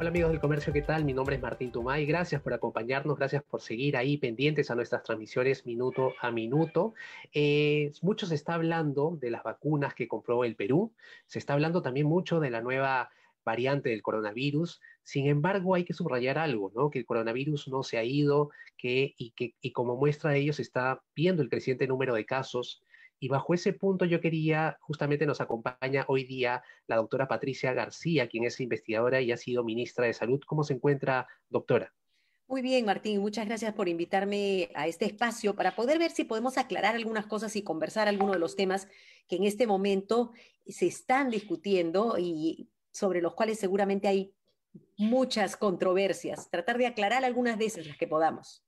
Hola 0.00 0.08
amigos 0.08 0.30
del 0.30 0.40
comercio, 0.40 0.72
¿qué 0.72 0.80
tal? 0.80 1.04
Mi 1.04 1.12
nombre 1.12 1.36
es 1.36 1.42
Martín 1.42 1.72
Tumay. 1.72 2.06
Gracias 2.06 2.40
por 2.40 2.54
acompañarnos, 2.54 3.18
gracias 3.18 3.42
por 3.42 3.60
seguir 3.60 3.98
ahí 3.98 4.16
pendientes 4.16 4.70
a 4.70 4.74
nuestras 4.74 5.02
transmisiones 5.02 5.66
minuto 5.66 6.14
a 6.22 6.30
minuto. 6.30 6.94
Eh, 7.34 7.92
mucho 8.00 8.24
se 8.24 8.34
está 8.34 8.54
hablando 8.54 9.18
de 9.20 9.30
las 9.30 9.42
vacunas 9.42 9.92
que 9.92 10.08
compró 10.08 10.44
el 10.44 10.56
Perú, 10.56 10.94
se 11.26 11.38
está 11.38 11.52
hablando 11.52 11.82
también 11.82 12.06
mucho 12.06 12.40
de 12.40 12.48
la 12.48 12.62
nueva 12.62 13.10
variante 13.44 13.90
del 13.90 14.00
coronavirus. 14.00 14.80
Sin 15.02 15.26
embargo, 15.26 15.74
hay 15.74 15.84
que 15.84 15.92
subrayar 15.92 16.38
algo, 16.38 16.72
¿no? 16.74 16.88
Que 16.88 17.00
el 17.00 17.04
coronavirus 17.04 17.68
no 17.68 17.82
se 17.82 17.98
ha 17.98 18.02
ido 18.02 18.48
que, 18.78 19.14
y 19.18 19.32
que 19.32 19.54
y 19.60 19.72
como 19.72 19.96
muestra 19.96 20.30
de 20.30 20.38
ello 20.38 20.54
se 20.54 20.62
está 20.62 21.02
viendo 21.14 21.42
el 21.42 21.50
creciente 21.50 21.86
número 21.86 22.14
de 22.14 22.24
casos 22.24 22.82
y 23.20 23.28
bajo 23.28 23.52
ese 23.52 23.74
punto 23.74 24.06
yo 24.06 24.20
quería, 24.20 24.78
justamente 24.80 25.26
nos 25.26 25.42
acompaña 25.42 26.06
hoy 26.08 26.24
día 26.24 26.62
la 26.86 26.96
doctora 26.96 27.28
Patricia 27.28 27.74
García, 27.74 28.28
quien 28.28 28.44
es 28.44 28.58
investigadora 28.60 29.20
y 29.20 29.30
ha 29.30 29.36
sido 29.36 29.62
ministra 29.62 30.06
de 30.06 30.14
Salud. 30.14 30.40
¿Cómo 30.46 30.64
se 30.64 30.72
encuentra, 30.72 31.28
doctora? 31.50 31.92
Muy 32.48 32.62
bien, 32.62 32.86
Martín, 32.86 33.20
muchas 33.20 33.46
gracias 33.46 33.74
por 33.74 33.88
invitarme 33.88 34.70
a 34.74 34.88
este 34.88 35.04
espacio 35.04 35.54
para 35.54 35.76
poder 35.76 35.98
ver 35.98 36.10
si 36.10 36.24
podemos 36.24 36.56
aclarar 36.56 36.96
algunas 36.96 37.26
cosas 37.26 37.54
y 37.56 37.62
conversar 37.62 38.08
algunos 38.08 38.36
de 38.36 38.40
los 38.40 38.56
temas 38.56 38.88
que 39.28 39.36
en 39.36 39.44
este 39.44 39.66
momento 39.66 40.32
se 40.66 40.86
están 40.86 41.30
discutiendo 41.30 42.16
y 42.18 42.70
sobre 42.90 43.20
los 43.20 43.34
cuales 43.34 43.58
seguramente 43.58 44.08
hay 44.08 44.32
muchas 44.96 45.56
controversias. 45.56 46.50
Tratar 46.50 46.78
de 46.78 46.86
aclarar 46.86 47.24
algunas 47.24 47.58
de 47.58 47.66
esas 47.66 47.86
las 47.86 47.98
que 47.98 48.08
podamos, 48.08 48.64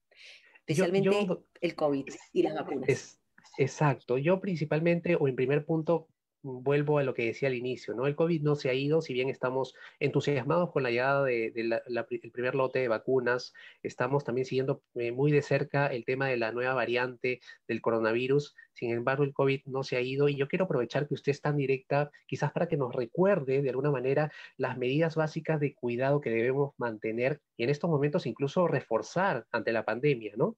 especialmente 0.58 1.26
el 1.60 1.74
COVID 1.74 2.04
y 2.34 2.42
las 2.42 2.54
vacunas. 2.54 3.21
Exacto. 3.58 4.18
Yo 4.18 4.40
principalmente, 4.40 5.16
o 5.16 5.28
en 5.28 5.36
primer 5.36 5.64
punto, 5.64 6.08
vuelvo 6.42 6.98
a 6.98 7.04
lo 7.04 7.14
que 7.14 7.26
decía 7.26 7.48
al 7.48 7.54
inicio, 7.54 7.94
¿no? 7.94 8.06
El 8.06 8.16
COVID 8.16 8.42
no 8.42 8.56
se 8.56 8.68
ha 8.68 8.74
ido, 8.74 9.00
si 9.00 9.12
bien 9.12 9.28
estamos 9.28 9.74
entusiasmados 10.00 10.72
con 10.72 10.82
la 10.82 10.90
llegada 10.90 11.24
del 11.24 11.54
de, 11.70 12.30
primer 12.32 12.54
lote 12.56 12.80
de 12.80 12.88
vacunas, 12.88 13.52
estamos 13.82 14.24
también 14.24 14.44
siguiendo 14.44 14.82
eh, 14.94 15.12
muy 15.12 15.30
de 15.30 15.42
cerca 15.42 15.86
el 15.86 16.04
tema 16.04 16.26
de 16.26 16.36
la 16.36 16.50
nueva 16.50 16.74
variante 16.74 17.40
del 17.68 17.80
coronavirus, 17.80 18.56
sin 18.72 18.90
embargo 18.90 19.22
el 19.24 19.32
COVID 19.32 19.62
no 19.66 19.84
se 19.84 19.96
ha 19.96 20.00
ido 20.00 20.28
y 20.28 20.36
yo 20.36 20.48
quiero 20.48 20.64
aprovechar 20.64 21.06
que 21.06 21.14
usted 21.14 21.30
es 21.30 21.40
tan 21.40 21.56
directa, 21.56 22.10
quizás 22.26 22.50
para 22.52 22.66
que 22.66 22.76
nos 22.76 22.92
recuerde 22.94 23.62
de 23.62 23.70
alguna 23.70 23.92
manera 23.92 24.32
las 24.56 24.76
medidas 24.78 25.14
básicas 25.14 25.60
de 25.60 25.74
cuidado 25.74 26.20
que 26.20 26.30
debemos 26.30 26.74
mantener 26.76 27.40
y 27.56 27.64
en 27.64 27.70
estos 27.70 27.88
momentos 27.88 28.26
incluso 28.26 28.66
reforzar 28.66 29.46
ante 29.52 29.72
la 29.72 29.84
pandemia, 29.84 30.32
¿no? 30.36 30.56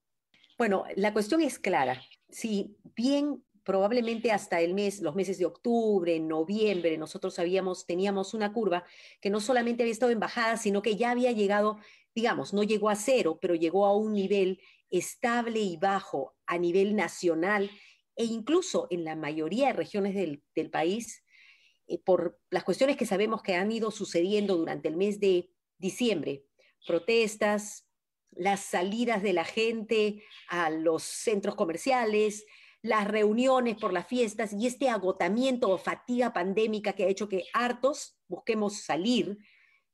Bueno, 0.56 0.84
la 0.96 1.12
cuestión 1.12 1.40
es 1.40 1.58
clara. 1.58 2.02
Si 2.30 2.76
bien 2.96 3.42
probablemente 3.64 4.30
hasta 4.30 4.60
el 4.60 4.74
mes, 4.74 5.00
los 5.00 5.14
meses 5.14 5.38
de 5.38 5.46
octubre, 5.46 6.20
noviembre, 6.20 6.98
nosotros 6.98 7.38
habíamos, 7.38 7.86
teníamos 7.86 8.34
una 8.34 8.52
curva 8.52 8.84
que 9.20 9.30
no 9.30 9.40
solamente 9.40 9.82
había 9.82 9.92
estado 9.92 10.12
en 10.12 10.20
bajada, 10.20 10.56
sino 10.58 10.82
que 10.82 10.96
ya 10.96 11.10
había 11.10 11.32
llegado, 11.32 11.78
digamos, 12.14 12.52
no 12.52 12.62
llegó 12.62 12.90
a 12.90 12.96
cero, 12.96 13.38
pero 13.40 13.54
llegó 13.54 13.86
a 13.86 13.96
un 13.96 14.12
nivel 14.12 14.60
estable 14.90 15.60
y 15.60 15.76
bajo 15.76 16.36
a 16.46 16.58
nivel 16.58 16.94
nacional 16.94 17.70
e 18.16 18.24
incluso 18.24 18.86
en 18.90 19.04
la 19.04 19.16
mayoría 19.16 19.68
de 19.68 19.72
regiones 19.72 20.14
del, 20.14 20.70
país, 20.70 21.24
eh, 21.88 21.98
por 21.98 22.38
las 22.50 22.62
cuestiones 22.64 22.96
que 22.96 23.06
sabemos 23.06 23.42
que 23.42 23.54
han 23.54 23.72
ido 23.72 23.90
sucediendo 23.90 24.56
durante 24.56 24.88
el 24.88 24.96
mes 24.96 25.18
de 25.18 25.50
diciembre, 25.78 26.44
protestas, 26.86 27.83
las 28.36 28.60
salidas 28.60 29.22
de 29.22 29.32
la 29.32 29.44
gente 29.44 30.22
a 30.48 30.70
los 30.70 31.02
centros 31.02 31.54
comerciales, 31.54 32.44
las 32.82 33.08
reuniones 33.08 33.76
por 33.76 33.92
las 33.92 34.06
fiestas 34.06 34.52
y 34.52 34.66
este 34.66 34.90
agotamiento 34.90 35.70
o 35.70 35.78
fatiga 35.78 36.32
pandémica 36.32 36.92
que 36.92 37.04
ha 37.04 37.08
hecho 37.08 37.28
que 37.28 37.44
hartos 37.54 38.18
busquemos 38.28 38.82
salir, 38.82 39.38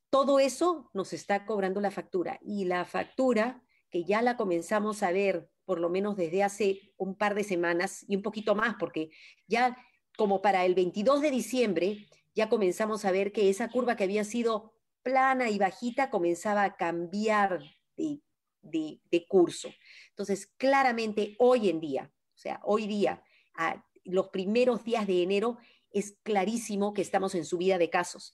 todo 0.09 0.39
eso 0.39 0.89
nos 0.93 1.13
está 1.13 1.45
cobrando 1.45 1.79
la 1.79 1.89
factura. 1.89 2.37
Y 2.43 2.65
la 2.65 2.83
factura, 2.83 3.63
que 3.89 4.03
ya 4.03 4.21
la 4.21 4.35
comenzamos 4.35 5.03
a 5.03 5.11
ver 5.11 5.49
por 5.63 5.79
lo 5.79 5.89
menos 5.89 6.17
desde 6.17 6.43
hace 6.43 6.93
un 6.97 7.15
par 7.15 7.33
de 7.33 7.45
semanas 7.45 8.03
y 8.09 8.17
un 8.17 8.21
poquito 8.21 8.55
más, 8.55 8.75
porque 8.77 9.09
ya 9.47 9.77
como 10.17 10.41
para 10.41 10.65
el 10.65 10.75
22 10.75 11.21
de 11.21 11.31
diciembre, 11.31 12.07
ya 12.35 12.49
comenzamos 12.49 13.05
a 13.05 13.11
ver 13.11 13.31
que 13.31 13.49
esa 13.49 13.69
curva 13.69 13.95
que 13.95 14.03
había 14.03 14.25
sido 14.25 14.73
plana 15.01 15.49
y 15.49 15.57
bajita 15.57 16.09
comenzaba 16.09 16.63
a 16.63 16.75
cambiar 16.75 17.61
de, 18.61 18.99
curso. 19.27 19.69
Entonces, 20.09 20.47
claramente 20.57 21.35
hoy 21.39 21.69
en 21.69 21.79
día, 21.79 22.11
o 22.35 22.37
sea, 22.37 22.59
hoy 22.63 22.87
día, 22.87 23.23
los 24.03 24.29
primeros 24.29 24.83
días 24.83 25.07
de 25.07 25.23
enero, 25.23 25.57
es 25.91 26.17
clarísimo 26.23 26.93
que 26.93 27.01
estamos 27.01 27.35
en 27.35 27.45
subida 27.45 27.77
de 27.77 27.89
casos. 27.89 28.33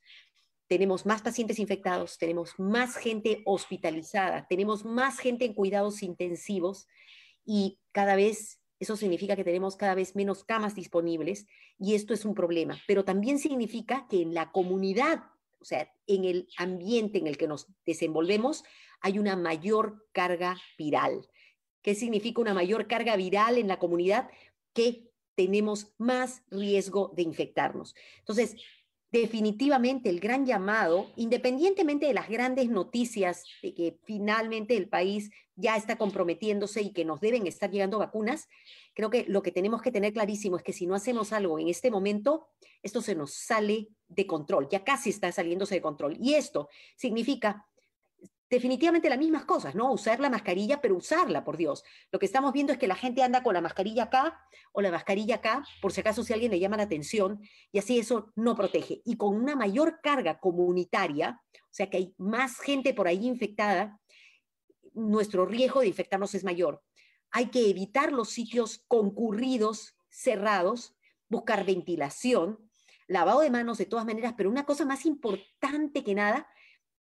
Tenemos 0.68 1.06
más 1.06 1.22
pacientes 1.22 1.60
infectados, 1.60 2.18
tenemos 2.18 2.60
más 2.60 2.98
gente 2.98 3.42
hospitalizada, 3.46 4.46
tenemos 4.48 4.86
más 4.86 5.20
gente 5.20 5.46
en 5.46 5.54
cuidados 5.54 6.04
intensivos 6.04 6.88
y 7.46 7.80
cada 7.92 8.16
vez 8.16 8.60
eso 8.80 8.96
significa 8.96 9.36
que 9.36 9.44
tenemos 9.44 9.76
cada 9.76 9.96
vez 9.96 10.16
menos 10.16 10.44
camas 10.44 10.76
disponibles 10.76 11.48
y 11.80 11.96
esto 11.96 12.14
es 12.14 12.26
un 12.26 12.36
problema, 12.36 12.80
pero 12.88 13.04
también 13.04 13.40
significa 13.40 14.08
que 14.10 14.22
en 14.22 14.34
la 14.34 14.52
comunidad, 14.52 15.24
o 15.60 15.66
sea, 15.66 15.92
en 16.08 16.26
el 16.26 16.48
ambiente 16.58 17.18
en 17.20 17.28
el 17.28 17.38
que 17.38 17.48
nos 17.48 17.68
desenvolvemos, 17.86 18.64
hay 19.02 19.20
una 19.20 19.36
mayor 19.36 20.08
carga 20.12 20.58
viral. 20.78 21.28
¿Qué 21.82 21.96
significa 21.96 22.42
una 22.42 22.54
mayor 22.54 22.88
carga 22.88 23.16
viral 23.16 23.58
en 23.58 23.68
la 23.68 23.80
comunidad? 23.80 24.30
Que 24.74 25.08
tenemos 25.36 25.94
más 25.98 26.42
riesgo 26.50 27.14
de 27.16 27.22
infectarnos. 27.22 27.96
Entonces, 28.20 28.56
definitivamente 29.20 30.10
el 30.10 30.20
gran 30.20 30.46
llamado, 30.46 31.12
independientemente 31.16 32.06
de 32.06 32.14
las 32.14 32.30
grandes 32.30 32.70
noticias 32.70 33.44
de 33.62 33.74
que 33.74 34.00
finalmente 34.04 34.76
el 34.76 34.90
país 34.90 35.30
ya 35.56 35.76
está 35.76 35.98
comprometiéndose 35.98 36.82
y 36.82 36.94
que 36.94 37.06
nos 37.06 37.20
deben 37.20 37.48
estar 37.48 37.72
llegando 37.72 38.00
vacunas, 38.00 38.48
creo 38.94 39.10
que 39.10 39.26
lo 39.28 39.42
que 39.42 39.52
tenemos 39.52 39.82
que 39.82 39.92
tener 39.92 40.14
clarísimo 40.14 40.58
es 40.58 40.64
que 40.64 40.74
si 40.74 40.86
no 40.86 40.96
hacemos 40.96 41.34
algo 41.34 41.60
en 41.60 41.68
este 41.68 41.92
momento, 41.92 42.48
esto 42.84 43.02
se 43.02 43.16
nos 43.16 43.34
sale 43.34 43.90
de 44.08 44.28
control, 44.28 44.68
ya 44.70 44.84
casi 44.84 45.10
está 45.10 45.32
saliéndose 45.32 45.76
de 45.76 45.82
control. 45.82 46.16
Y 46.20 46.36
esto 46.36 46.70
significa 46.96 47.66
definitivamente 48.50 49.10
las 49.10 49.18
mismas 49.20 49.46
cosas, 49.46 49.76
¿no? 49.76 49.92
Usar 49.92 50.20
la 50.20 50.30
mascarilla, 50.30 50.80
pero 50.82 50.96
usarla, 50.96 51.44
por 51.44 51.58
Dios. 51.58 51.84
Lo 52.12 52.20
que 52.20 52.26
estamos 52.26 52.54
viendo 52.54 52.72
es 52.72 52.80
que 52.80 52.88
la 52.88 52.96
gente 52.96 53.24
anda 53.24 53.44
con 53.44 53.54
la 53.54 53.62
mascarilla 53.62 54.04
acá 54.04 54.40
o 54.72 54.82
la 54.82 54.92
mascarilla 54.92 55.36
acá, 55.36 55.66
por 55.82 55.92
si 55.92 56.02
acaso 56.02 56.24
si 56.24 56.34
alguien 56.34 56.52
le 56.52 56.60
llama 56.60 56.78
la 56.78 56.84
atención, 56.84 57.42
y 57.72 57.80
así 57.80 58.00
eso 58.00 58.32
no 58.36 58.56
protege. 58.56 59.02
Y 59.06 59.18
con 59.18 59.36
una 59.36 59.56
mayor 59.56 60.00
carga 60.02 60.40
comunitaria, 60.40 61.42
o 61.54 61.74
sea 61.74 61.90
que 61.90 61.98
hay 61.98 62.16
más 62.18 62.60
gente 62.60 62.94
por 62.94 63.08
ahí 63.08 63.26
infectada, 63.26 64.00
nuestro 64.94 65.46
riesgo 65.46 65.82
de 65.82 65.88
infectarnos 65.88 66.34
es 66.34 66.44
mayor. 66.44 66.82
Hay 67.32 67.48
que 67.48 67.70
evitar 67.70 68.14
los 68.14 68.30
sitios 68.30 68.84
concurridos, 68.88 69.96
cerrados, 70.10 70.96
buscar 71.30 71.66
ventilación, 71.66 72.60
lavado 73.08 73.42
de 73.42 73.50
manos 73.50 73.78
de 73.78 73.86
todas 73.86 74.06
maneras, 74.06 74.34
pero 74.38 74.50
una 74.50 74.66
cosa 74.66 74.86
más 74.86 75.06
importante 75.06 76.04
que 76.04 76.16
nada 76.16 76.48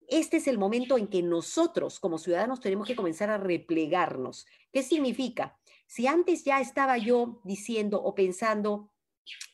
este 0.09 0.38
es 0.38 0.47
el 0.47 0.58
momento 0.58 0.97
en 0.97 1.08
que 1.08 1.22
nosotros 1.22 2.00
como 2.00 2.17
ciudadanos 2.17 2.59
tenemos 2.59 2.88
que 2.88 2.96
comenzar 2.96 3.29
a 3.29 3.38
replegarnos. 3.38 4.46
¿Qué 4.72 4.84
significa? 4.84 5.58
Si 5.88 6.08
antes 6.08 6.44
ya 6.44 6.59
estaba 6.59 6.97
yo 6.97 7.41
diciendo 7.44 8.02
o 8.02 8.14
pensando, 8.16 8.91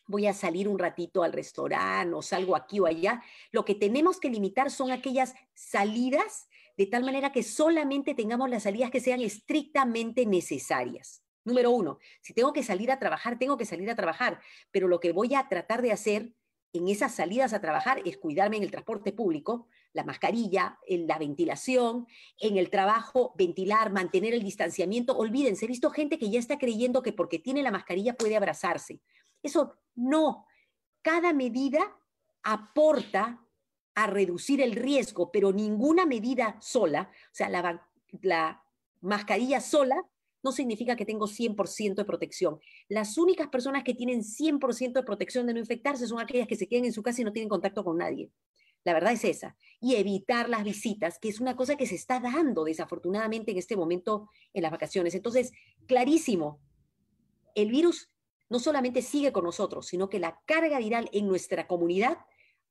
voy 0.07 0.27
a 0.27 0.33
salir 0.33 0.67
un 0.67 0.79
ratito 0.79 1.23
al 1.23 1.33
restaurante 1.33 2.13
o 2.13 2.21
salgo 2.21 2.55
aquí 2.55 2.79
o 2.79 2.85
allá, 2.85 3.23
lo 3.51 3.65
que 3.65 3.75
tenemos 3.75 4.19
que 4.19 4.29
limitar 4.29 4.71
son 4.71 4.91
aquellas 4.91 5.33
salidas 5.53 6.47
de 6.77 6.87
tal 6.87 7.03
manera 7.03 7.31
que 7.31 7.43
solamente 7.43 8.13
tengamos 8.13 8.49
las 8.49 8.63
salidas 8.63 8.91
que 8.91 8.99
sean 8.99 9.21
estrictamente 9.21 10.25
necesarias. 10.25 11.23
Número 11.45 11.71
uno, 11.71 11.99
si 12.21 12.33
tengo 12.33 12.51
que 12.53 12.63
salir 12.63 12.91
a 12.91 12.99
trabajar, 12.99 13.37
tengo 13.37 13.57
que 13.57 13.65
salir 13.65 13.89
a 13.89 13.95
trabajar, 13.95 14.41
pero 14.71 14.87
lo 14.87 14.99
que 14.99 15.11
voy 15.11 15.35
a 15.35 15.47
tratar 15.47 15.81
de 15.81 15.91
hacer 15.91 16.33
en 16.73 16.87
esas 16.87 17.15
salidas 17.15 17.53
a 17.53 17.61
trabajar 17.61 18.01
es 18.03 18.17
cuidarme 18.17 18.57
en 18.57 18.63
el 18.63 18.71
transporte 18.71 19.13
público, 19.13 19.67
la 19.95 20.03
mascarilla, 20.03 20.77
en 20.85 21.07
la 21.07 21.17
ventilación, 21.17 22.05
en 22.37 22.57
el 22.57 22.69
trabajo, 22.69 23.33
ventilar, 23.37 23.93
mantener 23.93 24.33
el 24.33 24.43
distanciamiento. 24.43 25.17
Olvídense, 25.17 25.65
he 25.65 25.69
visto 25.69 25.89
gente 25.89 26.19
que 26.19 26.29
ya 26.29 26.37
está 26.37 26.57
creyendo 26.57 27.01
que 27.01 27.13
porque 27.13 27.39
tiene 27.39 27.63
la 27.63 27.71
mascarilla 27.71 28.15
puede 28.15 28.35
abrazarse. 28.35 28.99
Eso 29.41 29.73
no. 29.95 30.45
Cada 31.01 31.31
medida 31.31 31.79
aporta 32.43 33.41
a 33.95 34.07
reducir 34.07 34.61
el 34.61 34.73
riesgo, 34.73 35.31
pero 35.31 35.53
ninguna 35.53 36.05
medida 36.05 36.57
sola, 36.59 37.09
o 37.31 37.33
sea, 37.33 37.47
la, 37.47 37.87
la 38.21 38.61
mascarilla 38.99 39.61
sola 39.61 39.95
no 40.43 40.51
significa 40.51 40.97
que 40.97 41.05
tengo 41.05 41.25
100% 41.25 41.95
de 41.95 42.05
protección. 42.05 42.59
Las 42.89 43.17
únicas 43.17 43.47
personas 43.47 43.83
que 43.85 43.93
tienen 43.93 44.23
100% 44.23 44.91
de 44.91 45.03
protección 45.03 45.47
de 45.47 45.53
no 45.53 45.59
infectarse 45.59 46.05
son 46.05 46.19
aquellas 46.19 46.47
que 46.47 46.57
se 46.57 46.67
quedan 46.67 46.85
en 46.85 46.93
su 46.93 47.01
casa 47.01 47.21
y 47.21 47.23
no 47.23 47.31
tienen 47.31 47.49
contacto 47.49 47.83
con 47.83 47.97
nadie. 47.97 48.29
La 48.85 48.93
verdad 48.93 49.11
es 49.11 49.25
esa. 49.25 49.57
Y 49.81 49.95
evitar 49.95 50.47
las 50.47 50.63
visitas, 50.63 51.19
que 51.19 51.27
es 51.27 51.41
una 51.41 51.57
cosa 51.57 51.75
que 51.75 51.87
se 51.87 51.95
está 51.95 52.21
dando 52.21 52.63
desafortunadamente 52.63 53.51
en 53.51 53.57
este 53.57 53.75
momento 53.75 54.29
en 54.53 54.63
las 54.63 54.71
vacaciones. 54.71 55.13
Entonces, 55.15 55.51
clarísimo, 55.87 56.61
el 57.55 57.71
virus 57.71 58.09
no 58.49 58.59
solamente 58.59 59.01
sigue 59.01 59.33
con 59.33 59.43
nosotros, 59.43 59.87
sino 59.87 60.07
que 60.07 60.19
la 60.19 60.39
carga 60.45 60.77
viral 60.79 61.09
en 61.11 61.27
nuestra 61.27 61.67
comunidad 61.67 62.19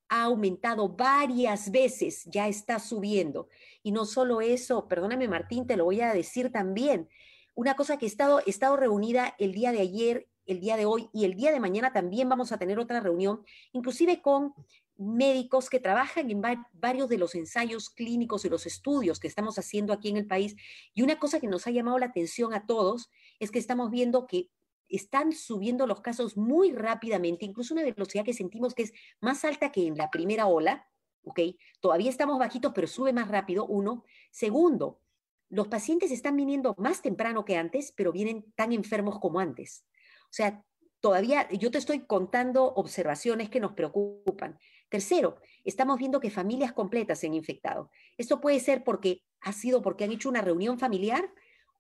ha 0.09 0.23
aumentado 0.23 0.89
varias 0.89 1.71
veces, 1.71 2.25
ya 2.27 2.47
está 2.47 2.79
subiendo. 2.79 3.49
Y 3.83 3.91
no 3.91 4.05
solo 4.05 4.41
eso, 4.41 4.87
perdóname 4.87 5.29
Martín, 5.29 5.67
te 5.67 5.77
lo 5.77 5.85
voy 5.85 6.01
a 6.01 6.15
decir 6.15 6.53
también, 6.53 7.09
una 7.55 7.75
cosa 7.75 7.97
que 7.97 8.07
he 8.07 8.09
estado, 8.09 8.41
he 8.47 8.51
estado 8.51 8.77
reunida 8.77 9.35
el 9.39 9.53
día 9.53 9.73
de 9.73 9.81
ayer, 9.81 10.29
el 10.47 10.61
día 10.61 10.77
de 10.77 10.85
hoy 10.85 11.09
y 11.13 11.25
el 11.25 11.35
día 11.35 11.53
de 11.53 11.61
mañana 11.61 11.93
también 11.93 12.29
vamos 12.29 12.53
a 12.53 12.59
tener 12.59 12.79
otra 12.79 13.01
reunión, 13.01 13.45
inclusive 13.73 14.21
con 14.21 14.55
médicos 14.97 15.71
que 15.71 15.81
trabajan 15.81 16.31
en 16.31 16.43
varios 16.73 17.09
de 17.09 17.19
los 17.19 17.35
ensayos 17.35 17.91
clínicos 17.91 18.45
y 18.45 18.49
los 18.49 18.67
estudios 18.67 19.19
que 19.19 19.29
estamos 19.29 19.59
haciendo 19.59 19.93
aquí 19.93 20.09
en 20.09 20.17
el 20.17 20.27
país. 20.27 20.57
Y 20.95 21.03
una 21.03 21.19
cosa 21.19 21.41
que 21.41 21.49
nos 21.49 21.67
ha 21.67 21.71
llamado 21.71 21.99
la 21.99 22.07
atención 22.07 22.55
a 22.55 22.67
todos 22.67 23.11
es 23.41 23.51
que 23.51 23.59
estamos 23.59 23.91
viendo 23.91 24.27
que 24.27 24.51
están 24.89 25.33
subiendo 25.33 25.87
los 25.87 26.01
casos 26.01 26.37
muy 26.37 26.73
rápidamente, 26.73 27.45
incluso 27.45 27.75
una 27.75 27.83
velocidad 27.83 28.25
que 28.25 28.35
sentimos 28.35 28.75
que 28.75 28.85
es 28.85 28.93
más 29.21 29.45
alta 29.45 29.73
que 29.73 29.87
en 29.87 29.97
la 29.97 30.11
primera 30.11 30.47
ola, 30.47 30.89
¿ok? 31.25 31.41
Todavía 31.81 32.11
estamos 32.11 32.39
bajitos, 32.39 32.73
pero 32.75 32.87
sube 32.87 33.13
más 33.13 33.29
rápido, 33.29 33.67
uno. 33.67 34.05
Segundo, 34.31 35.01
los 35.49 35.69
pacientes 35.69 36.11
están 36.11 36.37
viniendo 36.37 36.75
más 36.79 37.03
temprano 37.03 37.45
que 37.45 37.57
antes, 37.57 37.93
pero 37.97 38.13
vienen 38.13 38.53
tan 38.55 38.73
enfermos 38.73 39.19
como 39.19 39.41
antes. 39.41 39.85
O 40.25 40.33
sea, 40.33 40.65
todavía 41.01 41.49
yo 41.51 41.71
te 41.71 41.79
estoy 41.79 42.07
contando 42.07 42.65
observaciones 42.75 43.51
que 43.51 43.61
nos 43.61 43.73
preocupan. 43.73 44.59
Tercero, 44.89 45.37
estamos 45.65 45.99
viendo 45.99 46.21
que 46.21 46.31
familias 46.31 46.73
completas 46.73 47.19
se 47.19 47.27
han 47.27 47.35
infectado. 47.35 47.91
Esto 48.17 48.41
puede 48.41 48.61
ser 48.61 48.85
porque 48.85 49.23
ha 49.41 49.53
sido 49.53 49.83
porque 49.83 50.05
han 50.05 50.13
hecho 50.13 50.29
una 50.29 50.43
reunión 50.43 50.79
familiar 50.79 51.33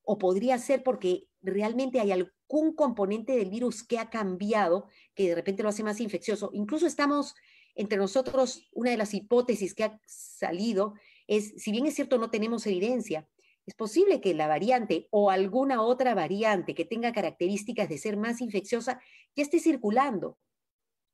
o 0.02 0.18
podría 0.18 0.58
ser 0.58 0.82
porque 0.82 1.28
realmente 1.40 2.00
hay 2.00 2.12
algún 2.12 2.74
componente 2.74 3.36
del 3.36 3.50
virus 3.50 3.82
que 3.82 3.98
ha 3.98 4.10
cambiado, 4.10 4.88
que 5.14 5.28
de 5.28 5.34
repente 5.34 5.62
lo 5.62 5.68
hace 5.68 5.82
más 5.82 6.00
infeccioso. 6.00 6.50
Incluso 6.52 6.86
estamos 6.86 7.34
entre 7.74 7.98
nosotros, 7.98 8.68
una 8.72 8.90
de 8.90 8.96
las 8.96 9.14
hipótesis 9.14 9.74
que 9.74 9.84
ha 9.84 10.00
salido 10.06 10.94
es, 11.26 11.54
si 11.56 11.72
bien 11.72 11.86
es 11.86 11.94
cierto 11.94 12.18
no 12.18 12.30
tenemos 12.30 12.66
evidencia, 12.66 13.28
es 13.66 13.74
posible 13.74 14.20
que 14.20 14.34
la 14.34 14.46
variante 14.46 15.08
o 15.10 15.30
alguna 15.30 15.82
otra 15.82 16.14
variante 16.14 16.74
que 16.74 16.84
tenga 16.84 17.12
características 17.12 17.88
de 17.88 17.98
ser 17.98 18.16
más 18.16 18.40
infecciosa 18.40 19.00
ya 19.34 19.42
esté 19.42 19.58
circulando 19.58 20.38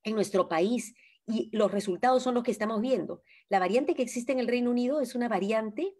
en 0.02 0.14
nuestro 0.14 0.48
país 0.48 0.94
y 1.30 1.50
los 1.52 1.70
resultados 1.70 2.22
son 2.22 2.34
los 2.34 2.44
que 2.44 2.50
estamos 2.50 2.80
viendo. 2.80 3.22
La 3.48 3.58
variante 3.58 3.94
que 3.94 4.02
existe 4.02 4.32
en 4.32 4.40
el 4.40 4.48
Reino 4.48 4.70
Unido 4.70 5.00
es 5.00 5.14
una 5.14 5.28
variante 5.28 5.94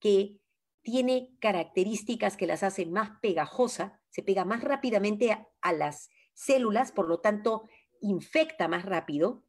que 0.00 0.40
tiene 0.82 1.36
características 1.40 2.36
que 2.36 2.46
las 2.46 2.62
hacen 2.62 2.92
más 2.92 3.10
pegajosa, 3.20 4.00
se 4.10 4.22
pega 4.22 4.44
más 4.44 4.62
rápidamente 4.62 5.32
a, 5.32 5.48
a 5.60 5.72
las 5.72 6.10
células, 6.34 6.92
por 6.92 7.08
lo 7.08 7.20
tanto 7.20 7.68
infecta 8.00 8.68
más 8.68 8.84
rápido. 8.84 9.44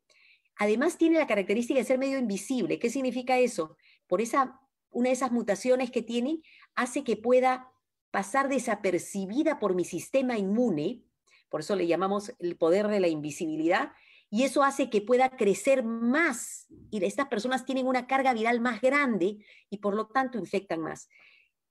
Además 0.58 0.98
tiene 0.98 1.20
la 1.20 1.28
característica 1.28 1.80
de 1.80 1.86
ser 1.86 2.00
medio 2.00 2.18
invisible. 2.18 2.80
¿Qué 2.80 2.90
significa 2.90 3.38
eso? 3.38 3.78
Por 4.08 4.22
esa 4.22 4.60
una 4.92 5.10
de 5.10 5.14
esas 5.14 5.32
mutaciones 5.32 5.92
que 5.92 6.02
tiene 6.02 6.42
hace 6.76 7.04
que 7.04 7.18
pueda 7.18 7.72
pasar 8.12 8.50
desapercibida 8.50 9.60
por 9.60 9.76
mi 9.76 9.86
sistema 9.86 10.38
inmune, 10.38 11.04
por 11.50 11.62
eso 11.62 11.76
le 11.76 11.88
llamamos 11.88 12.34
el 12.40 12.58
poder 12.58 12.88
de 12.88 13.00
la 13.00 13.08
invisibilidad, 13.08 13.92
y 14.30 14.44
eso 14.44 14.64
hace 14.64 14.90
que 14.90 15.02
pueda 15.02 15.30
crecer 15.30 15.84
más 15.84 16.68
y 16.92 17.04
estas 17.04 17.28
personas 17.28 17.66
tienen 17.66 17.88
una 17.88 18.08
carga 18.08 18.34
viral 18.34 18.60
más 18.60 18.82
grande 18.82 19.38
y 19.70 19.78
por 19.78 19.96
lo 19.96 20.08
tanto 20.08 20.38
infectan 20.38 20.82
más. 20.82 21.10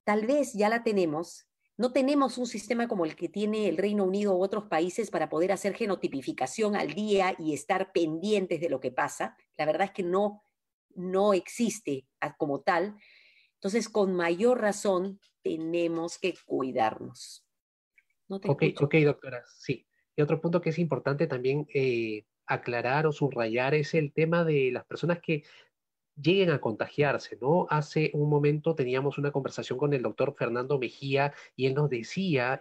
Tal 0.04 0.26
vez 0.26 0.54
ya 0.54 0.68
la 0.68 0.82
tenemos, 0.82 1.48
no 1.76 1.92
tenemos 1.92 2.38
un 2.38 2.46
sistema 2.46 2.88
como 2.88 3.04
el 3.04 3.14
que 3.14 3.28
tiene 3.28 3.68
el 3.68 3.76
Reino 3.76 4.04
Unido 4.04 4.34
u 4.34 4.42
otros 4.42 4.64
países 4.64 5.10
para 5.10 5.28
poder 5.28 5.52
hacer 5.52 5.74
genotipificación 5.74 6.74
al 6.74 6.94
día 6.94 7.36
y 7.38 7.54
estar 7.54 7.92
pendientes 7.92 8.60
de 8.60 8.68
lo 8.68 8.80
que 8.80 8.90
pasa. 8.90 9.36
La 9.56 9.64
verdad 9.64 9.86
es 9.86 9.92
que 9.92 10.02
no 10.02 10.42
no 10.98 11.32
existe 11.32 12.06
como 12.36 12.60
tal. 12.60 12.96
Entonces, 13.54 13.88
con 13.88 14.14
mayor 14.14 14.60
razón, 14.60 15.20
tenemos 15.42 16.18
que 16.18 16.34
cuidarnos. 16.44 17.46
ok, 18.28 18.62
ok, 18.80 18.94
doctora, 19.04 19.44
sí. 19.56 19.86
Y 20.16 20.22
otro 20.22 20.40
punto 20.40 20.60
que 20.60 20.70
es 20.70 20.78
importante 20.78 21.26
también 21.26 21.66
eh, 21.72 22.24
aclarar 22.48 23.06
o 23.06 23.12
subrayar 23.12 23.74
es 23.74 23.94
el 23.94 24.12
tema 24.12 24.44
de 24.44 24.70
las 24.72 24.84
personas 24.84 25.20
que 25.20 25.44
lleguen 26.20 26.50
a 26.50 26.60
contagiarse, 26.60 27.38
¿no? 27.40 27.66
Hace 27.70 28.10
un 28.14 28.28
momento 28.28 28.74
teníamos 28.74 29.18
una 29.18 29.30
conversación 29.30 29.78
con 29.78 29.92
el 29.94 30.02
doctor 30.02 30.34
Fernando 30.36 30.78
Mejía 30.78 31.32
y 31.56 31.66
él 31.66 31.74
nos 31.74 31.90
decía 31.90 32.60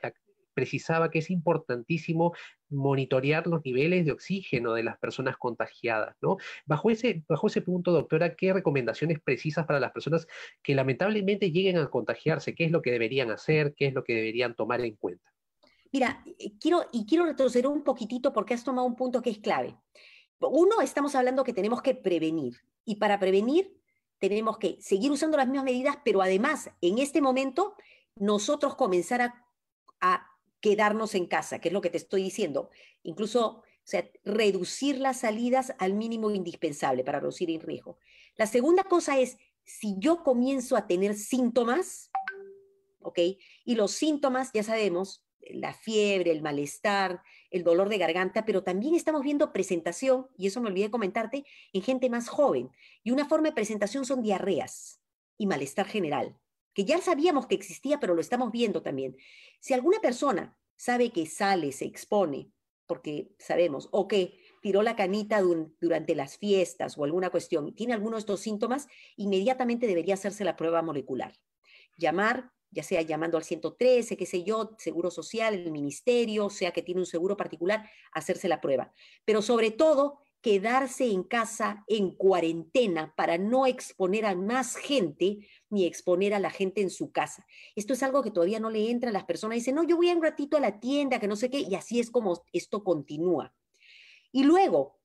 precisaba 0.57 1.11
que 1.11 1.19
es 1.19 1.29
importantísimo 1.29 2.33
monitorear 2.69 3.45
los 3.45 3.63
niveles 3.63 4.05
de 4.05 4.11
oxígeno 4.11 4.73
de 4.73 4.81
las 4.81 4.97
personas 4.97 5.37
contagiadas, 5.37 6.15
¿no? 6.19 6.37
Bajo 6.65 6.89
ese, 6.89 7.23
bajo 7.29 7.45
ese 7.45 7.61
punto, 7.61 7.91
doctora, 7.91 8.35
¿qué 8.35 8.53
recomendaciones 8.53 9.19
precisas 9.19 9.67
para 9.67 9.79
las 9.79 9.91
personas 9.91 10.27
que 10.63 10.73
lamentablemente 10.73 11.51
lleguen 11.51 11.77
a 11.77 11.91
contagiarse? 11.91 12.55
¿Qué 12.55 12.65
es 12.65 12.71
lo 12.71 12.81
que 12.81 12.91
deberían 12.91 13.29
hacer? 13.29 13.75
¿Qué 13.75 13.85
es 13.85 13.93
lo 13.93 14.03
que 14.03 14.15
deberían 14.15 14.55
tomar 14.55 14.81
en 14.81 14.95
cuenta? 14.95 15.36
Mira, 15.91 16.23
eh, 16.39 16.53
quiero, 16.59 16.85
y 16.91 17.05
quiero 17.05 17.25
retroceder 17.25 17.67
un 17.67 17.83
poquitito 17.83 18.33
porque 18.33 18.53
has 18.53 18.63
tomado 18.63 18.87
un 18.87 18.95
punto 18.95 19.21
que 19.21 19.29
es 19.29 19.39
clave. 19.39 19.77
Uno, 20.39 20.81
estamos 20.81 21.15
hablando 21.15 21.43
que 21.43 21.53
tenemos 21.53 21.81
que 21.81 21.95
prevenir, 21.95 22.57
y 22.85 22.95
para 22.95 23.19
prevenir 23.19 23.75
tenemos 24.19 24.57
que 24.57 24.77
seguir 24.81 25.11
usando 25.11 25.37
las 25.37 25.47
mismas 25.47 25.65
medidas, 25.65 25.97
pero 26.03 26.21
además, 26.21 26.69
en 26.81 26.97
este 26.99 27.21
momento, 27.21 27.75
nosotros 28.15 28.75
comenzar 28.75 29.21
a, 29.21 29.45
a 29.99 30.27
quedarnos 30.59 31.13
en 31.15 31.27
casa, 31.27 31.59
que 31.59 31.69
es 31.69 31.73
lo 31.73 31.81
que 31.81 31.89
te 31.89 31.97
estoy 31.97 32.23
diciendo. 32.23 32.69
Incluso, 33.03 33.47
o 33.47 33.63
sea, 33.83 34.09
reducir 34.23 34.99
las 34.99 35.19
salidas 35.19 35.73
al 35.79 35.93
mínimo 35.93 36.31
indispensable 36.31 37.03
para 37.03 37.19
reducir 37.19 37.49
el 37.51 37.61
riesgo. 37.61 37.99
La 38.35 38.47
segunda 38.47 38.83
cosa 38.83 39.19
es, 39.19 39.37
si 39.63 39.95
yo 39.99 40.23
comienzo 40.23 40.75
a 40.77 40.87
tener 40.87 41.15
síntomas, 41.15 42.09
¿ok? 43.01 43.19
Y 43.65 43.75
los 43.75 43.91
síntomas, 43.91 44.51
ya 44.53 44.63
sabemos, 44.63 45.26
la 45.53 45.73
fiebre, 45.73 46.31
el 46.31 46.41
malestar, 46.41 47.21
el 47.51 47.63
dolor 47.63 47.89
de 47.89 47.97
garganta, 47.97 48.45
pero 48.45 48.63
también 48.63 48.95
estamos 48.95 49.23
viendo 49.23 49.53
presentación, 49.53 50.27
y 50.37 50.47
eso 50.47 50.61
me 50.61 50.69
olvidé 50.69 50.91
comentarte, 50.91 51.45
en 51.73 51.81
gente 51.81 52.09
más 52.09 52.29
joven. 52.29 52.69
Y 53.03 53.11
una 53.11 53.27
forma 53.27 53.49
de 53.49 53.55
presentación 53.55 54.05
son 54.05 54.21
diarreas 54.21 55.01
y 55.37 55.47
malestar 55.47 55.85
general 55.85 56.37
que 56.77 56.85
ya 56.85 57.01
sabíamos 57.01 57.47
que 57.47 57.55
existía, 57.55 57.99
pero 57.99 58.13
lo 58.13 58.21
estamos 58.21 58.51
viendo 58.51 58.83
también. 58.83 59.17
Si 59.59 59.73
alguna 59.73 59.99
persona 59.99 60.55
sabe 60.75 61.09
que 61.09 61.25
sale, 61.25 61.71
se 61.71 61.85
expone, 61.85 62.51
porque 62.85 63.31
sabemos, 63.39 63.89
o 63.91 64.07
que 64.07 64.39
tiró 64.61 64.83
la 64.83 64.95
canita 64.95 65.41
durante 65.41 66.13
las 66.13 66.37
fiestas 66.37 66.95
o 66.95 67.03
alguna 67.03 67.31
cuestión, 67.31 67.73
tiene 67.73 67.93
alguno 67.93 68.17
de 68.17 68.19
estos 68.19 68.41
síntomas, 68.41 68.87
inmediatamente 69.15 69.87
debería 69.87 70.13
hacerse 70.13 70.43
la 70.43 70.55
prueba 70.55 70.83
molecular. 70.83 71.33
Llamar, 71.97 72.51
ya 72.71 72.83
sea 72.83 73.01
llamando 73.01 73.37
al 73.37 73.43
113, 73.43 74.17
qué 74.17 74.25
sé 74.25 74.43
yo, 74.43 74.75
Seguro 74.77 75.11
Social, 75.11 75.53
el 75.53 75.71
Ministerio, 75.71 76.49
sea 76.49 76.71
que 76.71 76.81
tiene 76.81 77.01
un 77.01 77.05
seguro 77.05 77.37
particular, 77.37 77.89
hacerse 78.11 78.47
la 78.47 78.61
prueba. 78.61 78.93
Pero 79.25 79.41
sobre 79.41 79.71
todo, 79.71 80.19
quedarse 80.41 81.09
en 81.09 81.23
casa 81.23 81.83
en 81.87 82.11
cuarentena 82.11 83.13
para 83.17 83.37
no 83.37 83.65
exponer 83.65 84.25
a 84.25 84.35
más 84.35 84.75
gente 84.75 85.39
ni 85.69 85.85
exponer 85.85 86.33
a 86.33 86.39
la 86.39 86.51
gente 86.51 86.81
en 86.81 86.89
su 86.89 87.11
casa. 87.11 87.45
Esto 87.75 87.93
es 87.93 88.03
algo 88.03 88.23
que 88.23 88.31
todavía 88.31 88.59
no 88.59 88.69
le 88.69 88.89
entra 88.89 89.09
a 89.09 89.13
las 89.13 89.25
personas. 89.25 89.55
Dicen, 89.55 89.75
no, 89.75 89.83
yo 89.83 89.97
voy 89.97 90.09
un 90.09 90.21
ratito 90.23 90.57
a 90.57 90.61
la 90.61 90.79
tienda, 90.79 91.19
que 91.19 91.27
no 91.27 91.35
sé 91.35 91.49
qué, 91.49 91.59
y 91.59 91.75
así 91.75 91.99
es 91.99 92.11
como 92.11 92.43
esto 92.53 92.83
continúa. 92.83 93.53
Y 94.31 94.43
luego, 94.43 94.96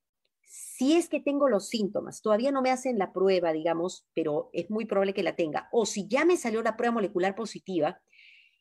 si 0.54 0.92
es 0.92 1.08
que 1.08 1.18
tengo 1.18 1.48
los 1.48 1.68
síntomas, 1.68 2.20
todavía 2.20 2.52
no 2.52 2.60
me 2.60 2.70
hacen 2.70 2.98
la 2.98 3.10
prueba, 3.14 3.54
digamos, 3.54 4.06
pero 4.12 4.50
es 4.52 4.68
muy 4.68 4.84
probable 4.84 5.14
que 5.14 5.22
la 5.22 5.34
tenga, 5.34 5.70
o 5.72 5.86
si 5.86 6.08
ya 6.08 6.26
me 6.26 6.36
salió 6.36 6.62
la 6.62 6.76
prueba 6.76 6.92
molecular 6.92 7.34
positiva, 7.34 8.02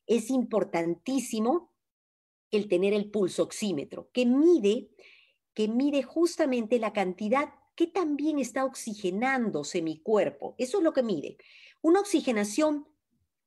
es 0.07 0.29
importantísimo 0.29 1.73
el 2.49 2.69
tener 2.69 2.93
el 2.93 3.11
pulso 3.11 3.43
oxímetro, 3.43 4.09
que 4.13 4.25
mide 4.25 4.89
que 5.53 5.67
mide 5.67 6.01
justamente 6.01 6.79
la 6.79 6.93
cantidad 6.93 7.53
que 7.75 7.87
también 7.87 8.39
está 8.39 8.63
oxigenándose 8.63 9.81
mi 9.81 10.01
cuerpo. 10.01 10.55
Eso 10.57 10.77
es 10.77 10.83
lo 10.85 10.93
que 10.93 11.03
mide. 11.03 11.37
Una 11.81 11.99
oxigenación 11.99 12.87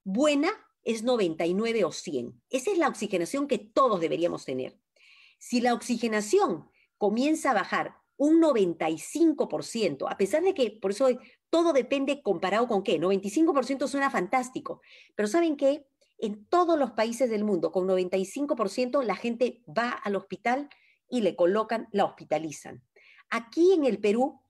buena 0.02 0.50
es 0.82 1.02
99 1.02 1.84
o 1.84 1.92
100. 1.92 2.42
Esa 2.50 2.72
es 2.72 2.76
la 2.76 2.88
oxigenación 2.88 3.48
que 3.48 3.56
todos 3.56 4.00
deberíamos 4.00 4.44
tener. 4.44 4.78
Si 5.38 5.62
la 5.62 5.72
oxigenación 5.72 6.68
comienza 6.98 7.52
a 7.52 7.54
bajar 7.54 8.03
un 8.16 8.40
95%, 8.40 10.06
a 10.08 10.16
pesar 10.16 10.42
de 10.42 10.54
que, 10.54 10.70
por 10.70 10.92
eso 10.92 11.08
todo 11.50 11.72
depende 11.72 12.22
comparado 12.22 12.68
con 12.68 12.82
qué, 12.82 13.00
95% 13.00 13.86
suena 13.88 14.10
fantástico, 14.10 14.80
pero 15.14 15.28
¿saben 15.28 15.56
qué? 15.56 15.86
En 16.18 16.46
todos 16.46 16.78
los 16.78 16.92
países 16.92 17.28
del 17.28 17.44
mundo, 17.44 17.72
con 17.72 17.88
95%, 17.88 19.02
la 19.02 19.16
gente 19.16 19.62
va 19.66 19.90
al 19.90 20.16
hospital 20.16 20.68
y 21.08 21.20
le 21.22 21.36
colocan, 21.36 21.88
la 21.92 22.04
hospitalizan. 22.04 22.82
Aquí 23.30 23.72
en 23.72 23.84
el 23.84 23.98
Perú, 23.98 24.40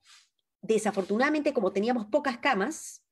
desafortunadamente, 0.61 1.53
como 1.53 1.73
teníamos 1.73 2.05
pocas 2.05 2.37
camas, 2.37 3.03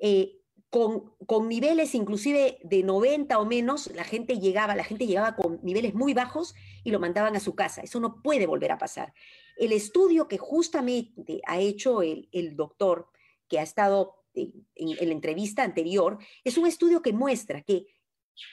eh, 0.00 0.34
con, 0.70 1.14
con, 1.26 1.48
niveles 1.48 1.94
inclusive 1.94 2.58
de 2.62 2.82
90 2.82 3.38
o 3.38 3.46
menos, 3.46 3.90
la 3.94 4.04
gente 4.04 4.38
llegaba, 4.38 4.76
la 4.76 4.84
gente 4.84 5.06
llegaba 5.06 5.34
con 5.34 5.60
niveles 5.62 5.94
muy 5.94 6.12
bajos 6.12 6.54
y 6.84 6.90
lo 6.90 7.00
mandaban 7.00 7.36
a 7.36 7.40
su 7.40 7.54
casa. 7.54 7.80
Eso 7.80 8.00
no 8.00 8.22
puede 8.22 8.46
volver 8.46 8.72
a 8.72 8.78
pasar. 8.78 9.14
El 9.58 9.72
estudio 9.72 10.28
que 10.28 10.38
justamente 10.38 11.40
ha 11.46 11.58
hecho 11.60 12.02
el, 12.02 12.28
el 12.32 12.56
doctor, 12.56 13.10
que 13.48 13.58
ha 13.58 13.62
estado 13.62 14.24
en, 14.34 14.66
en 14.76 15.08
la 15.08 15.14
entrevista 15.14 15.62
anterior, 15.62 16.18
es 16.44 16.56
un 16.56 16.66
estudio 16.66 17.02
que 17.02 17.12
muestra 17.12 17.62
que 17.62 17.86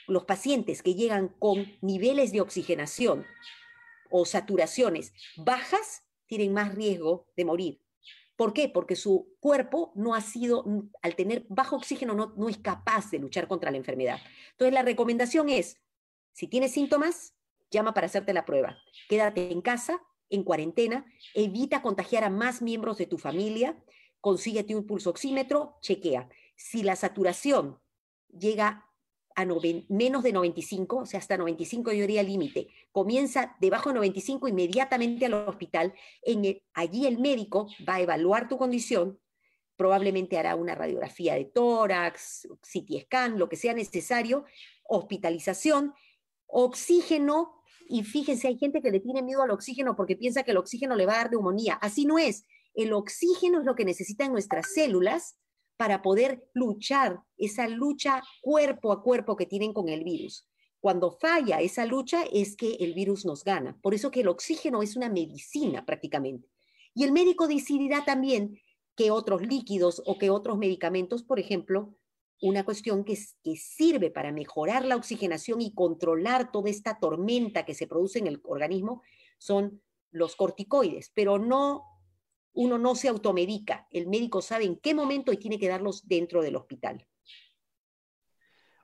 los 0.08 0.24
pacientes 0.24 0.82
que 0.82 0.94
llegan 0.94 1.28
con 1.38 1.66
niveles 1.80 2.32
de 2.32 2.40
oxigenación 2.40 3.24
o 4.10 4.24
saturaciones 4.24 5.12
bajas 5.36 6.02
tienen 6.26 6.52
más 6.52 6.74
riesgo 6.74 7.28
de 7.36 7.44
morir. 7.44 7.80
¿Por 8.36 8.52
qué? 8.52 8.68
Porque 8.68 8.96
su 8.96 9.34
cuerpo 9.40 9.92
no 9.94 10.14
ha 10.14 10.20
sido, 10.20 10.64
al 11.02 11.16
tener 11.16 11.46
bajo 11.48 11.76
oxígeno, 11.76 12.14
no, 12.14 12.34
no 12.36 12.48
es 12.48 12.58
capaz 12.58 13.10
de 13.10 13.18
luchar 13.18 13.48
contra 13.48 13.70
la 13.70 13.78
enfermedad. 13.78 14.18
Entonces, 14.52 14.74
la 14.74 14.82
recomendación 14.82 15.48
es, 15.48 15.80
si 16.32 16.46
tienes 16.46 16.72
síntomas, 16.72 17.34
llama 17.70 17.94
para 17.94 18.06
hacerte 18.06 18.34
la 18.34 18.44
prueba. 18.44 18.76
Quédate 19.08 19.50
en 19.50 19.62
casa, 19.62 20.02
en 20.30 20.42
cuarentena, 20.42 21.06
evita 21.34 21.82
contagiar 21.82 22.24
a 22.24 22.30
más 22.30 22.62
miembros 22.62 22.98
de 22.98 23.06
tu 23.06 23.18
familia, 23.18 23.82
consíguete 24.20 24.74
un 24.74 24.86
pulso 24.86 25.10
oxímetro, 25.10 25.76
chequea. 25.80 26.28
Si 26.56 26.82
la 26.82 26.96
saturación 26.96 27.78
llega 28.28 28.86
a 29.36 29.44
menos 29.88 30.22
de 30.22 30.32
95, 30.32 30.96
o 30.96 31.06
sea, 31.06 31.20
hasta 31.20 31.36
95 31.36 31.92
yo 31.92 32.00
diría 32.00 32.22
límite, 32.22 32.68
comienza 32.90 33.54
debajo 33.60 33.90
de 33.90 33.96
95 33.96 34.48
inmediatamente 34.48 35.26
al 35.26 35.34
hospital, 35.34 35.92
allí 36.72 37.06
el 37.06 37.18
médico 37.18 37.68
va 37.86 37.96
a 37.96 38.00
evaluar 38.00 38.48
tu 38.48 38.56
condición, 38.56 39.20
probablemente 39.76 40.38
hará 40.38 40.56
una 40.56 40.74
radiografía 40.74 41.34
de 41.34 41.44
tórax, 41.44 42.48
CT 42.62 43.02
scan, 43.04 43.38
lo 43.38 43.50
que 43.50 43.56
sea 43.56 43.74
necesario, 43.74 44.46
hospitalización, 44.88 45.92
oxígeno, 46.46 47.62
y 47.88 48.02
fíjense, 48.04 48.48
hay 48.48 48.58
gente 48.58 48.82
que 48.82 48.90
le 48.90 49.00
tiene 49.00 49.22
miedo 49.22 49.42
al 49.42 49.50
oxígeno 49.50 49.96
porque 49.96 50.16
piensa 50.16 50.42
que 50.42 50.50
el 50.50 50.56
oxígeno 50.56 50.96
le 50.96 51.06
va 51.06 51.14
a 51.14 51.16
dar 51.18 51.30
neumonía. 51.30 51.74
Así 51.74 52.04
no 52.04 52.18
es. 52.18 52.44
El 52.74 52.92
oxígeno 52.92 53.60
es 53.60 53.64
lo 53.64 53.74
que 53.74 53.84
necesitan 53.84 54.32
nuestras 54.32 54.72
células 54.72 55.38
para 55.76 56.02
poder 56.02 56.48
luchar 56.54 57.20
esa 57.36 57.68
lucha 57.68 58.22
cuerpo 58.40 58.92
a 58.92 59.02
cuerpo 59.02 59.36
que 59.36 59.46
tienen 59.46 59.72
con 59.72 59.88
el 59.88 60.04
virus. 60.04 60.48
Cuando 60.80 61.10
falla 61.10 61.60
esa 61.60 61.84
lucha 61.84 62.24
es 62.32 62.56
que 62.56 62.74
el 62.74 62.94
virus 62.94 63.24
nos 63.24 63.44
gana. 63.44 63.78
Por 63.82 63.94
eso 63.94 64.10
que 64.10 64.20
el 64.20 64.28
oxígeno 64.28 64.82
es 64.82 64.96
una 64.96 65.08
medicina 65.08 65.84
prácticamente. 65.84 66.48
Y 66.94 67.04
el 67.04 67.12
médico 67.12 67.48
decidirá 67.48 68.04
también 68.04 68.60
que 68.94 69.10
otros 69.10 69.42
líquidos 69.42 70.02
o 70.06 70.18
que 70.18 70.30
otros 70.30 70.58
medicamentos, 70.58 71.22
por 71.22 71.38
ejemplo, 71.38 71.94
una 72.40 72.64
cuestión 72.64 73.04
que, 73.04 73.16
sirve 73.16 74.10
para 74.10 74.32
mejorar 74.32 74.84
la 74.84 74.96
oxigenación 74.96 75.60
y 75.60 75.74
controlar 75.74 76.52
toda 76.52 76.70
esta 76.70 76.98
tormenta 76.98 77.64
que 77.64 77.74
se 77.74 77.86
produce 77.86 78.18
en 78.18 78.26
el 78.26 78.40
organismo 78.44 79.02
son 79.38 79.82
los 80.10 80.36
corticoides, 80.36 81.10
pero 81.14 81.38
no 81.38 81.84
uno 82.52 82.78
no 82.78 82.94
se 82.94 83.08
automedica. 83.08 83.86
El 83.90 84.06
médico 84.08 84.40
sabe 84.40 84.64
en 84.64 84.76
qué 84.76 84.94
momento 84.94 85.32
y 85.32 85.36
tiene 85.36 85.58
que 85.58 85.68
darlos 85.68 86.08
dentro 86.08 86.42
del 86.42 86.56
hospital. 86.56 87.06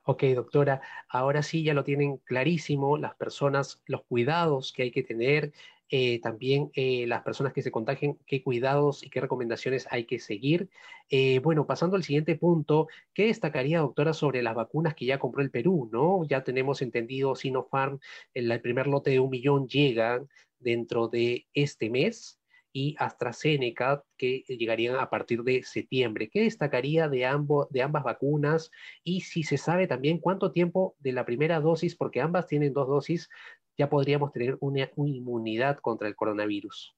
Ok, 0.05 0.23
doctora, 0.35 0.81
ahora 1.07 1.41
sí 1.41 1.63
ya 1.63 1.73
lo 1.73 1.83
tienen 1.83 2.17
clarísimo, 2.17 2.97
las 2.97 3.15
personas, 3.15 3.81
los 3.85 4.03
cuidados 4.03 4.73
que 4.73 4.83
hay 4.83 4.91
que 4.91 5.01
tener, 5.01 5.53
eh, 5.95 6.19
también 6.21 6.71
eh, 6.73 7.05
las 7.05 7.21
personas 7.21 7.53
que 7.53 7.61
se 7.61 7.69
contagien, 7.69 8.17
qué 8.25 8.41
cuidados 8.41 9.03
y 9.03 9.11
qué 9.11 9.21
recomendaciones 9.21 9.85
hay 9.91 10.05
que 10.05 10.17
seguir. 10.17 10.67
Eh, 11.11 11.37
bueno, 11.37 11.67
pasando 11.67 11.95
al 11.95 12.03
siguiente 12.03 12.35
punto, 12.35 12.87
¿qué 13.13 13.27
destacaría, 13.27 13.77
doctora, 13.77 14.13
sobre 14.13 14.41
las 14.41 14.55
vacunas 14.55 14.95
que 14.95 15.05
ya 15.05 15.19
compró 15.19 15.43
el 15.43 15.51
Perú? 15.51 15.91
¿no? 15.93 16.25
Ya 16.27 16.43
tenemos 16.43 16.81
entendido, 16.81 17.35
Sinopharm, 17.35 17.99
el 18.33 18.59
primer 18.59 18.87
lote 18.87 19.11
de 19.11 19.19
un 19.19 19.29
millón 19.29 19.67
llega 19.67 20.25
dentro 20.57 21.09
de 21.09 21.45
este 21.53 21.91
mes 21.91 22.39
y 22.75 22.95
AstraZeneca, 22.97 24.03
que 24.17 24.43
llegarían 24.47 24.95
a 24.95 25.11
partir 25.11 25.43
de 25.43 25.61
septiembre. 25.61 26.27
¿Qué 26.27 26.41
destacaría 26.41 27.07
de, 27.07 27.27
ambos, 27.27 27.69
de 27.69 27.83
ambas 27.83 28.03
vacunas? 28.03 28.71
Y 29.03 29.21
si 29.21 29.43
se 29.43 29.57
sabe 29.57 29.85
también 29.85 30.17
cuánto 30.17 30.51
tiempo 30.51 30.95
de 30.97 31.11
la 31.11 31.23
primera 31.23 31.59
dosis, 31.59 31.95
porque 31.95 32.19
ambas 32.19 32.47
tienen 32.47 32.73
dos 32.73 32.87
dosis, 32.87 33.29
ya 33.77 33.89
podríamos 33.89 34.31
tener 34.31 34.57
una, 34.61 34.89
inmunidad 34.97 35.79
contra 35.79 36.07
el 36.07 36.15
coronavirus. 36.15 36.95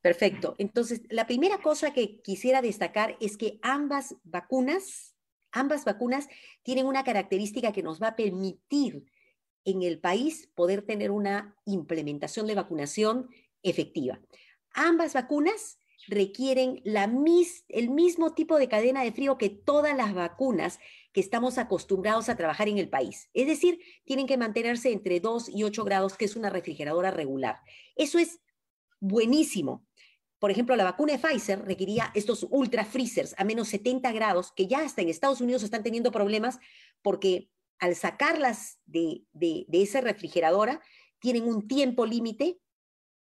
Perfecto. 0.00 0.54
Entonces, 0.58 1.02
la 1.08 1.26
primera 1.26 1.58
cosa 1.58 1.92
que 1.92 2.20
quisiera 2.20 2.62
destacar 2.62 3.16
es 3.20 3.36
que 3.36 3.58
ambas 3.62 4.16
vacunas, 4.24 5.14
ambas 5.50 5.84
vacunas 5.84 6.28
tienen 6.62 6.86
una 6.86 7.04
característica 7.04 7.72
que 7.72 7.82
nos 7.82 8.00
va 8.00 8.08
a 8.08 8.16
permitir 8.16 9.06
en 9.64 9.82
el 9.82 9.98
país 9.98 10.48
poder 10.54 10.82
tener 10.82 11.10
una 11.10 11.56
implementación 11.64 12.46
de 12.46 12.54
vacunación 12.54 13.28
efectiva. 13.62 14.20
Ambas 14.72 15.14
vacunas 15.14 15.78
requieren 16.06 16.80
la 16.84 17.10
el 17.68 17.90
mismo 17.90 18.34
tipo 18.34 18.58
de 18.58 18.68
cadena 18.68 19.02
de 19.02 19.12
frío 19.12 19.36
que 19.36 19.50
todas 19.50 19.96
las 19.96 20.14
vacunas 20.14 20.78
estamos 21.20 21.58
acostumbrados 21.58 22.28
a 22.28 22.36
trabajar 22.36 22.68
en 22.68 22.78
el 22.78 22.88
país. 22.88 23.28
Es 23.34 23.46
decir, 23.46 23.80
tienen 24.04 24.26
que 24.26 24.36
mantenerse 24.36 24.92
entre 24.92 25.20
2 25.20 25.50
y 25.50 25.64
8 25.64 25.84
grados, 25.84 26.16
que 26.16 26.24
es 26.24 26.36
una 26.36 26.50
refrigeradora 26.50 27.10
regular. 27.10 27.60
Eso 27.96 28.18
es 28.18 28.40
buenísimo. 29.00 29.86
Por 30.38 30.50
ejemplo, 30.50 30.76
la 30.76 30.84
vacuna 30.84 31.14
de 31.14 31.18
Pfizer 31.18 31.64
requería 31.64 32.12
estos 32.14 32.46
ultra 32.50 32.84
freezers 32.84 33.34
a 33.38 33.44
menos 33.44 33.68
70 33.68 34.12
grados, 34.12 34.52
que 34.52 34.66
ya 34.66 34.80
hasta 34.80 35.02
en 35.02 35.08
Estados 35.08 35.40
Unidos 35.40 35.62
están 35.62 35.82
teniendo 35.82 36.12
problemas 36.12 36.58
porque 37.02 37.50
al 37.78 37.96
sacarlas 37.96 38.78
de, 38.86 39.24
de 39.32 39.66
esa 39.70 40.00
refrigeradora 40.00 40.80
tienen 41.20 41.44
un 41.44 41.66
tiempo 41.66 42.06
límite 42.06 42.60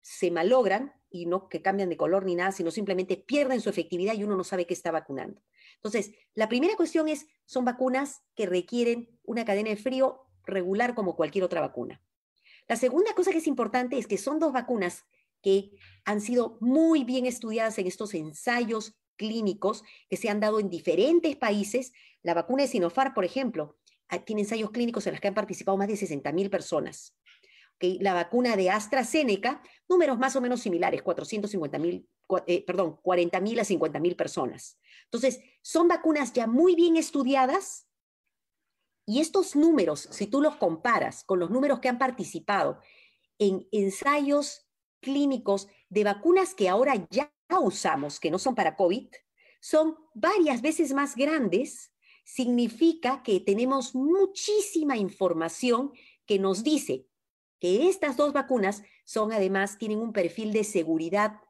se 0.03 0.31
malogran 0.31 0.93
y 1.11 1.27
no 1.27 1.49
que 1.49 1.63
cambian 1.63 1.89
de 1.89 1.97
color 1.97 2.25
ni 2.25 2.35
nada, 2.35 2.53
sino 2.53 2.71
simplemente 2.71 3.17
pierden 3.17 3.61
su 3.61 3.69
efectividad 3.69 4.15
y 4.15 4.25
uno 4.25 4.37
no 4.37 4.45
sabe 4.45 4.67
qué 4.67 4.75
está 4.75 4.91
vacunando. 4.91 5.43
Entonces, 5.83 6.13
la 6.35 6.49
primera 6.49 6.77
cuestión 6.77 7.09
es, 7.09 7.27
son 7.47 7.65
vacunas 7.65 8.23
que 8.35 8.47
requieren 8.47 9.19
una 9.25 9.45
cadena 9.45 9.71
de 9.71 9.77
frío 9.77 10.27
regular 10.45 10.95
como 10.95 11.17
cualquier 11.17 11.45
otra 11.45 11.61
vacuna. 11.61 12.03
La 12.69 12.77
segunda 12.77 13.15
cosa 13.15 13.33
que 13.33 13.39
es 13.39 13.47
importante 13.47 13.99
es 13.99 14.07
que 14.07 14.19
son 14.19 14.39
dos 14.39 14.53
vacunas 14.53 15.05
que 15.43 15.71
han 16.05 16.21
sido 16.21 16.59
muy 16.61 17.05
bien 17.05 17.25
estudiadas 17.25 17.79
en 17.79 17.87
estos 17.87 18.15
ensayos 18.15 18.95
clínicos 19.17 19.83
que 20.09 20.17
se 20.17 20.29
han 20.29 20.41
dado 20.41 20.61
en 20.61 20.69
diferentes 20.69 21.35
países. 21.37 21.93
La 22.23 22.35
vacuna 22.35 22.63
de 22.63 22.69
Sinopharm, 22.69 23.15
por 23.15 23.25
ejemplo, 23.25 23.79
ah, 24.09 24.19
tiene 24.19 24.43
ensayos 24.43 24.71
clínicos 24.71 25.07
en 25.07 25.15
los 25.15 25.21
que 25.21 25.29
han 25.29 25.35
participado 25.35 25.79
más 25.79 25.89
de 25.89 25.95
60.000 25.95 26.51
personas 26.51 27.15
la 28.01 28.15
vacuna 28.15 28.57
de 28.57 28.71
AstraZeneca, 28.71 29.63
números 29.89 30.19
más 30.19 30.37
o 30.37 30.41
menos 30.41 30.61
similares, 30.61 31.03
450 31.03 31.79
mil, 31.79 32.09
eh, 32.47 32.65
perdón, 32.65 32.99
40 33.03 33.41
mil 33.41 33.59
a 33.59 33.65
50 33.65 33.99
mil 34.01 34.17
personas. 34.17 34.79
Entonces, 35.05 35.41
son 35.63 35.89
vacunas 35.89 36.33
ya 36.33 36.47
muy 36.47 36.75
bien 36.75 36.97
estudiadas 36.97 37.87
y 39.07 39.21
estos 39.21 39.57
números, 39.57 40.09
si 40.13 40.27
tú 40.27 40.41
los 40.41 40.57
comparas 40.57 41.25
con 41.25 41.41
los 41.41 41.51
números 41.51 41.81
que 41.81 41.89
han 41.89 41.99
participado 41.99 42.79
en 43.39 43.67
ensayos 43.73 44.69
clínicos 45.01 45.67
de 45.89 46.05
vacunas 46.05 46.55
que 46.55 46.69
ahora 46.69 47.09
ya 47.11 47.33
usamos, 47.61 48.21
que 48.21 48.31
no 48.31 48.39
son 48.39 48.55
para 48.55 48.77
COVID, 48.77 49.09
son 49.61 49.97
varias 50.15 50.63
veces 50.63 50.93
más 50.93 51.17
grandes, 51.17 51.93
significa 52.25 53.23
que 53.25 53.41
tenemos 53.41 53.95
muchísima 53.95 54.97
información 54.97 55.93
que 56.27 56.39
nos 56.39 56.63
dice 56.63 57.10
que 57.61 57.89
estas 57.89 58.17
dos 58.17 58.33
vacunas 58.33 58.83
son 59.05 59.33
además, 59.33 59.79
tienen 59.79 59.99
un 59.99 60.13
perfil 60.13 60.53
de 60.53 60.65
seguridad 60.65 61.41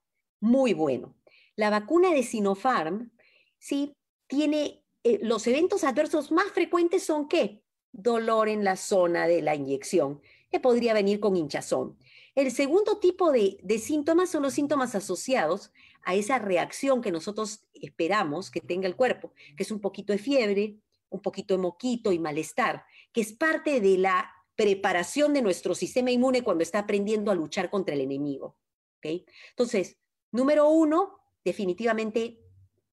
muy 0.41 0.75
bueno. 0.75 1.15
La 1.57 1.71
vacuna 1.71 2.13
de 2.13 2.23
Sinopharm, 2.23 3.13
sí, 3.59 3.95
tiene, 4.27 4.83
eh, 5.05 5.19
los 5.23 5.47
eventos 5.47 5.85
adversos 5.85 6.33
más 6.33 6.47
frecuentes 6.53 7.05
son 7.05 7.29
qué? 7.29 7.63
Dolor 7.93 8.49
en 8.49 8.65
la 8.65 8.77
zona 8.77 9.27
de 9.27 9.43
la 9.43 9.55
inyección, 9.55 10.21
que 10.51 10.61
podría 10.61 10.95
venir 10.95 11.21
con 11.21 11.37
hinchazón. 11.37 11.99
El 12.35 12.51
segundo 12.53 12.99
tipo 12.99 13.33
de, 13.33 13.59
de 13.63 13.79
síntomas 13.79 14.31
son 14.31 14.43
los 14.43 14.55
síntomas 14.55 14.95
asociados 14.95 15.73
a 16.05 16.15
esa 16.15 16.39
reacción 16.39 17.03
que 17.03 17.13
nosotros 17.13 17.67
esperamos 17.75 18.51
que 18.51 18.61
tenga 18.61 18.87
el 18.87 18.97
cuerpo, 18.97 19.33
que 19.57 19.63
es 19.63 19.71
un 19.71 19.81
poquito 19.81 20.13
de 20.13 20.19
fiebre, 20.19 20.79
un 21.09 21.21
poquito 21.21 21.55
de 21.55 21.63
moquito 21.63 22.13
y 22.13 22.19
malestar, 22.19 22.85
que 23.13 23.21
es 23.21 23.33
parte 23.33 23.81
de 23.81 23.99
la 23.99 24.31
preparación 24.61 25.33
de 25.33 25.41
nuestro 25.41 25.75
sistema 25.75 26.11
inmune 26.11 26.43
cuando 26.43 26.63
está 26.63 26.81
aprendiendo 26.81 27.31
a 27.31 27.35
luchar 27.35 27.71
contra 27.71 27.95
el 27.95 28.03
enemigo. 28.03 28.59
¿okay? 28.99 29.25
Entonces, 29.49 29.97
número 30.33 30.69
uno, 30.69 31.19
definitivamente 31.43 32.43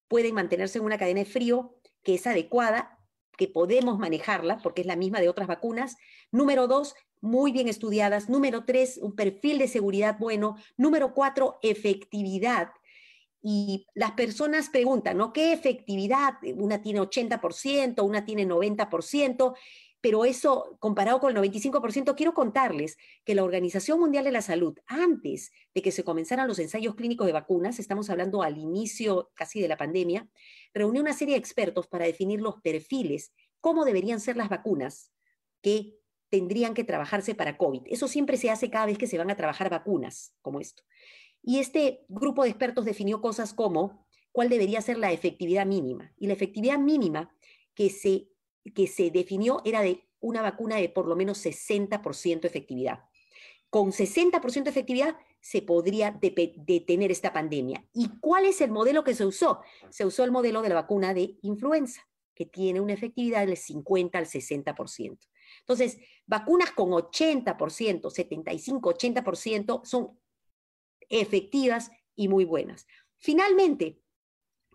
pueden 0.08 0.34
mantenerse 0.34 0.78
en 0.78 0.86
una 0.86 0.98
cadena 0.98 1.20
de 1.20 1.26
frío 1.26 1.78
que 2.04 2.14
es 2.14 2.26
adecuada, 2.26 2.98
que 3.38 3.50
podemos 3.50 4.00
manejarla 4.00 4.60
porque 4.60 4.80
es 4.80 4.88
la 4.88 4.96
misma 4.96 5.20
de 5.20 5.28
otras 5.28 5.50
vacunas. 5.50 5.98
Número 6.32 6.68
dos, 6.68 6.96
muy 7.20 7.52
bien 7.52 7.68
estudiadas. 7.68 8.30
Número 8.30 8.64
tres, 8.64 8.98
un 9.02 9.14
perfil 9.14 9.58
de 9.58 9.68
seguridad 9.68 10.16
bueno. 10.18 10.56
Número 10.78 11.14
cuatro, 11.14 11.60
efectividad. 11.62 12.70
Y 13.42 13.88
las 13.94 14.14
personas 14.14 14.70
preguntan, 14.70 15.18
¿no? 15.18 15.34
¿Qué 15.34 15.52
efectividad? 15.52 16.36
Una 16.56 16.82
tiene 16.82 17.02
80%, 17.02 18.06
una 18.06 18.24
tiene 18.24 18.48
90% 18.48 19.54
pero 20.08 20.24
eso 20.24 20.78
comparado 20.80 21.20
con 21.20 21.36
el 21.36 21.52
95%, 21.52 22.16
quiero 22.16 22.34
contarles 22.34 22.96
que 23.26 23.36
la 23.36 23.44
Organización 23.44 24.00
Mundial 24.00 24.24
de 24.24 24.32
la 24.32 24.42
Salud, 24.42 24.80
antes 24.86 25.52
de 25.76 25.82
que 25.82 25.92
se 25.92 26.06
comenzaran 26.06 26.48
los 26.48 26.60
ensayos 26.60 26.96
clínicos 26.96 27.28
de 27.28 27.34
vacunas, 27.34 27.78
estamos 27.78 28.10
hablando 28.10 28.42
al 28.42 28.58
inicio 28.58 29.32
casi 29.34 29.60
de 29.60 29.68
la 29.68 29.76
pandemia, 29.76 30.26
reunió 30.74 31.02
una 31.02 31.12
serie 31.12 31.34
de 31.34 31.40
expertos 31.40 31.88
para 31.88 32.06
definir 32.06 32.40
los 32.40 32.62
perfiles, 32.62 33.34
cómo 33.60 33.84
deberían 33.84 34.22
ser 34.22 34.38
las 34.38 34.48
vacunas 34.48 35.12
que 35.62 35.98
tendrían 36.30 36.74
que 36.74 36.86
trabajarse 36.86 37.36
para 37.36 37.58
COVID. 37.58 37.82
Eso 37.88 38.08
siempre 38.08 38.38
se 38.38 38.50
hace 38.50 38.70
cada 38.70 38.86
vez 38.86 38.98
que 38.98 39.08
se 39.08 39.18
van 39.18 39.30
a 39.30 39.36
trabajar 39.36 39.70
vacunas 39.70 40.34
como 40.42 40.62
esto. 40.62 40.84
Y 41.44 41.60
este 41.60 42.06
grupo 42.08 42.44
de 42.44 42.50
expertos 42.52 42.86
definió 42.86 43.20
cosas 43.20 43.54
como 43.54 44.08
cuál 44.32 44.48
debería 44.48 44.80
ser 44.80 45.00
la 45.00 45.12
efectividad 45.12 45.66
mínima. 45.66 46.14
Y 46.18 46.28
la 46.28 46.34
efectividad 46.34 46.80
mínima 46.80 47.30
que 47.76 47.90
se 47.90 48.30
que 48.74 48.88
se 48.88 49.12
definió 49.12 49.62
era 49.66 49.82
de 49.82 50.08
una 50.20 50.42
vacuna 50.42 50.78
de 50.78 50.90
por 50.90 51.08
lo 51.08 51.16
menos 51.16 51.46
60% 51.46 52.46
efectividad. 52.46 53.04
Con 53.70 53.92
60% 53.92 54.68
efectividad 54.68 55.18
se 55.42 55.62
podría 55.62 56.18
detener 56.20 57.12
esta 57.12 57.34
pandemia. 57.34 57.86
¿Y 57.94 58.10
cuál 58.20 58.46
es 58.46 58.62
el 58.62 58.72
modelo 58.72 59.04
que 59.04 59.14
se 59.14 59.26
usó? 59.26 59.62
Se 59.90 60.06
usó 60.06 60.24
el 60.24 60.32
modelo 60.32 60.62
de 60.62 60.70
la 60.70 60.76
vacuna 60.76 61.14
de 61.14 61.38
influenza, 61.42 62.08
que 62.34 62.46
tiene 62.46 62.82
una 62.82 62.94
efectividad 62.94 63.46
del 63.46 63.58
50 63.58 64.18
al 64.18 64.26
60%. 64.26 65.18
Entonces, 65.60 65.98
vacunas 66.26 66.72
con 66.72 66.92
80%, 66.92 68.10
75, 68.10 68.94
80% 68.94 69.86
son 69.86 70.20
efectivas 71.10 71.92
y 72.16 72.28
muy 72.28 72.46
buenas. 72.46 72.88
Finalmente, 73.18 74.02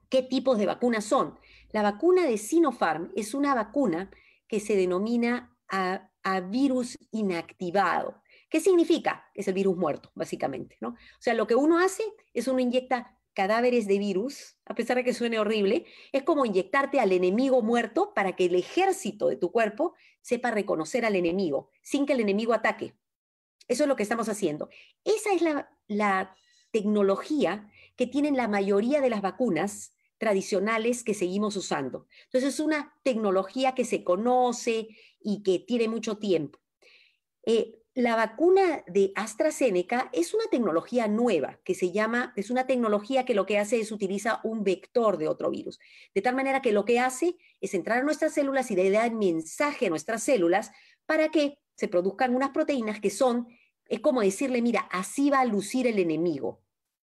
¿qué 0.09 0.23
tipos 0.23 0.59
de 0.59 0.67
vacunas 0.67 1.05
son? 1.05 1.39
La 1.73 1.83
vacuna 1.83 2.27
de 2.27 2.39
Sinopharm 2.39 3.11
es 3.17 3.35
una 3.35 3.55
vacuna 3.55 4.11
que 4.47 4.61
se 4.61 4.77
denomina 4.77 5.57
a, 5.69 6.09
virus 6.51 6.99
inactivado. 7.11 8.23
¿Qué 8.49 8.61
significa? 8.61 9.25
Es 9.35 9.49
el 9.49 9.55
virus 9.55 9.77
muerto, 9.77 10.13
básicamente. 10.15 10.77
¿no? 10.81 10.91
O 10.91 11.21
sea, 11.21 11.35
lo 11.35 11.47
que 11.47 11.57
uno 11.57 11.79
hace 11.79 12.05
es 12.33 12.47
uno 12.47 12.61
inyecta 12.61 13.19
cadáveres 13.35 13.87
de 13.87 13.99
virus, 13.99 14.57
a 14.67 14.75
pesar 14.75 14.99
de 14.99 15.05
que 15.05 15.15
suene 15.15 15.39
horrible, 15.39 15.87
es 16.13 16.23
como 16.23 16.45
inyectarte 16.45 17.01
al 17.01 17.13
enemigo 17.13 17.63
muerto 17.63 18.13
para 18.15 18.37
que 18.37 18.45
el 18.45 18.55
ejército 18.55 19.29
de 19.29 19.37
tu 19.37 19.51
cuerpo 19.51 19.95
sepa 20.21 20.51
reconocer 20.51 21.05
al 21.07 21.17
enemigo 21.17 21.71
sin 21.81 22.05
que 22.05 22.13
el 22.13 22.21
enemigo 22.21 22.53
ataque. 22.53 22.95
Eso 23.67 23.85
es 23.85 23.89
lo 23.89 23.97
que 23.97 24.03
estamos 24.03 24.29
haciendo. 24.29 24.69
Esa 25.05 25.33
es 25.33 25.41
la, 25.41 25.71
la 25.89 26.37
tecnología 26.71 27.71
que 27.97 28.07
tienen 28.07 28.37
la 28.37 28.49
mayoría 28.49 29.01
de 29.01 29.11
las 29.11 29.23
vacunas 29.23 29.95
tradicionales 30.23 31.03
que 31.03 31.15
seguimos 31.15 31.57
usando. 31.57 32.07
Entonces 32.27 32.55
es 32.55 32.61
una 32.61 32.95
tecnología 33.03 33.75
que 33.75 33.85
se 33.85 34.05
conoce 34.05 34.87
y 35.21 35.43
que 35.43 35.59
tiene 35.59 35.89
mucho 35.89 36.19
tiempo. 36.19 36.61
Eh, 37.45 37.81
la 37.95 38.15
vacuna 38.15 38.85
de 38.87 39.11
AstraZeneca 39.17 40.11
es 40.13 40.33
una 40.33 40.45
tecnología 40.49 41.09
nueva 41.09 41.59
que 41.65 41.75
se 41.75 41.91
llama, 41.91 42.33
es 42.37 42.51
una 42.51 42.69
tecnología 42.69 43.25
que 43.25 43.35
lo 43.35 43.47
que 43.47 43.59
hace 43.59 43.81
es 43.81 43.91
utiliza 43.91 44.41
un 44.45 44.63
vector 44.63 45.19
de 45.19 45.27
otro 45.27 45.51
virus. 45.51 45.81
De 46.15 46.23
tal 46.23 46.37
manera 46.37 46.63
que 46.63 46.71
lo 46.71 46.85
que 46.85 47.01
hace 47.01 47.37
es 47.61 47.75
entrar 47.75 47.99
a 47.99 48.05
nuestras 48.05 48.33
células 48.33 48.71
y 48.71 48.77
le 48.77 48.93
dar 48.93 49.13
mensaje 49.13 49.87
a 49.87 49.91
nuestras 49.91 50.23
células 50.23 50.71
para 51.05 51.31
que 51.31 51.59
se 51.75 51.89
produzcan 51.89 52.37
unas 52.37 52.51
proteínas 52.51 53.01
que 53.01 53.11
son, 53.11 53.49
es 53.89 53.99
como 53.99 54.21
decirle, 54.21 54.63
mira, 54.63 54.83
así 54.93 55.31
va 55.31 55.41
a 55.41 55.47
lucir 55.47 55.89
el 55.89 55.99
enemigo. 55.99 56.63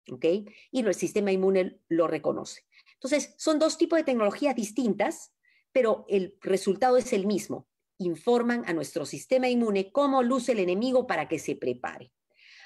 ¿Ok? 0.10 0.26
Y 0.72 0.80
el 0.80 0.96
sistema 0.96 1.34
inmune 1.34 1.82
lo 1.90 2.08
reconoce. 2.08 2.69
Entonces, 3.02 3.34
son 3.38 3.60
dos 3.60 3.78
tipos 3.78 3.98
de 3.98 4.04
tecnologías 4.04 4.56
distintas, 4.56 5.32
pero 5.72 6.06
el 6.10 6.38
resultado 6.42 6.98
es 6.98 7.14
el 7.14 7.26
mismo. 7.26 7.68
Informan 7.98 8.64
a 8.68 8.74
nuestro 8.74 9.06
sistema 9.06 9.48
inmune 9.48 9.92
cómo 9.92 10.22
luce 10.22 10.52
el 10.52 10.60
enemigo 10.60 11.08
para 11.08 11.28
que 11.30 11.40
se 11.40 11.56
prepare. 11.56 12.12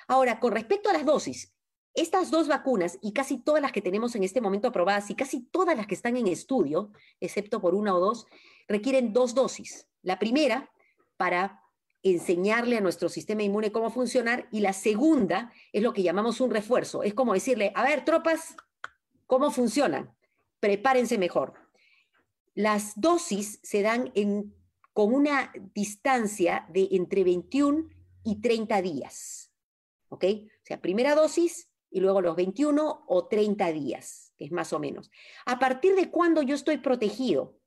Ahora, 0.07 0.39
con 0.39 0.53
respecto 0.53 0.89
a 0.89 0.93
las 0.93 1.05
dosis, 1.05 1.53
estas 1.93 2.31
dos 2.31 2.47
vacunas 2.47 2.97
y 3.01 3.13
casi 3.13 3.37
todas 3.37 3.61
las 3.61 3.71
que 3.71 3.81
tenemos 3.81 4.15
en 4.15 4.23
este 4.23 4.41
momento 4.41 4.67
aprobadas 4.67 5.11
y 5.11 5.15
casi 5.15 5.41
todas 5.41 5.77
las 5.77 5.85
que 5.85 5.93
están 5.93 6.17
en 6.17 6.27
estudio, 6.27 6.91
excepto 7.19 7.61
por 7.61 7.75
una 7.75 7.95
o 7.95 7.99
dos, 7.99 8.25
requieren 8.67 9.13
dos 9.13 9.35
dosis. 9.35 9.87
La 10.01 10.17
primera 10.17 10.71
para 11.15 11.61
enseñarle 12.01 12.77
a 12.77 12.81
nuestro 12.81 13.07
sistema 13.07 13.43
inmune 13.43 13.71
cómo 13.71 13.91
funcionar 13.91 14.47
y 14.51 14.59
la 14.61 14.73
segunda 14.73 15.53
es 15.71 15.83
lo 15.83 15.93
que 15.93 16.03
llamamos 16.03 16.41
un 16.41 16.49
refuerzo. 16.49 17.03
Es 17.03 17.13
como 17.13 17.33
decirle, 17.33 17.71
a 17.75 17.83
ver, 17.83 18.03
tropas, 18.03 18.55
¿cómo 19.27 19.51
funcionan? 19.51 20.13
Prepárense 20.63 21.17
mejor. 21.17 21.55
Las 22.55 22.93
dosis 22.95 23.59
se 23.63 23.81
dan 23.81 24.13
con 24.93 25.13
una 25.13 25.51
distancia 25.75 26.65
de 26.69 26.87
entre 26.91 27.25
21 27.25 27.89
y 28.23 28.39
30 28.39 28.81
días. 28.81 29.51
¿Ok? 30.07 30.23
O 30.23 30.65
sea, 30.65 30.81
primera 30.81 31.15
dosis 31.15 31.69
y 31.91 31.99
luego 31.99 32.21
los 32.21 32.37
21 32.37 33.03
o 33.05 33.27
30 33.27 33.73
días, 33.73 34.31
que 34.37 34.45
es 34.45 34.53
más 34.53 34.71
o 34.71 34.79
menos. 34.79 35.11
¿A 35.45 35.59
partir 35.59 35.95
de 35.95 36.09
cuándo 36.09 36.41
yo 36.41 36.55
estoy 36.55 36.77
protegido? 36.77 37.59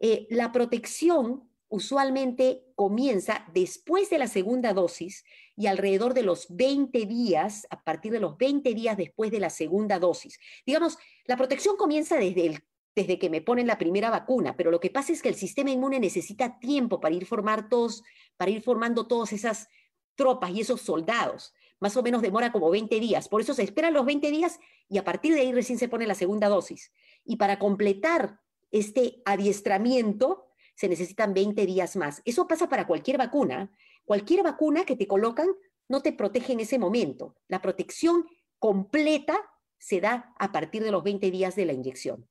Eh, 0.00 0.28
la 0.30 0.52
protección 0.52 1.50
usualmente 1.68 2.62
comienza 2.76 3.44
después 3.52 4.10
de 4.10 4.18
la 4.18 4.28
segunda 4.28 4.72
dosis 4.72 5.24
y 5.56 5.66
alrededor 5.66 6.14
de 6.14 6.22
los 6.22 6.46
20 6.50 7.04
días, 7.06 7.66
a 7.70 7.82
partir 7.82 8.12
de 8.12 8.20
los 8.20 8.38
20 8.38 8.74
días 8.74 8.96
después 8.96 9.32
de 9.32 9.40
la 9.40 9.50
segunda 9.50 9.98
dosis. 9.98 10.38
Digamos, 10.64 10.98
la 11.26 11.36
protección 11.36 11.76
comienza 11.76 12.16
desde, 12.16 12.62
desde 12.94 13.18
que 13.18 13.30
me 13.30 13.40
ponen 13.40 13.66
la 13.66 13.78
primera 13.78 14.10
vacuna, 14.10 14.56
pero 14.56 14.70
lo 14.70 14.80
que 14.80 14.90
pasa 14.90 15.12
es 15.12 15.22
que 15.22 15.28
el 15.28 15.34
sistema 15.34 15.70
inmune 15.70 16.00
necesita 16.00 16.58
tiempo 16.58 17.00
para 17.00 17.14
ir, 17.14 17.26
formar 17.26 17.68
todos, 17.68 18.02
para 18.36 18.50
ir 18.50 18.62
formando 18.62 19.06
todas 19.06 19.32
esas 19.32 19.68
tropas 20.14 20.50
y 20.50 20.60
esos 20.60 20.80
soldados. 20.80 21.52
Más 21.78 21.96
o 21.96 22.02
menos 22.02 22.22
demora 22.22 22.52
como 22.52 22.70
20 22.70 22.98
días. 23.00 23.28
Por 23.28 23.40
eso 23.40 23.52
se 23.52 23.62
esperan 23.62 23.92
los 23.92 24.06
20 24.06 24.30
días 24.30 24.58
y 24.88 24.98
a 24.98 25.04
partir 25.04 25.34
de 25.34 25.40
ahí 25.40 25.52
recién 25.52 25.78
se 25.78 25.88
pone 25.88 26.06
la 26.06 26.14
segunda 26.14 26.48
dosis. 26.48 26.90
Y 27.24 27.36
para 27.36 27.58
completar 27.58 28.40
este 28.70 29.22
adiestramiento, 29.26 30.46
se 30.74 30.88
necesitan 30.88 31.34
20 31.34 31.66
días 31.66 31.96
más. 31.96 32.22
Eso 32.24 32.46
pasa 32.46 32.68
para 32.68 32.86
cualquier 32.86 33.18
vacuna. 33.18 33.70
Cualquier 34.04 34.42
vacuna 34.42 34.84
que 34.84 34.96
te 34.96 35.06
colocan 35.06 35.48
no 35.88 36.02
te 36.02 36.12
protege 36.12 36.52
en 36.52 36.60
ese 36.60 36.78
momento. 36.78 37.36
La 37.48 37.60
protección 37.60 38.26
completa 38.58 39.38
se 39.78 40.00
da 40.00 40.34
a 40.38 40.52
partir 40.52 40.82
de 40.82 40.90
los 40.90 41.02
20 41.02 41.30
días 41.30 41.56
de 41.56 41.66
la 41.66 41.72
inyección. 41.72 42.28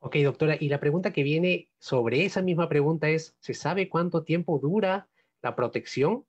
Ok, 0.00 0.16
doctora, 0.18 0.56
y 0.58 0.68
la 0.68 0.78
pregunta 0.78 1.12
que 1.12 1.24
viene 1.24 1.70
sobre 1.78 2.24
esa 2.24 2.40
misma 2.40 2.68
pregunta 2.68 3.08
es, 3.08 3.36
¿se 3.40 3.52
sabe 3.52 3.88
cuánto 3.88 4.22
tiempo 4.22 4.58
dura 4.58 5.08
la 5.42 5.56
protección 5.56 6.24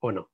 o 0.00 0.10
no? 0.10 0.30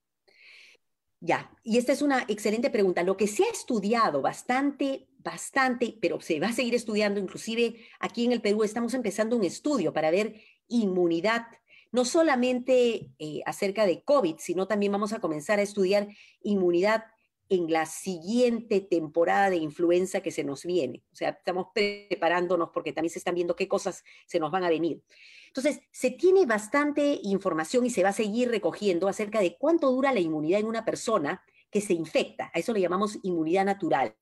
Ya, 1.20 1.50
y 1.64 1.78
esta 1.78 1.92
es 1.92 2.00
una 2.00 2.24
excelente 2.28 2.70
pregunta. 2.70 3.02
Lo 3.02 3.16
que 3.16 3.26
se 3.26 3.44
ha 3.44 3.50
estudiado 3.50 4.22
bastante, 4.22 5.08
bastante, 5.18 5.98
pero 6.00 6.20
se 6.20 6.38
va 6.40 6.48
a 6.48 6.52
seguir 6.52 6.74
estudiando, 6.74 7.20
inclusive 7.20 7.76
aquí 7.98 8.24
en 8.24 8.32
el 8.32 8.40
Perú 8.40 8.62
estamos 8.62 8.94
empezando 8.94 9.36
un 9.36 9.44
estudio 9.44 9.92
para 9.92 10.10
ver 10.10 10.40
inmunidad, 10.68 11.46
no 11.90 12.04
solamente 12.04 13.10
eh, 13.18 13.42
acerca 13.46 13.84
de 13.84 14.02
COVID, 14.02 14.36
sino 14.38 14.68
también 14.68 14.92
vamos 14.92 15.12
a 15.12 15.20
comenzar 15.20 15.58
a 15.58 15.62
estudiar 15.62 16.08
inmunidad 16.40 17.04
en 17.48 17.70
la 17.70 17.86
siguiente 17.86 18.80
temporada 18.80 19.50
de 19.50 19.56
influenza 19.56 20.20
que 20.20 20.30
se 20.30 20.44
nos 20.44 20.64
viene. 20.64 21.02
O 21.12 21.16
sea, 21.16 21.30
estamos 21.30 21.68
preparándonos 21.74 22.70
porque 22.70 22.92
también 22.92 23.10
se 23.10 23.18
están 23.18 23.34
viendo 23.34 23.56
qué 23.56 23.68
cosas 23.68 24.04
se 24.26 24.38
nos 24.38 24.50
van 24.50 24.64
a 24.64 24.68
venir. 24.68 25.02
Entonces, 25.46 25.80
se 25.90 26.10
tiene 26.10 26.44
bastante 26.44 27.20
información 27.22 27.86
y 27.86 27.90
se 27.90 28.02
va 28.02 28.10
a 28.10 28.12
seguir 28.12 28.50
recogiendo 28.50 29.08
acerca 29.08 29.40
de 29.40 29.56
cuánto 29.56 29.90
dura 29.90 30.12
la 30.12 30.20
inmunidad 30.20 30.60
en 30.60 30.66
una 30.66 30.84
persona 30.84 31.42
que 31.70 31.80
se 31.80 31.94
infecta. 31.94 32.50
A 32.54 32.58
eso 32.58 32.72
le 32.72 32.80
llamamos 32.80 33.18
inmunidad 33.22 33.64
natural. 33.64 34.14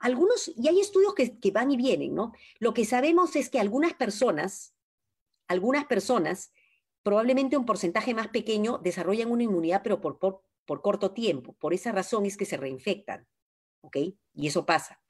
Algunos, 0.00 0.52
y 0.56 0.68
hay 0.68 0.80
estudios 0.80 1.14
que, 1.14 1.50
van 1.52 1.70
y 1.70 1.76
vienen, 1.76 2.14
¿no? 2.14 2.32
Lo 2.58 2.74
que 2.74 2.84
sabemos 2.84 3.36
es 3.36 3.48
que 3.48 3.60
algunas 3.60 3.94
personas, 3.94 4.74
algunas 5.48 5.86
personas, 5.86 6.52
probablemente 7.02 7.56
un 7.56 7.66
porcentaje 7.66 8.12
más 8.12 8.28
pequeño, 8.28 8.78
desarrollan 8.78 9.30
una 9.30 9.44
inmunidad, 9.44 9.80
pero 9.82 10.00
por, 10.00 10.18
por, 10.18 10.42
por 10.64 10.82
corto 10.82 11.12
tiempo. 11.12 11.54
Por 11.54 11.74
esa 11.74 11.92
razón 11.92 12.26
es 12.26 12.36
que 12.36 12.44
se 12.44 12.56
reinfectan, 12.56 13.26
¿ok? 13.82 13.96
Y 14.34 14.46
eso 14.46 14.66
pasa. 14.66 15.00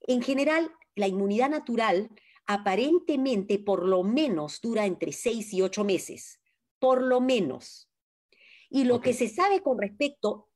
En 0.00 0.22
general, 0.22 0.70
la 0.94 1.08
inmunidad 1.08 1.50
natural 1.50 2.10
aparentemente 2.46 3.58
por 3.58 3.86
lo 3.86 4.02
menos 4.02 4.60
dura 4.62 4.86
entre 4.86 5.12
seis 5.12 5.52
y 5.52 5.60
ocho 5.60 5.84
meses, 5.84 6.40
por 6.78 7.02
lo 7.02 7.20
menos. 7.20 7.90
Y 8.70 8.84
lo 8.84 9.00
que 9.00 9.12
se 9.12 9.28
sabe 9.28 9.62
con 9.62 9.78
respecto 9.78 10.48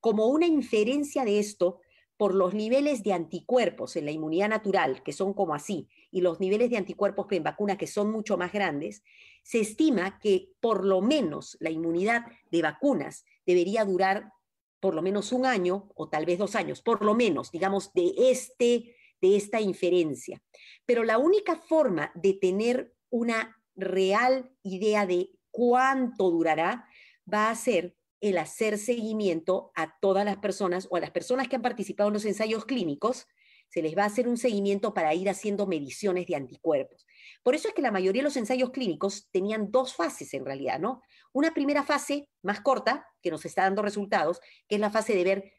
como 0.00 0.26
una 0.26 0.46
inferencia 0.46 1.24
de 1.24 1.38
esto, 1.38 1.80
por 2.16 2.34
los 2.34 2.54
niveles 2.54 3.02
de 3.02 3.14
anticuerpos 3.14 3.96
en 3.96 4.04
la 4.04 4.10
inmunidad 4.10 4.48
natural, 4.48 5.02
que 5.02 5.12
son 5.12 5.32
como 5.32 5.54
así, 5.54 5.88
y 6.10 6.20
los 6.20 6.38
niveles 6.38 6.70
de 6.70 6.76
anticuerpos 6.76 7.26
en 7.30 7.42
vacuna, 7.42 7.78
que 7.78 7.86
son 7.86 8.12
mucho 8.12 8.36
más 8.36 8.52
grandes, 8.52 9.02
se 9.42 9.60
estima 9.60 10.18
que 10.18 10.50
por 10.60 10.84
lo 10.84 11.00
menos 11.00 11.56
la 11.60 11.70
inmunidad 11.70 12.26
de 12.50 12.62
vacunas 12.62 13.24
debería 13.46 13.84
durar 13.84 14.32
por 14.80 14.94
lo 14.94 15.02
menos 15.02 15.30
un 15.32 15.46
año 15.46 15.90
o 15.94 16.08
tal 16.08 16.26
vez 16.26 16.38
dos 16.38 16.56
años, 16.56 16.82
por 16.82 17.04
lo 17.04 17.14
menos, 17.14 17.52
digamos, 17.52 17.92
de, 17.92 18.12
este, 18.16 18.96
de 19.20 19.36
esta 19.36 19.60
inferencia. 19.60 20.42
Pero 20.86 21.04
la 21.04 21.18
única 21.18 21.56
forma 21.56 22.10
de 22.14 22.34
tener 22.34 22.92
una 23.08 23.62
real 23.76 24.50
idea 24.62 25.06
de 25.06 25.30
cuánto 25.50 26.30
durará 26.30 26.86
va 27.32 27.50
a 27.50 27.54
ser 27.54 27.96
el 28.20 28.38
hacer 28.38 28.78
seguimiento 28.78 29.72
a 29.74 29.98
todas 30.00 30.24
las 30.24 30.38
personas 30.38 30.88
o 30.90 30.96
a 30.96 31.00
las 31.00 31.10
personas 31.10 31.48
que 31.48 31.56
han 31.56 31.62
participado 31.62 32.08
en 32.08 32.14
los 32.14 32.24
ensayos 32.24 32.64
clínicos, 32.64 33.26
se 33.72 33.80
les 33.80 33.96
va 33.96 34.02
a 34.02 34.06
hacer 34.06 34.28
un 34.28 34.36
seguimiento 34.36 34.92
para 34.92 35.14
ir 35.14 35.30
haciendo 35.30 35.66
mediciones 35.66 36.26
de 36.26 36.36
anticuerpos. 36.36 37.06
Por 37.42 37.54
eso 37.54 37.68
es 37.68 37.74
que 37.74 37.80
la 37.80 37.90
mayoría 37.90 38.20
de 38.20 38.24
los 38.24 38.36
ensayos 38.36 38.70
clínicos 38.70 39.30
tenían 39.30 39.70
dos 39.70 39.94
fases 39.94 40.34
en 40.34 40.44
realidad, 40.44 40.78
¿no? 40.78 41.00
Una 41.32 41.54
primera 41.54 41.82
fase 41.82 42.28
más 42.42 42.60
corta, 42.60 43.06
que 43.22 43.30
nos 43.30 43.46
está 43.46 43.62
dando 43.62 43.80
resultados, 43.80 44.40
que 44.68 44.74
es 44.74 44.80
la 44.80 44.90
fase 44.90 45.14
de 45.14 45.24
ver, 45.24 45.52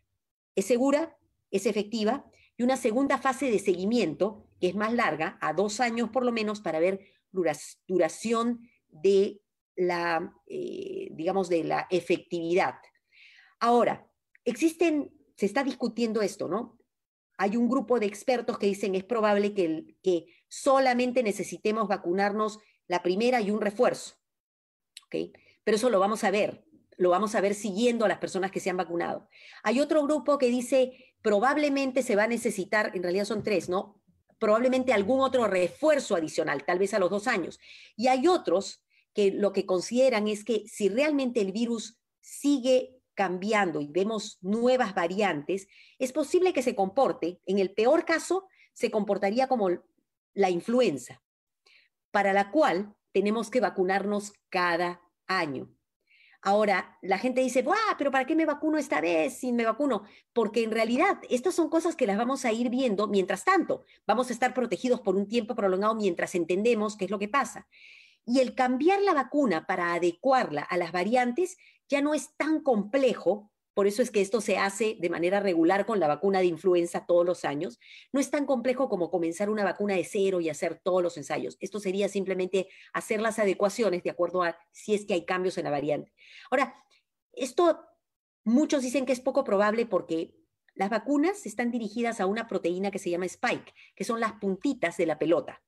¿es 0.56 0.66
segura? 0.66 1.18
¿Es 1.50 1.66
efectiva? 1.66 2.24
Y 2.56 2.62
una 2.62 2.78
segunda 2.78 3.18
fase 3.18 3.50
de 3.50 3.58
seguimiento, 3.58 4.48
que 4.62 4.68
es 4.68 4.76
más 4.76 4.94
larga, 4.94 5.40
a 5.42 5.54
dos 5.54 5.80
años 5.80 6.12
por 6.12 6.24
lo 6.24 6.32
menos, 6.32 6.62
para 6.62 6.80
ver 6.80 7.00
duración 7.32 8.70
de 8.90 9.42
la, 9.76 10.36
eh, 10.46 11.08
digamos, 11.14 11.50
de 11.50 11.64
la 11.64 11.88
efectividad. 11.90 12.76
Ahora, 13.60 14.08
existen, 14.46 15.12
se 15.36 15.48
está 15.48 15.64
discutiendo 15.64 16.22
esto, 16.22 16.48
¿no? 16.48 16.78
Hay 17.38 17.58
un 17.58 17.70
grupo 17.70 18.00
de 18.00 18.06
expertos 18.06 18.58
que 18.58 18.68
dicen 18.68 18.96
es 18.96 19.04
probable 19.04 19.54
que, 19.54 20.28
solamente 20.48 21.24
necesitemos 21.24 21.88
vacunarnos 21.88 22.60
la 22.88 23.02
primera 23.02 23.42
y 23.42 23.50
un 23.50 23.60
refuerzo, 23.60 24.16
¿ok? 25.08 25.36
Pero 25.64 25.78
eso 25.78 25.90
lo 25.90 26.00
vamos 26.00 26.24
a 26.24 26.30
ver, 26.30 26.64
lo 26.98 27.10
vamos 27.10 27.34
a 27.34 27.42
ver 27.42 27.56
siguiendo 27.56 28.06
a 28.06 28.08
las 28.08 28.20
personas 28.20 28.52
que 28.52 28.60
se 28.60 28.70
han 28.70 28.78
vacunado. 28.78 29.28
Hay 29.64 29.80
otro 29.80 30.04
grupo 30.04 30.38
que 30.38 30.50
dice 30.50 31.14
probablemente 31.24 32.04
se 32.04 32.16
va 32.16 32.26
a 32.26 32.28
necesitar, 32.28 32.92
en 32.94 33.02
realidad 33.02 33.26
son 33.26 33.42
tres, 33.42 33.70
¿no? 33.70 34.00
Probablemente 34.38 34.94
algún 34.94 35.22
otro 35.22 35.48
refuerzo 35.48 36.16
adicional, 36.16 36.66
tal 36.66 36.78
vez 36.78 36.94
a 36.94 37.00
los 37.00 37.10
dos 37.10 37.28
años. 37.28 37.60
Y 37.96 38.08
hay 38.08 38.28
otros 38.28 38.84
que 39.14 39.32
lo 39.32 39.54
que 39.54 39.66
consideran 39.66 40.28
es 40.28 40.44
que 40.44 40.66
si 40.68 40.90
realmente 40.90 41.40
el 41.40 41.52
virus 41.52 41.98
sigue 42.20 43.00
cambiando 43.14 43.82
y 43.82 43.88
vemos 43.88 44.38
nuevas 44.42 44.96
variantes, 44.96 45.68
es 46.00 46.12
posible 46.12 46.54
que 46.54 46.62
se 46.64 46.76
comporte, 46.76 47.40
en 47.46 47.60
el 47.60 47.74
peor 47.74 48.06
caso, 48.06 48.48
se 48.74 48.92
comportaría 48.92 49.48
como 49.48 49.70
la 50.34 50.50
influenza, 50.50 51.22
para 52.12 52.34
la 52.34 52.52
cual 52.52 52.96
tenemos 53.12 53.50
que 53.50 53.60
vacunarnos 53.60 54.34
cada 54.50 55.02
año. 55.28 55.70
Ahora, 56.46 56.98
la 57.02 57.20
gente 57.20 57.40
dice, 57.40 57.64
pero 57.98 58.12
¿para 58.12 58.26
qué 58.26 58.36
me 58.36 58.46
vacuno 58.46 58.78
esta 58.78 59.00
vez 59.00 59.40
si 59.40 59.54
me 59.54 59.64
vacuno? 59.64 60.04
Porque 60.34 60.64
en 60.64 60.72
realidad 60.72 61.20
estas 61.30 61.56
son 61.56 61.70
cosas 61.70 61.96
que 61.96 62.06
las 62.06 62.18
vamos 62.18 62.44
a 62.44 62.52
ir 62.52 62.70
viendo 62.70 63.08
mientras 63.08 63.46
tanto. 63.46 63.86
Vamos 64.06 64.30
a 64.30 64.34
estar 64.34 64.54
protegidos 64.54 65.00
por 65.00 65.16
un 65.16 65.30
tiempo 65.30 65.56
prolongado 65.56 65.96
mientras 65.96 66.36
entendemos 66.36 66.98
qué 66.98 67.06
es 67.06 67.12
lo 67.12 67.20
que 67.20 67.30
pasa. 67.30 67.66
Y 68.26 68.42
el 68.42 68.56
cambiar 68.56 69.02
la 69.02 69.14
vacuna 69.14 69.66
para 69.66 69.94
adecuarla 69.94 70.64
a 70.64 70.76
las 70.76 70.92
variantes 70.92 71.58
ya 71.90 72.02
no 72.02 72.14
es 72.14 72.36
tan 72.38 72.62
complejo, 72.62 73.52
por 73.74 73.88
eso 73.88 74.02
es 74.02 74.12
que 74.12 74.22
esto 74.22 74.40
se 74.42 74.58
hace 74.58 74.98
de 75.00 75.10
manera 75.10 75.40
regular 75.40 75.86
con 75.86 76.00
la 76.00 76.08
vacuna 76.08 76.40
de 76.40 76.46
influenza 76.46 77.06
todos 77.06 77.26
los 77.26 77.44
años, 77.44 77.80
no 78.12 78.20
es 78.20 78.30
tan 78.30 78.46
complejo 78.46 78.88
como 78.90 79.10
comenzar 79.10 79.50
una 79.50 79.64
vacuna 79.64 79.96
de 79.96 80.04
cero 80.04 80.42
y 80.42 80.50
hacer 80.50 80.80
todos 80.84 81.02
los 81.02 81.18
ensayos. 81.18 81.58
Esto 81.60 81.80
sería 81.80 82.08
simplemente 82.08 82.68
hacer 82.94 83.20
las 83.22 83.40
adecuaciones 83.40 84.04
de 84.04 84.12
acuerdo 84.12 84.44
a 84.44 84.58
si 84.72 84.94
es 84.94 85.06
que 85.06 85.16
hay 85.16 85.26
cambios 85.26 85.58
en 85.58 85.64
la 85.66 85.72
variante. 85.72 86.14
Ahora, 86.52 86.76
esto 87.32 87.80
muchos 88.44 88.84
dicen 88.84 89.06
que 89.06 89.14
es 89.14 89.22
poco 89.22 89.44
probable 89.44 89.86
porque 89.86 90.36
las 90.76 90.90
vacunas 90.90 91.46
están 91.46 91.72
dirigidas 91.72 92.20
a 92.20 92.26
una 92.26 92.48
proteína 92.48 92.92
que 92.92 93.00
se 93.00 93.10
llama 93.10 93.26
spike, 93.26 93.74
que 93.96 94.04
son 94.04 94.20
las 94.20 94.34
puntitas 94.34 94.98
de 94.98 95.06
la 95.06 95.18
pelota 95.18 95.64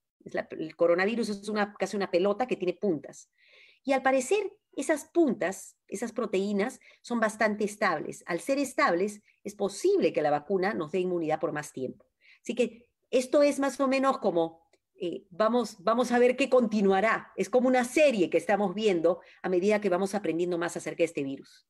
el 0.51 0.75
coronavirus 0.75 1.29
es 1.29 1.49
una, 1.49 1.73
casi 1.73 1.95
una 1.95 2.11
pelota 2.11 2.47
que 2.47 2.55
tiene 2.55 2.73
puntas. 2.73 3.29
Y 3.83 3.93
al 3.93 4.01
parecer, 4.01 4.51
esas 4.73 5.05
puntas, 5.05 5.74
esas 5.87 6.11
proteínas, 6.11 6.79
son 7.01 7.19
bastante 7.19 7.63
estables. 7.63 8.23
Al 8.27 8.39
ser 8.39 8.57
estables, 8.57 9.21
es 9.43 9.55
posible 9.55 10.13
que 10.13 10.21
la 10.21 10.31
vacuna 10.31 10.73
nos 10.73 10.91
dé 10.91 10.99
inmunidad 10.99 11.39
por 11.39 11.51
más 11.51 11.71
tiempo. 11.71 12.05
Así 12.41 12.55
que 12.55 12.89
esto 13.09 13.43
es 13.43 13.59
más 13.59 13.79
o 13.79 13.87
menos 13.87 14.17
como, 14.17 14.67
eh, 14.99 15.25
vamos, 15.29 15.77
vamos 15.79 16.11
a 16.11 16.19
ver 16.19 16.35
qué 16.35 16.49
continuará. 16.49 17.31
Es 17.35 17.49
como 17.49 17.67
una 17.67 17.83
serie 17.83 18.29
que 18.29 18.37
estamos 18.37 18.73
viendo 18.73 19.21
a 19.41 19.49
medida 19.49 19.81
que 19.81 19.89
vamos 19.89 20.15
aprendiendo 20.15 20.57
más 20.57 20.77
acerca 20.77 20.99
de 20.99 21.05
este 21.05 21.23
virus. 21.23 21.67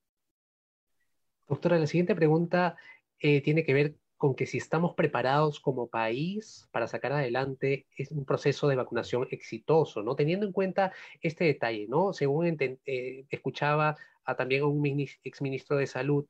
Doctora, 1.47 1.77
la 1.77 1.87
siguiente 1.87 2.15
pregunta 2.15 2.75
eh, 3.19 3.41
tiene 3.41 3.63
que 3.63 3.73
ver 3.73 3.97
con 4.17 4.35
que 4.35 4.45
si 4.45 4.57
estamos 4.57 4.93
preparados 4.95 5.59
como 5.59 5.87
país 5.87 6.67
para 6.71 6.87
sacar 6.87 7.11
adelante 7.11 7.85
un 8.11 8.25
proceso 8.25 8.67
de 8.67 8.75
vacunación 8.75 9.27
exitoso, 9.31 10.03
¿no? 10.03 10.15
Teniendo 10.15 10.45
en 10.45 10.53
cuenta 10.53 10.93
este 11.21 11.45
detalle, 11.45 11.87
¿no? 11.87 12.13
Según 12.13 12.57
eh, 12.85 13.25
escuchaba 13.29 13.95
a 14.23 14.35
también 14.35 14.63
un 14.63 14.85
exministro 15.23 15.77
de 15.77 15.87
Salud, 15.87 16.25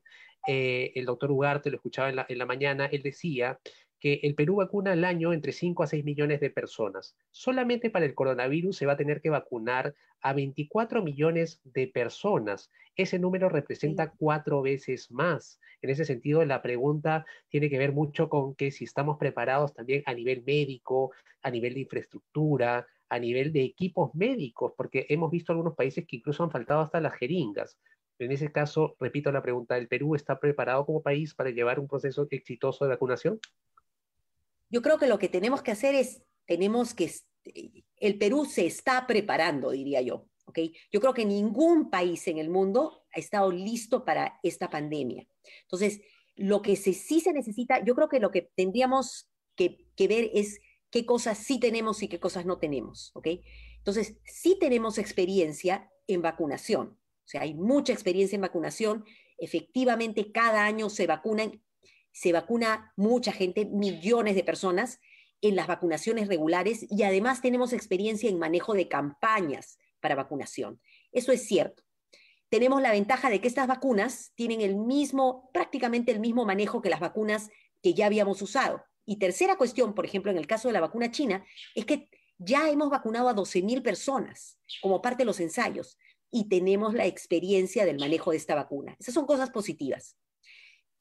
eh, 0.46 0.92
el 0.94 1.06
doctor 1.06 1.30
Ugarte, 1.30 1.70
lo 1.70 1.76
escuchaba 1.76 2.08
en 2.08 2.16
la, 2.16 2.26
en 2.28 2.38
la 2.38 2.46
mañana, 2.46 2.86
él 2.86 3.02
decía 3.02 3.58
que 4.00 4.20
el 4.22 4.34
Perú 4.34 4.56
vacuna 4.56 4.92
al 4.92 5.04
año 5.04 5.32
entre 5.32 5.52
5 5.52 5.82
a 5.82 5.86
6 5.86 6.04
millones 6.04 6.40
de 6.40 6.50
personas. 6.50 7.16
Solamente 7.30 7.90
para 7.90 8.04
el 8.04 8.14
coronavirus 8.14 8.76
se 8.76 8.86
va 8.86 8.92
a 8.92 8.96
tener 8.96 9.20
que 9.20 9.30
vacunar 9.30 9.94
a 10.20 10.32
24 10.32 11.02
millones 11.02 11.60
de 11.64 11.88
personas. 11.88 12.70
Ese 12.96 13.18
número 13.18 13.48
representa 13.48 14.10
cuatro 14.10 14.62
veces 14.62 15.10
más. 15.10 15.60
En 15.82 15.90
ese 15.90 16.04
sentido, 16.04 16.44
la 16.44 16.62
pregunta 16.62 17.26
tiene 17.48 17.68
que 17.68 17.78
ver 17.78 17.92
mucho 17.92 18.28
con 18.28 18.54
que 18.54 18.70
si 18.70 18.84
estamos 18.84 19.18
preparados 19.18 19.74
también 19.74 20.02
a 20.06 20.14
nivel 20.14 20.42
médico, 20.44 21.12
a 21.42 21.50
nivel 21.50 21.74
de 21.74 21.80
infraestructura, 21.80 22.86
a 23.08 23.18
nivel 23.18 23.52
de 23.52 23.62
equipos 23.62 24.14
médicos, 24.14 24.72
porque 24.76 25.06
hemos 25.08 25.30
visto 25.30 25.52
algunos 25.52 25.76
países 25.76 26.06
que 26.06 26.16
incluso 26.16 26.42
han 26.42 26.50
faltado 26.50 26.80
hasta 26.80 27.00
las 27.00 27.14
jeringas. 27.14 27.78
En 28.18 28.32
ese 28.32 28.50
caso, 28.50 28.96
repito 28.98 29.30
la 29.30 29.42
pregunta, 29.42 29.76
¿el 29.76 29.88
Perú 29.88 30.14
está 30.14 30.40
preparado 30.40 30.86
como 30.86 31.02
país 31.02 31.34
para 31.34 31.50
llevar 31.50 31.78
un 31.78 31.86
proceso 31.86 32.26
exitoso 32.30 32.84
de 32.84 32.90
vacunación? 32.90 33.38
Yo 34.68 34.82
creo 34.82 34.98
que 34.98 35.06
lo 35.06 35.18
que 35.18 35.28
tenemos 35.28 35.62
que 35.62 35.70
hacer 35.70 35.94
es, 35.94 36.22
tenemos 36.46 36.94
que, 36.94 37.12
el 37.96 38.18
Perú 38.18 38.44
se 38.44 38.66
está 38.66 39.06
preparando, 39.06 39.70
diría 39.70 40.00
yo. 40.00 40.26
¿okay? 40.46 40.74
Yo 40.90 41.00
creo 41.00 41.14
que 41.14 41.24
ningún 41.24 41.90
país 41.90 42.26
en 42.28 42.38
el 42.38 42.50
mundo 42.50 43.04
ha 43.12 43.18
estado 43.18 43.50
listo 43.50 44.04
para 44.04 44.38
esta 44.42 44.70
pandemia. 44.70 45.26
Entonces, 45.62 46.00
lo 46.34 46.62
que 46.62 46.76
sí 46.76 47.20
se 47.20 47.32
necesita, 47.32 47.82
yo 47.84 47.94
creo 47.94 48.08
que 48.08 48.20
lo 48.20 48.30
que 48.30 48.50
tendríamos 48.54 49.28
que, 49.54 49.86
que, 49.96 50.08
ver 50.08 50.30
es 50.34 50.60
qué 50.90 51.06
cosas 51.06 51.38
sí 51.38 51.58
tenemos 51.58 52.02
y 52.02 52.08
qué 52.08 52.20
cosas 52.20 52.46
no 52.46 52.58
tenemos. 52.58 53.10
¿okay? 53.14 53.42
Entonces, 53.78 54.16
sí 54.24 54.56
tenemos 54.60 54.98
experiencia 54.98 55.90
en 56.06 56.22
vacunación. 56.22 56.98
O 57.26 57.28
sea, 57.28 57.42
hay 57.42 57.54
mucha 57.54 57.92
experiencia 57.92 58.36
en 58.36 58.42
vacunación. 58.42 59.04
Efectivamente, 59.38 60.30
cada 60.30 60.64
año 60.64 60.90
se 60.90 61.06
vacunan 61.06 61.62
se 62.16 62.32
vacuna 62.32 62.94
mucha 62.96 63.30
gente, 63.30 63.66
millones 63.66 64.36
de 64.36 64.42
personas 64.42 65.00
en 65.42 65.54
las 65.54 65.66
vacunaciones 65.66 66.28
regulares 66.28 66.86
y 66.88 67.02
además 67.02 67.42
tenemos 67.42 67.74
experiencia 67.74 68.30
en 68.30 68.38
manejo 68.38 68.72
de 68.72 68.88
campañas 68.88 69.76
para 70.00 70.14
vacunación. 70.14 70.80
Eso 71.12 71.30
es 71.30 71.46
cierto. 71.46 71.82
Tenemos 72.48 72.80
la 72.80 72.92
ventaja 72.92 73.28
de 73.28 73.42
que 73.42 73.48
estas 73.48 73.66
vacunas 73.66 74.32
tienen 74.34 74.62
el 74.62 74.76
mismo, 74.76 75.50
prácticamente 75.52 76.10
el 76.10 76.20
mismo 76.20 76.46
manejo 76.46 76.80
que 76.80 76.88
las 76.88 77.00
vacunas 77.00 77.50
que 77.82 77.92
ya 77.92 78.06
habíamos 78.06 78.40
usado. 78.40 78.82
Y 79.04 79.18
tercera 79.18 79.58
cuestión, 79.58 79.94
por 79.94 80.06
ejemplo, 80.06 80.30
en 80.30 80.38
el 80.38 80.46
caso 80.46 80.68
de 80.68 80.72
la 80.72 80.80
vacuna 80.80 81.10
china, 81.10 81.44
es 81.74 81.84
que 81.84 82.08
ya 82.38 82.70
hemos 82.70 82.88
vacunado 82.88 83.28
a 83.28 83.34
12.000 83.34 83.82
personas 83.82 84.58
como 84.80 85.02
parte 85.02 85.18
de 85.18 85.26
los 85.26 85.40
ensayos 85.40 85.98
y 86.30 86.48
tenemos 86.48 86.94
la 86.94 87.04
experiencia 87.04 87.84
del 87.84 87.98
manejo 87.98 88.30
de 88.30 88.38
esta 88.38 88.54
vacuna. 88.54 88.96
Esas 88.98 89.12
son 89.12 89.26
cosas 89.26 89.50
positivas. 89.50 90.16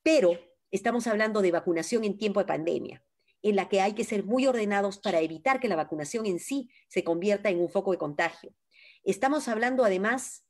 Pero 0.03 0.37
Estamos 0.71 1.07
hablando 1.07 1.41
de 1.41 1.51
vacunación 1.51 2.03
en 2.03 2.17
tiempo 2.17 2.39
de 2.39 2.45
pandemia, 2.45 3.03
en 3.41 3.55
la 3.55 3.69
que 3.69 3.81
hay 3.81 3.93
que 3.93 4.03
ser 4.03 4.23
muy 4.23 4.47
ordenados 4.47 4.97
para 4.97 5.21
evitar 5.21 5.59
que 5.59 5.67
la 5.67 5.75
vacunación 5.75 6.25
en 6.25 6.39
sí 6.39 6.69
se 6.87 7.03
convierta 7.03 7.49
en 7.49 7.59
un 7.59 7.69
foco 7.69 7.91
de 7.91 7.97
contagio. 7.97 8.53
Estamos 9.03 9.47
hablando 9.47 9.85
además 9.85 10.43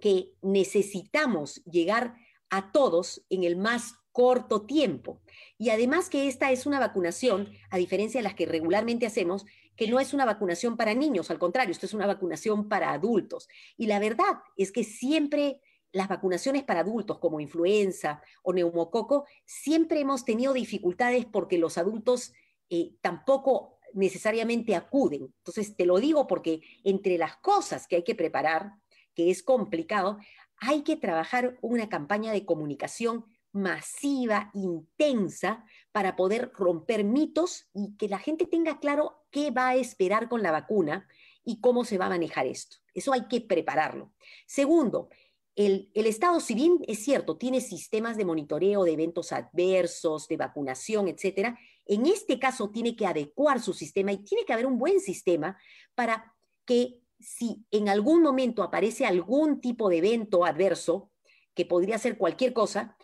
que 0.00 0.32
necesitamos 0.40 1.62
llegar 1.64 2.16
a 2.50 2.72
todos 2.72 3.24
en 3.30 3.44
el 3.44 3.56
más 3.56 3.94
corto 4.12 4.66
tiempo. 4.66 5.22
Y 5.58 5.70
además 5.70 6.08
que 6.08 6.28
esta 6.28 6.50
es 6.52 6.66
una 6.66 6.78
vacunación, 6.78 7.50
a 7.70 7.78
diferencia 7.78 8.18
de 8.18 8.24
las 8.24 8.34
que 8.34 8.46
regularmente 8.46 9.06
hacemos, 9.06 9.44
que 9.76 9.88
no 9.88 10.00
es 10.00 10.12
una 10.12 10.26
vacunación 10.26 10.76
para 10.76 10.94
niños, 10.94 11.30
al 11.30 11.38
contrario, 11.38 11.72
esto 11.72 11.86
es 11.86 11.94
una 11.94 12.06
vacunación 12.06 12.68
para 12.68 12.92
adultos. 12.92 13.48
Y 13.76 13.86
la 13.86 13.98
verdad 13.98 14.38
es 14.56 14.70
que 14.70 14.84
siempre 14.84 15.60
las 15.92 16.08
vacunaciones 16.08 16.64
para 16.64 16.80
adultos 16.80 17.18
como 17.18 17.40
influenza 17.40 18.22
o 18.42 18.52
neumococo, 18.52 19.26
siempre 19.44 20.00
hemos 20.00 20.24
tenido 20.24 20.52
dificultades 20.52 21.26
porque 21.26 21.58
los 21.58 21.78
adultos 21.78 22.32
eh, 22.70 22.94
tampoco 23.00 23.78
necesariamente 23.94 24.74
acuden. 24.74 25.32
Entonces, 25.38 25.76
te 25.76 25.86
lo 25.86 25.98
digo 25.98 26.26
porque 26.26 26.62
entre 26.84 27.18
las 27.18 27.36
cosas 27.36 27.86
que 27.86 27.96
hay 27.96 28.04
que 28.04 28.14
preparar, 28.14 28.72
que 29.14 29.30
es 29.30 29.42
complicado, 29.42 30.18
hay 30.56 30.82
que 30.82 30.96
trabajar 30.96 31.58
una 31.60 31.88
campaña 31.88 32.32
de 32.32 32.46
comunicación 32.46 33.26
masiva, 33.52 34.50
intensa, 34.54 35.64
para 35.92 36.16
poder 36.16 36.52
romper 36.54 37.04
mitos 37.04 37.68
y 37.74 37.96
que 37.96 38.08
la 38.08 38.18
gente 38.18 38.46
tenga 38.46 38.80
claro 38.80 39.26
qué 39.30 39.50
va 39.50 39.68
a 39.68 39.74
esperar 39.74 40.28
con 40.28 40.42
la 40.42 40.50
vacuna 40.50 41.06
y 41.44 41.60
cómo 41.60 41.84
se 41.84 41.98
va 41.98 42.06
a 42.06 42.10
manejar 42.10 42.46
esto. 42.46 42.78
Eso 42.94 43.12
hay 43.12 43.28
que 43.28 43.40
prepararlo. 43.40 44.12
Segundo, 44.46 45.10
el, 45.54 45.90
Estado, 45.94 46.40
si 46.40 46.54
bien 46.54 46.78
es 46.86 47.04
cierto, 47.04 47.36
tiene 47.36 47.60
sistemas 47.60 48.16
de 48.16 48.24
monitoreo 48.24 48.84
de 48.84 48.92
eventos 48.92 49.32
adversos, 49.32 50.26
de 50.28 50.36
vacunación, 50.36 51.08
etcétera, 51.08 51.58
en 51.86 52.06
este 52.06 52.38
caso 52.38 52.70
tiene 52.70 52.96
que 52.96 53.06
adecuar 53.06 53.60
su 53.60 53.72
sistema 53.72 54.12
y 54.12 54.18
tiene 54.18 54.44
que 54.44 54.52
haber 54.52 54.66
un 54.66 54.78
buen 54.78 55.00
sistema 55.00 55.58
para 55.94 56.34
que 56.64 57.00
si 57.20 57.64
en 57.70 57.88
algún 57.88 58.22
momento 58.22 58.62
aparece 58.62 59.04
algún 59.04 59.60
tipo 59.60 59.88
de 59.88 59.98
evento 59.98 60.44
adverso, 60.44 61.10
que 61.54 61.66
podría 61.66 61.98
ser 61.98 62.16
cualquier 62.16 62.52
cosa, 62.52 62.96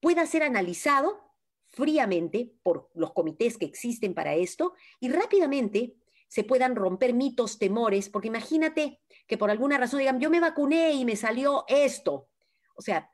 pueda 0.00 0.26
ser 0.26 0.42
analizado 0.42 1.30
fríamente 1.66 2.52
por 2.62 2.90
los 2.94 3.12
comités 3.12 3.58
que 3.58 3.66
existen 3.66 4.14
para 4.14 4.34
esto 4.34 4.72
y 4.98 5.10
rápidamente 5.10 5.96
se 6.30 6.44
puedan 6.44 6.76
romper 6.76 7.12
mitos, 7.12 7.58
temores, 7.58 8.08
porque 8.08 8.28
imagínate 8.28 9.00
que 9.26 9.36
por 9.36 9.50
alguna 9.50 9.78
razón 9.78 9.98
digan, 9.98 10.20
yo 10.20 10.30
me 10.30 10.38
vacuné 10.38 10.92
y 10.92 11.04
me 11.04 11.16
salió 11.16 11.64
esto. 11.66 12.28
O 12.76 12.82
sea, 12.82 13.10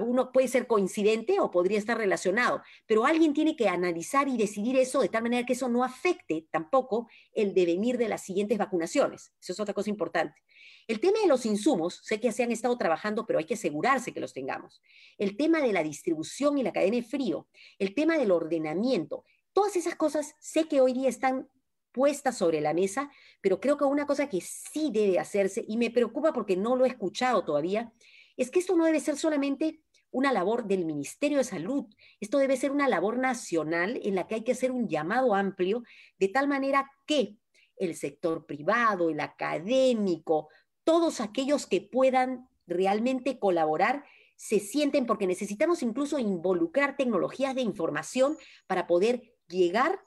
uno 0.00 0.32
puede 0.32 0.48
ser 0.48 0.66
coincidente 0.66 1.40
o 1.40 1.50
podría 1.50 1.76
estar 1.76 1.98
relacionado, 1.98 2.62
pero 2.86 3.04
alguien 3.04 3.34
tiene 3.34 3.54
que 3.54 3.68
analizar 3.68 4.28
y 4.28 4.38
decidir 4.38 4.78
eso 4.78 5.02
de 5.02 5.10
tal 5.10 5.24
manera 5.24 5.44
que 5.44 5.52
eso 5.52 5.68
no 5.68 5.84
afecte 5.84 6.46
tampoco 6.50 7.06
el 7.34 7.52
devenir 7.52 7.98
de 7.98 8.08
las 8.08 8.24
siguientes 8.24 8.56
vacunaciones. 8.56 9.34
Eso 9.42 9.52
es 9.52 9.60
otra 9.60 9.74
cosa 9.74 9.90
importante. 9.90 10.40
El 10.86 11.00
tema 11.00 11.20
de 11.20 11.28
los 11.28 11.44
insumos, 11.44 12.00
sé 12.02 12.18
que 12.18 12.32
se 12.32 12.44
han 12.44 12.50
estado 12.50 12.78
trabajando, 12.78 13.26
pero 13.26 13.38
hay 13.38 13.44
que 13.44 13.54
asegurarse 13.54 14.14
que 14.14 14.20
los 14.20 14.32
tengamos. 14.32 14.80
El 15.18 15.36
tema 15.36 15.60
de 15.60 15.74
la 15.74 15.82
distribución 15.82 16.56
y 16.56 16.62
la 16.62 16.72
cadena 16.72 16.96
de 16.96 17.02
frío, 17.02 17.46
el 17.78 17.94
tema 17.94 18.16
del 18.16 18.30
ordenamiento, 18.30 19.24
todas 19.52 19.76
esas 19.76 19.96
cosas 19.96 20.34
sé 20.40 20.66
que 20.66 20.80
hoy 20.80 20.94
día 20.94 21.10
están 21.10 21.50
puestas 21.94 22.36
sobre 22.36 22.60
la 22.60 22.74
mesa, 22.74 23.10
pero 23.40 23.60
creo 23.60 23.78
que 23.78 23.84
una 23.84 24.04
cosa 24.04 24.28
que 24.28 24.40
sí 24.40 24.90
debe 24.92 25.20
hacerse, 25.20 25.64
y 25.66 25.76
me 25.76 25.90
preocupa 25.90 26.32
porque 26.32 26.56
no 26.56 26.74
lo 26.74 26.84
he 26.84 26.88
escuchado 26.88 27.44
todavía, 27.44 27.92
es 28.36 28.50
que 28.50 28.58
esto 28.58 28.76
no 28.76 28.84
debe 28.84 28.98
ser 28.98 29.16
solamente 29.16 29.80
una 30.10 30.32
labor 30.32 30.66
del 30.66 30.84
Ministerio 30.84 31.38
de 31.38 31.44
Salud, 31.44 31.86
esto 32.20 32.38
debe 32.38 32.56
ser 32.56 32.72
una 32.72 32.88
labor 32.88 33.18
nacional 33.18 34.00
en 34.02 34.16
la 34.16 34.26
que 34.26 34.34
hay 34.34 34.44
que 34.44 34.52
hacer 34.52 34.72
un 34.72 34.88
llamado 34.88 35.34
amplio, 35.34 35.84
de 36.18 36.28
tal 36.28 36.48
manera 36.48 36.90
que 37.06 37.36
el 37.76 37.94
sector 37.94 38.44
privado, 38.44 39.10
el 39.10 39.20
académico, 39.20 40.48
todos 40.82 41.20
aquellos 41.20 41.66
que 41.66 41.80
puedan 41.80 42.48
realmente 42.66 43.38
colaborar, 43.38 44.04
se 44.36 44.58
sienten, 44.58 45.06
porque 45.06 45.28
necesitamos 45.28 45.82
incluso 45.82 46.18
involucrar 46.18 46.96
tecnologías 46.96 47.54
de 47.54 47.62
información 47.62 48.36
para 48.66 48.86
poder 48.86 49.32
llegar 49.48 50.00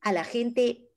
a 0.00 0.12
la 0.12 0.24
gente, 0.24 0.89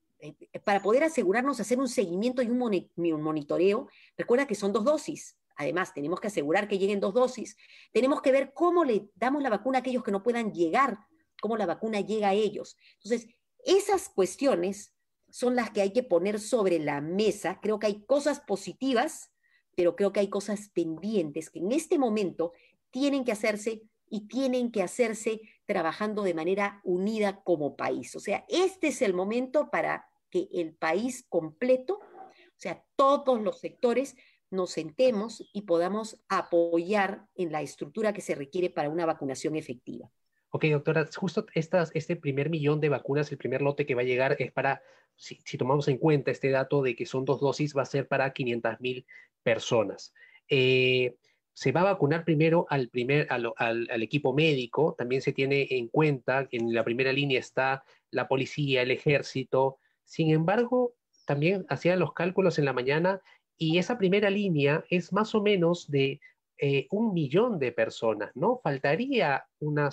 para 0.64 0.82
poder 0.82 1.04
asegurarnos 1.04 1.60
hacer 1.60 1.80
un 1.80 1.88
seguimiento 1.88 2.42
y 2.42 2.48
un 2.48 3.22
monitoreo. 3.22 3.88
Recuerda 4.18 4.48
que 4.48 4.56
son 4.56 4.72
dos 4.72 4.84
dosis, 4.84 5.38
Además, 5.56 5.94
tenemos 5.94 6.20
que 6.20 6.28
asegurar 6.28 6.68
que 6.68 6.78
lleguen 6.78 7.00
dos 7.00 7.14
dosis. 7.14 7.58
Tenemos 7.92 8.22
que 8.22 8.32
ver 8.32 8.54
cómo 8.54 8.84
le 8.84 9.10
damos 9.16 9.44
la 9.44 9.50
vacuna 9.50 9.80
a 9.80 9.82
aquellos 9.82 10.04
que 10.04 10.12
no 10.12 10.24
puedan 10.24 10.52
llegar, 10.52 10.98
cómo 11.42 11.58
la 11.58 11.66
vacuna 11.66 12.02
llega 12.02 12.30
a 12.30 12.34
ellos. 12.34 12.78
Entonces, 12.96 13.28
esas 13.64 14.10
cuestiones 14.10 14.94
son 15.30 15.56
las 15.56 15.72
que 15.72 15.82
hay 15.82 15.94
que 15.94 16.04
poner 16.04 16.40
sobre 16.40 16.80
la 16.80 17.02
mesa. 17.02 17.60
Creo 17.62 17.80
que 17.80 17.88
hay 17.88 18.04
cosas 18.06 18.40
positivas, 18.42 19.32
pero 19.76 19.96
creo 19.96 20.12
que 20.12 20.20
hay 20.20 20.30
cosas 20.30 20.70
pendientes 20.70 21.50
que 21.50 21.60
en 21.60 21.72
este 21.72 21.98
momento 21.98 22.54
tienen 22.92 23.24
que 23.24 23.32
hacerse 23.32 23.84
y 24.10 24.28
tienen 24.28 24.72
que 24.72 24.84
hacerse 24.84 25.42
trabajando 25.66 26.24
de 26.24 26.36
manera 26.36 26.82
unida 26.84 27.42
como 27.44 27.76
país. 27.76 28.16
O 28.16 28.20
sea, 28.20 28.46
este 28.48 28.90
es 28.90 29.02
el 29.02 29.14
momento 29.14 29.72
para 29.72 30.08
que 30.34 30.50
el 30.52 30.74
país 30.74 31.28
completo, 31.30 32.00
o 32.00 32.58
sea, 32.58 32.84
todos 32.96 33.40
los 33.40 33.60
sectores, 33.60 34.16
nos 34.50 34.72
sentemos 34.72 35.48
y 35.54 35.62
podamos 35.62 36.24
apoyar 36.28 37.28
en 37.36 37.52
la 37.52 37.62
estructura 37.62 38.14
que 38.14 38.22
se 38.22 38.34
requiere 38.34 38.72
para 38.72 38.90
una 38.90 39.06
vacunación 39.06 39.56
efectiva. 39.56 40.10
Ok, 40.50 40.66
doctora, 40.66 41.08
justo 41.16 41.46
este 41.54 42.16
primer 42.16 42.50
millón 42.50 42.80
de 42.80 42.90
vacunas, 42.90 43.32
el 43.32 43.38
primer 43.38 43.62
lote 43.62 43.86
que 43.86 43.94
va 43.94 44.02
a 44.02 44.06
llegar 44.06 44.36
es 44.40 44.52
para, 44.52 44.82
si, 45.16 45.38
tomamos 45.58 45.88
en 45.88 46.00
cuenta 46.00 46.32
este 46.32 46.50
dato 46.50 46.82
de 46.82 46.96
que 46.96 47.06
son 47.06 47.26
dos 47.26 47.40
dosis, 47.40 47.78
va 47.78 47.84
a 47.84 47.86
ser 47.86 48.08
para 48.08 48.34
500 48.34 48.80
mil 48.80 49.06
personas. 49.44 50.14
Eh, 50.50 51.16
se 51.54 51.72
va 51.72 51.82
a 51.82 51.94
vacunar 51.94 52.26
primero 52.26 52.66
al, 52.70 52.90
primer, 52.90 53.28
al, 53.30 54.02
equipo 54.02 54.34
médico, 54.34 54.96
también 54.98 55.22
se 55.22 55.34
tiene 55.34 55.68
en 55.70 55.88
cuenta 55.90 56.48
que 56.48 56.58
en 56.58 56.74
la 56.74 56.84
primera 56.84 57.14
línea 57.14 57.40
está 57.40 57.84
la 58.10 58.28
policía, 58.28 58.82
el 58.82 58.90
ejército. 58.90 59.78
Sin 60.06 60.30
embargo, 60.32 60.94
también 61.26 61.66
hacían 61.70 62.00
los 62.00 62.14
cálculos 62.14 62.60
en 62.60 62.66
la 62.66 62.74
mañana 62.74 63.22
y 63.58 63.78
esa 63.78 63.98
primera 63.98 64.30
línea 64.30 64.84
es 64.90 65.14
más 65.14 65.36
o 65.36 65.42
menos 65.42 65.90
de 65.90 66.20
eh, 66.58 66.88
un 66.92 67.14
millón 67.14 67.60
de 67.60 67.72
personas, 67.72 68.32
¿no? 68.36 68.60
Faltaría 68.64 69.46
una, 69.60 69.90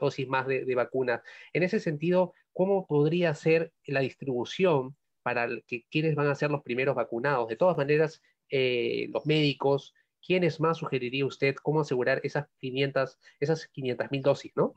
dosis 0.00 0.28
más 0.28 0.46
de, 0.46 0.64
de 0.64 0.74
vacunas. 0.74 1.22
En 1.52 1.62
ese 1.62 1.80
sentido, 1.80 2.34
¿cómo 2.52 2.86
podría 2.86 3.34
ser 3.34 3.72
la 3.86 4.00
distribución 4.00 4.96
para 5.22 5.48
que, 5.66 5.84
quienes 5.90 6.14
van 6.14 6.28
a 6.28 6.34
ser 6.34 6.50
los 6.50 6.62
primeros 6.62 6.94
vacunados? 6.94 7.48
De 7.48 7.56
todas 7.56 7.76
maneras, 7.76 8.22
eh, 8.50 9.08
los 9.12 9.26
médicos, 9.26 9.94
¿quiénes 10.24 10.60
más 10.60 10.78
sugeriría 10.78 11.26
usted 11.26 11.54
cómo 11.62 11.80
asegurar 11.80 12.20
esas 12.24 12.46
500 12.58 13.18
esas 13.38 13.66
500 13.68 14.10
mil 14.10 14.22
dosis, 14.22 14.52
¿no? 14.56 14.74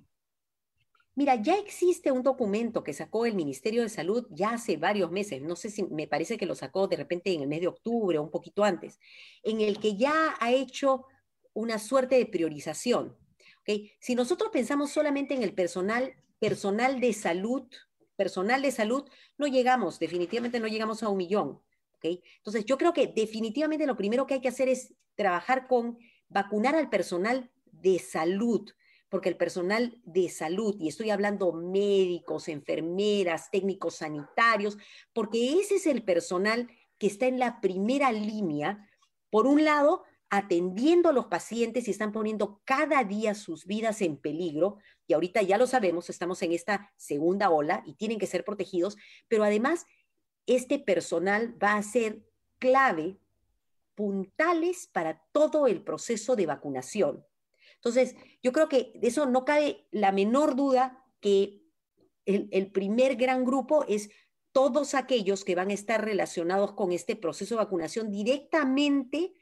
Mira, 1.15 1.35
ya 1.35 1.55
existe 1.57 2.11
un 2.11 2.23
documento 2.23 2.83
que 2.83 2.93
sacó 2.93 3.27
el 3.27 3.35
Ministerio 3.35 3.83
de 3.83 3.89
Salud 3.89 4.25
ya 4.31 4.51
hace 4.53 4.77
varios 4.77 5.11
meses, 5.11 5.43
no 5.43 5.55
sé 5.55 5.69
si 5.69 5.83
me 5.83 6.07
parece 6.07 6.37
que 6.37 6.47
lo 6.47 6.55
sacó 6.55 6.87
de 6.87 6.95
repente 6.95 7.31
en 7.31 7.41
el 7.41 7.47
mes 7.47 7.61
de 7.61 7.67
octubre 7.67 8.17
o 8.17 8.23
un 8.23 8.31
poquito 8.31 8.63
antes, 8.63 8.99
en 9.43 9.61
el 9.61 9.79
que 9.79 9.95
ya 9.95 10.35
ha 10.39 10.51
hecho 10.51 11.05
una 11.53 11.77
suerte 11.77 12.15
de 12.15 12.25
priorización. 12.25 13.15
¿okay? 13.61 13.91
Si 13.99 14.15
nosotros 14.15 14.49
pensamos 14.51 14.91
solamente 14.91 15.35
en 15.35 15.43
el 15.43 15.53
personal, 15.53 16.15
personal 16.39 16.99
de 16.99 17.13
salud, 17.13 17.67
personal 18.15 18.63
de 18.63 18.71
salud, 18.71 19.07
no 19.37 19.45
llegamos, 19.45 19.99
definitivamente 19.99 20.59
no 20.59 20.67
llegamos 20.67 21.03
a 21.03 21.09
un 21.09 21.17
millón. 21.17 21.61
¿okay? 21.97 22.23
Entonces, 22.37 22.65
yo 22.65 22.79
creo 22.79 22.91
que 22.91 23.05
definitivamente 23.05 23.85
lo 23.85 23.95
primero 23.95 24.25
que 24.25 24.35
hay 24.35 24.41
que 24.41 24.47
hacer 24.47 24.67
es 24.67 24.95
trabajar 25.15 25.67
con 25.67 25.99
vacunar 26.29 26.75
al 26.75 26.89
personal 26.89 27.51
de 27.71 27.99
salud, 27.99 28.71
porque 29.13 29.29
el 29.29 29.37
personal 29.37 30.01
de 30.05 30.27
salud, 30.27 30.75
y 30.79 30.87
estoy 30.87 31.11
hablando 31.11 31.53
médicos, 31.53 32.47
enfermeras, 32.47 33.51
técnicos 33.51 33.97
sanitarios, 33.97 34.75
porque 35.13 35.59
ese 35.59 35.75
es 35.75 35.85
el 35.85 36.01
personal 36.01 36.67
que 36.97 37.05
está 37.05 37.27
en 37.27 37.37
la 37.37 37.61
primera 37.61 38.11
línea, 38.11 38.89
por 39.29 39.45
un 39.45 39.65
lado, 39.65 40.01
atendiendo 40.31 41.09
a 41.09 41.13
los 41.13 41.27
pacientes 41.27 41.87
y 41.87 41.91
están 41.91 42.11
poniendo 42.11 42.63
cada 42.65 43.03
día 43.03 43.35
sus 43.35 43.67
vidas 43.67 44.01
en 44.01 44.17
peligro, 44.17 44.79
y 45.05 45.13
ahorita 45.13 45.43
ya 45.43 45.59
lo 45.59 45.67
sabemos, 45.67 46.09
estamos 46.09 46.41
en 46.41 46.51
esta 46.51 46.91
segunda 46.97 47.51
ola 47.51 47.83
y 47.85 47.93
tienen 47.93 48.17
que 48.17 48.25
ser 48.25 48.43
protegidos, 48.43 48.97
pero 49.27 49.43
además 49.43 49.85
este 50.47 50.79
personal 50.79 51.55
va 51.63 51.75
a 51.75 51.83
ser 51.83 52.23
clave, 52.57 53.19
puntales 53.93 54.87
para 54.87 55.21
todo 55.31 55.67
el 55.67 55.83
proceso 55.83 56.35
de 56.35 56.47
vacunación. 56.47 57.23
Entonces, 57.83 58.15
yo 58.41 58.53
creo 58.53 58.69
que 58.69 58.93
de 58.95 59.09
eso 59.09 59.25
no 59.25 59.43
cabe 59.43 59.85
la 59.91 60.13
menor 60.13 60.55
duda 60.55 61.05
que 61.19 61.63
el, 62.25 62.71
primer 62.71 63.17
gran 63.17 63.43
grupo 63.43 63.83
es 63.89 64.09
todos 64.53 64.93
aquellos 64.93 65.43
que 65.43 65.55
van 65.55 65.69
a 65.69 65.73
estar 65.73 66.03
relacionados 66.03 66.71
con 66.71 66.93
este 66.93 67.17
proceso 67.17 67.55
de 67.55 67.63
vacunación 67.63 68.09
directamente 68.09 69.33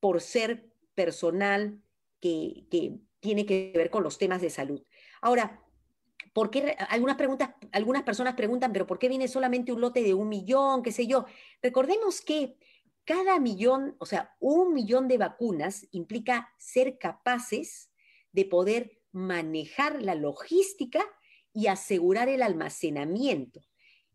por 0.00 0.20
ser 0.20 0.70
personal 0.94 1.80
que, 2.20 2.66
tiene 3.20 3.46
que 3.46 3.72
ver 3.74 3.88
con 3.88 4.02
los 4.02 4.18
temas 4.18 4.42
de 4.42 4.50
salud. 4.50 4.84
Ahora, 5.22 5.64
¿por 6.34 6.50
qué 6.50 6.76
algunas, 6.90 7.16
preguntas, 7.16 7.50
algunas 7.72 8.02
personas 8.02 8.34
preguntan, 8.34 8.70
pero 8.70 8.86
¿por 8.86 8.98
qué 8.98 9.08
viene 9.08 9.28
solamente 9.28 9.72
un 9.72 9.80
lote 9.80 10.02
de 10.02 10.12
un 10.12 10.28
millón, 10.28 10.82
qué 10.82 10.92
sé 10.92 11.06
yo? 11.06 11.24
Recordemos 11.62 12.20
que 12.20 12.58
cada 13.08 13.40
millón, 13.40 13.96
o 14.00 14.04
sea, 14.04 14.36
un 14.38 14.74
millón 14.74 15.08
de 15.08 15.16
vacunas 15.16 15.86
implica 15.92 16.52
ser 16.58 16.98
capaces 16.98 17.90
de 18.32 18.44
poder 18.44 19.00
manejar 19.12 20.02
la 20.02 20.14
logística 20.14 21.02
y 21.54 21.68
asegurar 21.68 22.28
el 22.28 22.42
almacenamiento. 22.42 23.62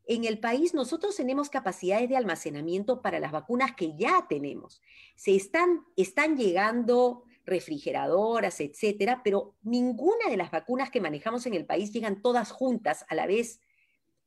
en 0.06 0.25
el 0.25 0.38
país 0.39 0.75
nosotros 0.75 1.15
tenemos 1.15 1.49
capacidades 1.49 2.08
de 2.08 2.17
almacenamiento 2.17 3.01
para 3.01 3.19
las 3.19 3.32
vacunas 3.32 3.73
que 3.73 3.95
ya 3.97 4.27
tenemos. 4.29 4.79
Se 5.15 5.36
están, 5.36 5.86
están 5.95 6.38
llegando 6.38 7.23
refrigeradoras, 7.45 8.60
etcétera, 8.60 9.21
pero 9.23 9.56
ninguna 9.63 10.29
de 10.29 10.38
las 10.38 10.51
vacunas 10.51 10.91
que 10.91 11.01
manejamos 11.01 11.47
en 11.47 11.56
el 11.56 11.65
país 11.65 11.91
llegan 11.91 12.21
todas 12.21 12.51
juntas 12.51 13.06
a 13.10 13.15
la 13.15 13.25
vez, 13.25 13.60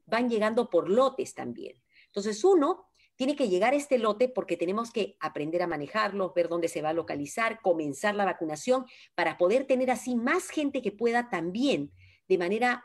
van 0.06 0.28
llegando 0.28 0.70
por 0.70 0.90
lotes 0.90 1.34
también. 1.34 1.80
Entonces, 2.06 2.42
uno 2.42 2.88
tiene 3.16 3.34
que 3.34 3.48
llegar 3.48 3.74
este 3.74 3.98
lote 3.98 4.28
porque 4.28 4.56
tenemos 4.56 4.90
que 4.90 5.16
aprender 5.20 5.62
a 5.62 5.66
manejarlo, 5.66 6.32
ver 6.34 6.48
dónde 6.48 6.68
se 6.68 6.82
va 6.82 6.90
a 6.90 6.94
localizar, 6.94 7.60
comenzar 7.62 8.14
la 8.14 8.24
vacunación 8.24 8.86
para 9.14 9.38
poder 9.38 9.66
tener 9.66 9.90
así 9.90 10.14
más 10.14 10.48
gente 10.50 10.82
que 10.82 10.92
pueda 10.92 11.30
también, 11.30 11.92
de 12.28 12.38
manera 12.38 12.84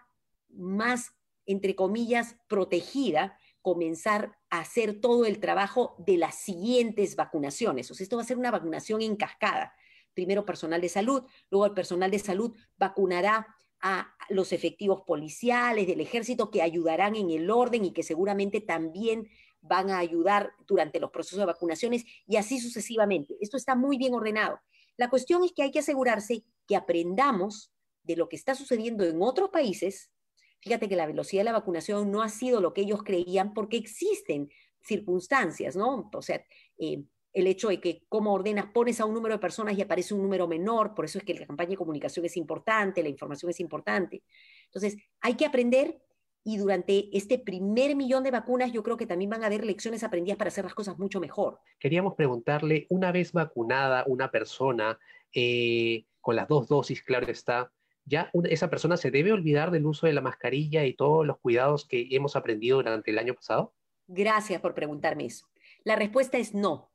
más, 0.49 1.13
entre 1.45 1.75
comillas, 1.75 2.37
protegida, 2.47 3.37
comenzar 3.61 4.37
a 4.49 4.59
hacer 4.59 4.99
todo 4.99 5.25
el 5.25 5.39
trabajo 5.39 5.95
de 5.99 6.17
las 6.17 6.35
siguientes 6.35 7.15
vacunaciones. 7.15 7.91
O 7.91 7.93
sea, 7.93 8.03
esto 8.03 8.15
va 8.15 8.23
a 8.23 8.25
ser 8.25 8.37
una 8.37 8.51
vacunación 8.51 9.01
en 9.01 9.15
cascada 9.15 9.73
primero 10.13 10.45
personal 10.45 10.81
de 10.81 10.89
salud, 10.89 11.23
luego 11.49 11.65
el 11.65 11.73
personal 11.73 12.11
de 12.11 12.19
salud 12.19 12.55
vacunará 12.77 13.47
a 13.81 14.13
los 14.29 14.53
efectivos 14.53 15.01
policiales 15.01 15.87
del 15.87 16.01
ejército 16.01 16.51
que 16.51 16.61
ayudarán 16.61 17.15
en 17.15 17.31
el 17.31 17.49
orden 17.49 17.85
y 17.85 17.91
que 17.91 18.03
seguramente 18.03 18.61
también 18.61 19.27
van 19.61 19.89
a 19.89 19.99
ayudar 19.99 20.51
durante 20.67 20.99
los 20.99 21.11
procesos 21.11 21.39
de 21.39 21.45
vacunaciones 21.45 22.03
y 22.27 22.37
así 22.37 22.59
sucesivamente. 22.59 23.37
Esto 23.39 23.57
está 23.57 23.75
muy 23.75 23.97
bien 23.97 24.13
ordenado. 24.13 24.59
La 24.97 25.09
cuestión 25.09 25.43
es 25.43 25.53
que 25.53 25.63
hay 25.63 25.71
que 25.71 25.79
asegurarse 25.79 26.43
que 26.67 26.75
aprendamos 26.75 27.71
de 28.03 28.15
lo 28.15 28.27
que 28.27 28.35
está 28.35 28.55
sucediendo 28.55 29.03
en 29.03 29.21
otros 29.21 29.49
países. 29.49 30.11
Fíjate 30.59 30.89
que 30.89 30.95
la 30.95 31.07
velocidad 31.07 31.41
de 31.41 31.45
la 31.45 31.51
vacunación 31.53 32.11
no 32.11 32.21
ha 32.21 32.29
sido 32.29 32.61
lo 32.61 32.73
que 32.73 32.81
ellos 32.81 33.03
creían 33.03 33.53
porque 33.53 33.77
existen 33.77 34.49
circunstancias, 34.81 35.75
¿no? 35.75 36.09
O 36.13 36.21
sea, 36.21 36.43
eh, 36.77 37.03
el 37.33 37.47
hecho 37.47 37.69
de 37.69 37.79
que 37.79 38.03
cómo 38.09 38.33
ordenas, 38.33 38.71
pones 38.73 38.99
a 38.99 39.05
un 39.05 39.13
número 39.13 39.35
de 39.35 39.39
personas 39.39 39.77
y 39.77 39.81
aparece 39.81 40.13
un 40.13 40.21
número 40.21 40.47
menor, 40.47 40.93
por 40.93 41.05
eso 41.05 41.17
es 41.17 41.23
que 41.23 41.33
la 41.33 41.47
campaña 41.47 41.71
de 41.71 41.77
comunicación 41.77 42.25
es 42.25 42.35
importante, 42.35 43.03
la 43.03 43.09
información 43.09 43.49
es 43.49 43.59
importante. 43.59 44.23
Entonces, 44.65 44.97
hay 45.21 45.35
que 45.35 45.45
aprender 45.45 46.01
y 46.43 46.57
durante 46.57 47.15
este 47.15 47.37
primer 47.37 47.95
millón 47.95 48.23
de 48.23 48.31
vacunas 48.31 48.71
yo 48.71 48.83
creo 48.83 48.97
que 48.97 49.05
también 49.05 49.29
van 49.29 49.43
a 49.43 49.47
haber 49.47 49.63
lecciones 49.63 50.03
aprendidas 50.03 50.37
para 50.37 50.47
hacer 50.47 50.63
las 50.63 50.73
cosas 50.73 50.97
mucho 50.97 51.19
mejor. 51.19 51.59
Queríamos 51.79 52.15
preguntarle, 52.15 52.87
una 52.89 53.11
vez 53.11 53.31
vacunada 53.31 54.03
una 54.07 54.31
persona 54.31 54.97
eh, 55.33 56.05
con 56.19 56.35
las 56.35 56.47
dos 56.47 56.67
dosis, 56.67 57.03
claro 57.03 57.27
está, 57.31 57.71
ya 58.05 58.31
esa 58.45 58.69
persona 58.69 58.97
se 58.97 59.11
debe 59.11 59.31
olvidar 59.31 59.71
del 59.71 59.85
uso 59.85 60.07
de 60.07 60.13
la 60.13 60.21
mascarilla 60.21 60.85
y 60.85 60.93
todos 60.93 61.25
los 61.25 61.37
cuidados 61.39 61.85
que 61.85 62.07
hemos 62.11 62.35
aprendido 62.35 62.77
durante 62.77 63.11
el 63.11 63.19
año 63.19 63.33
pasado? 63.35 63.73
Gracias 64.07 64.59
por 64.61 64.73
preguntarme 64.73 65.25
eso. 65.25 65.47
La 65.83 65.95
respuesta 65.95 66.37
es 66.37 66.53
no. 66.53 66.91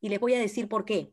Y 0.00 0.08
les 0.08 0.20
voy 0.20 0.34
a 0.34 0.38
decir 0.38 0.68
por 0.68 0.84
qué. 0.84 1.12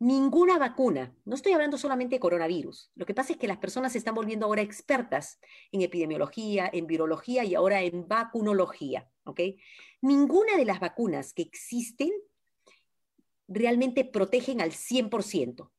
Ninguna 0.00 0.58
vacuna, 0.58 1.12
no 1.24 1.34
estoy 1.34 1.52
hablando 1.52 1.76
solamente 1.76 2.16
de 2.16 2.20
coronavirus, 2.20 2.92
lo 2.94 3.04
que 3.04 3.14
pasa 3.14 3.32
es 3.32 3.38
que 3.38 3.48
las 3.48 3.58
personas 3.58 3.90
se 3.90 3.98
están 3.98 4.14
volviendo 4.14 4.46
ahora 4.46 4.62
expertas 4.62 5.40
en 5.72 5.82
epidemiología, 5.82 6.70
en 6.72 6.86
virología 6.86 7.42
y 7.42 7.56
ahora 7.56 7.82
en 7.82 8.06
vacunología, 8.06 9.10
¿ok? 9.24 9.40
Ninguna 10.00 10.56
de 10.56 10.64
las 10.64 10.78
vacunas 10.78 11.32
que 11.32 11.42
existen 11.42 12.12
realmente 13.48 14.04
protegen 14.04 14.60
al 14.60 14.70
100%. 14.70 15.72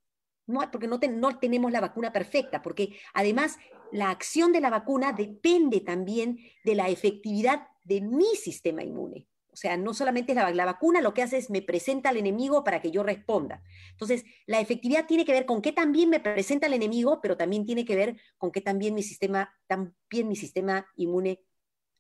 No, 0.48 0.72
porque 0.72 0.88
no, 0.88 1.00
no 1.12 1.40
tenemos 1.40 1.72
la 1.72 1.80
vacuna 1.80 2.12
perfecta, 2.12 2.62
porque 2.62 3.00
además 3.14 3.58
la 3.94 4.10
acción 4.10 4.52
de 4.52 4.60
la 4.60 4.70
vacuna 4.70 5.14
depende 5.14 5.80
también 5.80 6.40
de 6.66 6.76
la 6.76 6.90
efectividad 6.90 7.68
de 7.86 8.02
mi 8.02 8.36
sistema 8.36 8.84
inmune. 8.84 9.29
O 9.52 9.56
sea, 9.56 9.78
no 9.78 9.94
solamente 9.94 10.34
es 10.34 10.36
la, 10.36 10.66
vacuna, 10.66 11.02
lo 11.02 11.14
que 11.14 11.24
hace 11.24 11.38
es 11.38 11.50
me 11.50 11.62
presenta 11.62 12.10
al 12.10 12.18
enemigo 12.18 12.64
para 12.64 12.82
que 12.82 12.92
yo 12.92 13.04
responda. 13.04 13.64
Entonces, 13.92 14.24
la 14.46 14.60
efectividad 14.60 15.08
tiene 15.08 15.26
que 15.26 15.32
ver 15.32 15.46
con 15.46 15.62
qué 15.62 15.72
también 15.72 16.10
me 16.10 16.20
presenta 16.20 16.68
el 16.68 16.74
enemigo, 16.74 17.20
pero 17.22 17.36
también 17.36 17.66
tiene 17.66 17.84
que 17.84 17.96
ver 17.96 18.18
con 18.38 18.52
qué 18.52 18.62
también 18.62 18.94
mi 18.94 19.04
sistema, 19.04 19.54
también 19.68 20.28
mi 20.28 20.36
sistema 20.36 20.88
inmune 20.96 21.42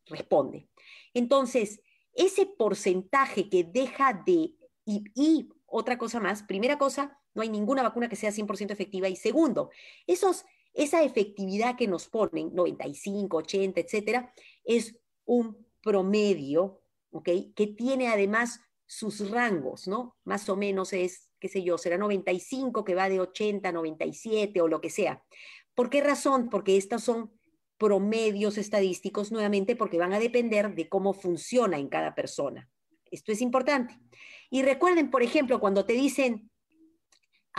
responde. 0.06 0.70
Entonces, 1.14 1.82
ese 2.14 2.46
porcentaje 2.46 3.50
que 3.50 3.64
deja 3.64 4.14
de, 4.26 4.54
y, 4.86 5.04
y 5.16 5.50
otra 5.66 5.98
cosa 5.98 6.20
más, 6.20 6.44
primera 6.44 6.78
cosa, 6.78 7.20
no 7.34 7.42
hay 7.42 7.50
ninguna 7.50 7.84
vacuna 7.84 8.10
que 8.10 8.16
sea 8.16 8.32
100% 8.32 8.72
efectiva. 8.72 9.08
Y 9.08 9.16
segundo, 9.16 9.70
esos, 10.08 10.46
esa 10.74 11.04
efectividad 11.04 11.76
que 11.76 11.88
nos 11.88 12.08
ponen, 12.08 12.54
95, 12.54 13.38
80, 13.38 13.80
etcétera, 13.80 14.34
es 14.64 14.96
un 15.26 15.66
promedio 15.82 16.79
que 17.24 17.68
tiene 17.78 18.08
además 18.08 18.62
sus 18.86 19.30
rangos, 19.30 19.88
¿no? 19.88 20.18
Más 20.24 20.50
o 20.50 20.56
menos 20.56 20.94
es, 20.94 21.30
qué 21.40 21.48
sé 21.48 21.64
yo, 21.64 21.78
será 21.78 21.98
95 21.98 22.84
que 22.84 22.96
va 22.96 23.08
de 23.08 23.20
80 23.20 23.70
a 23.70 23.72
97 23.72 24.62
o 24.62 24.68
lo 24.68 24.82
que 24.82 24.90
sea. 24.90 25.24
¿Por 25.76 25.90
qué 25.90 26.02
razón? 26.02 26.50
Porque 26.50 26.76
estos 26.76 27.04
son 27.04 27.32
promedios 27.78 28.58
estadísticos 28.58 29.32
nuevamente 29.32 29.76
porque 29.76 30.00
van 30.00 30.14
a 30.14 30.20
depender 30.20 30.76
de 30.76 30.90
cómo 30.90 31.14
funciona 31.14 31.78
en 31.78 31.88
cada 31.88 32.16
persona. 32.16 32.70
Esto 33.12 33.32
es 33.32 33.42
importante. 33.42 34.00
Y 34.50 34.64
recuerden, 34.64 35.12
por 35.12 35.24
ejemplo, 35.24 35.60
cuando 35.60 35.86
te 35.86 35.94
dicen, 35.94 36.50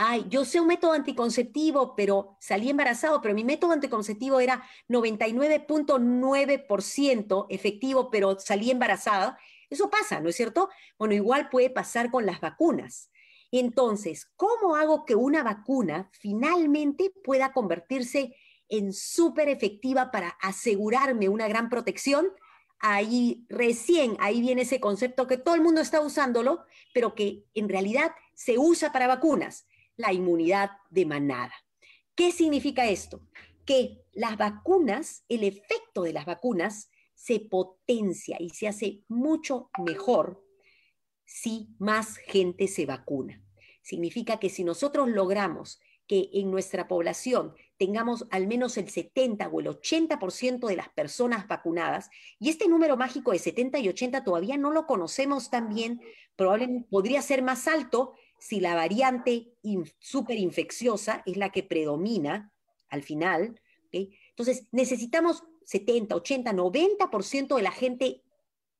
ay, 0.03 0.25
yo 0.29 0.45
sé 0.45 0.59
un 0.59 0.65
método 0.65 0.93
anticonceptivo, 0.93 1.95
pero 1.95 2.35
salí 2.39 2.71
embarazado, 2.71 3.21
pero 3.21 3.35
mi 3.35 3.43
método 3.43 3.71
anticonceptivo 3.71 4.39
era 4.39 4.63
99.9% 4.89 7.45
efectivo, 7.49 8.09
pero 8.09 8.39
salí 8.39 8.71
embarazada. 8.71 9.37
Eso 9.69 9.91
pasa, 9.91 10.19
¿no 10.19 10.29
es 10.29 10.35
cierto? 10.35 10.69
Bueno, 10.97 11.13
igual 11.13 11.49
puede 11.49 11.69
pasar 11.69 12.09
con 12.09 12.25
las 12.25 12.41
vacunas. 12.41 13.11
Entonces, 13.51 14.25
¿cómo 14.35 14.75
hago 14.75 15.05
que 15.05 15.13
una 15.13 15.43
vacuna 15.43 16.09
finalmente 16.13 17.13
pueda 17.23 17.53
convertirse 17.53 18.35
en 18.69 18.93
súper 18.93 19.49
efectiva 19.49 20.09
para 20.09 20.29
asegurarme 20.41 21.29
una 21.29 21.47
gran 21.47 21.69
protección? 21.69 22.33
Ahí 22.79 23.45
recién, 23.49 24.17
ahí 24.19 24.41
viene 24.41 24.63
ese 24.63 24.79
concepto 24.79 25.27
que 25.27 25.37
todo 25.37 25.53
el 25.53 25.61
mundo 25.61 25.79
está 25.79 26.01
usándolo, 26.01 26.65
pero 26.91 27.13
que 27.13 27.45
en 27.53 27.69
realidad 27.69 28.15
se 28.33 28.57
usa 28.57 28.91
para 28.91 29.05
vacunas 29.05 29.67
la 29.97 30.13
inmunidad 30.13 30.71
de 30.89 31.05
manada. 31.05 31.53
¿Qué 32.15 32.31
significa 32.31 32.87
esto? 32.87 33.27
Que 33.65 34.03
las 34.11 34.37
vacunas, 34.37 35.23
el 35.29 35.43
efecto 35.43 36.03
de 36.03 36.13
las 36.13 36.25
vacunas 36.25 36.89
se 37.13 37.39
potencia 37.39 38.37
y 38.39 38.49
se 38.49 38.67
hace 38.67 39.03
mucho 39.07 39.69
mejor 39.85 40.43
si 41.25 41.69
más 41.79 42.17
gente 42.17 42.67
se 42.67 42.85
vacuna. 42.85 43.41
Significa 43.81 44.37
que 44.37 44.49
si 44.49 44.63
nosotros 44.63 45.09
logramos 45.09 45.79
que 46.07 46.29
en 46.33 46.51
nuestra 46.51 46.87
población 46.87 47.53
tengamos 47.77 48.27
al 48.31 48.45
menos 48.45 48.77
el 48.77 48.89
70 48.89 49.47
o 49.47 49.59
el 49.61 49.67
80% 49.67 50.67
de 50.67 50.75
las 50.75 50.89
personas 50.89 51.47
vacunadas, 51.47 52.09
y 52.37 52.49
este 52.49 52.67
número 52.67 52.97
mágico 52.97 53.31
de 53.31 53.39
70 53.39 53.79
y 53.79 53.87
80 53.87 54.23
todavía 54.23 54.57
no 54.57 54.71
lo 54.71 54.85
conocemos 54.85 55.49
tan 55.49 55.69
bien, 55.69 56.01
probablemente 56.35 56.87
podría 56.89 57.21
ser 57.21 57.41
más 57.41 57.67
alto 57.67 58.13
si 58.41 58.59
la 58.59 58.73
variante 58.73 59.53
superinfecciosa 59.99 61.21
es 61.27 61.37
la 61.37 61.51
que 61.51 61.61
predomina 61.61 62.51
al 62.89 63.03
final. 63.03 63.61
Entonces, 63.91 64.67
necesitamos 64.71 65.43
70, 65.65 66.15
80, 66.15 66.51
90% 66.51 67.55
de 67.55 67.61
la 67.61 67.71
gente 67.71 68.23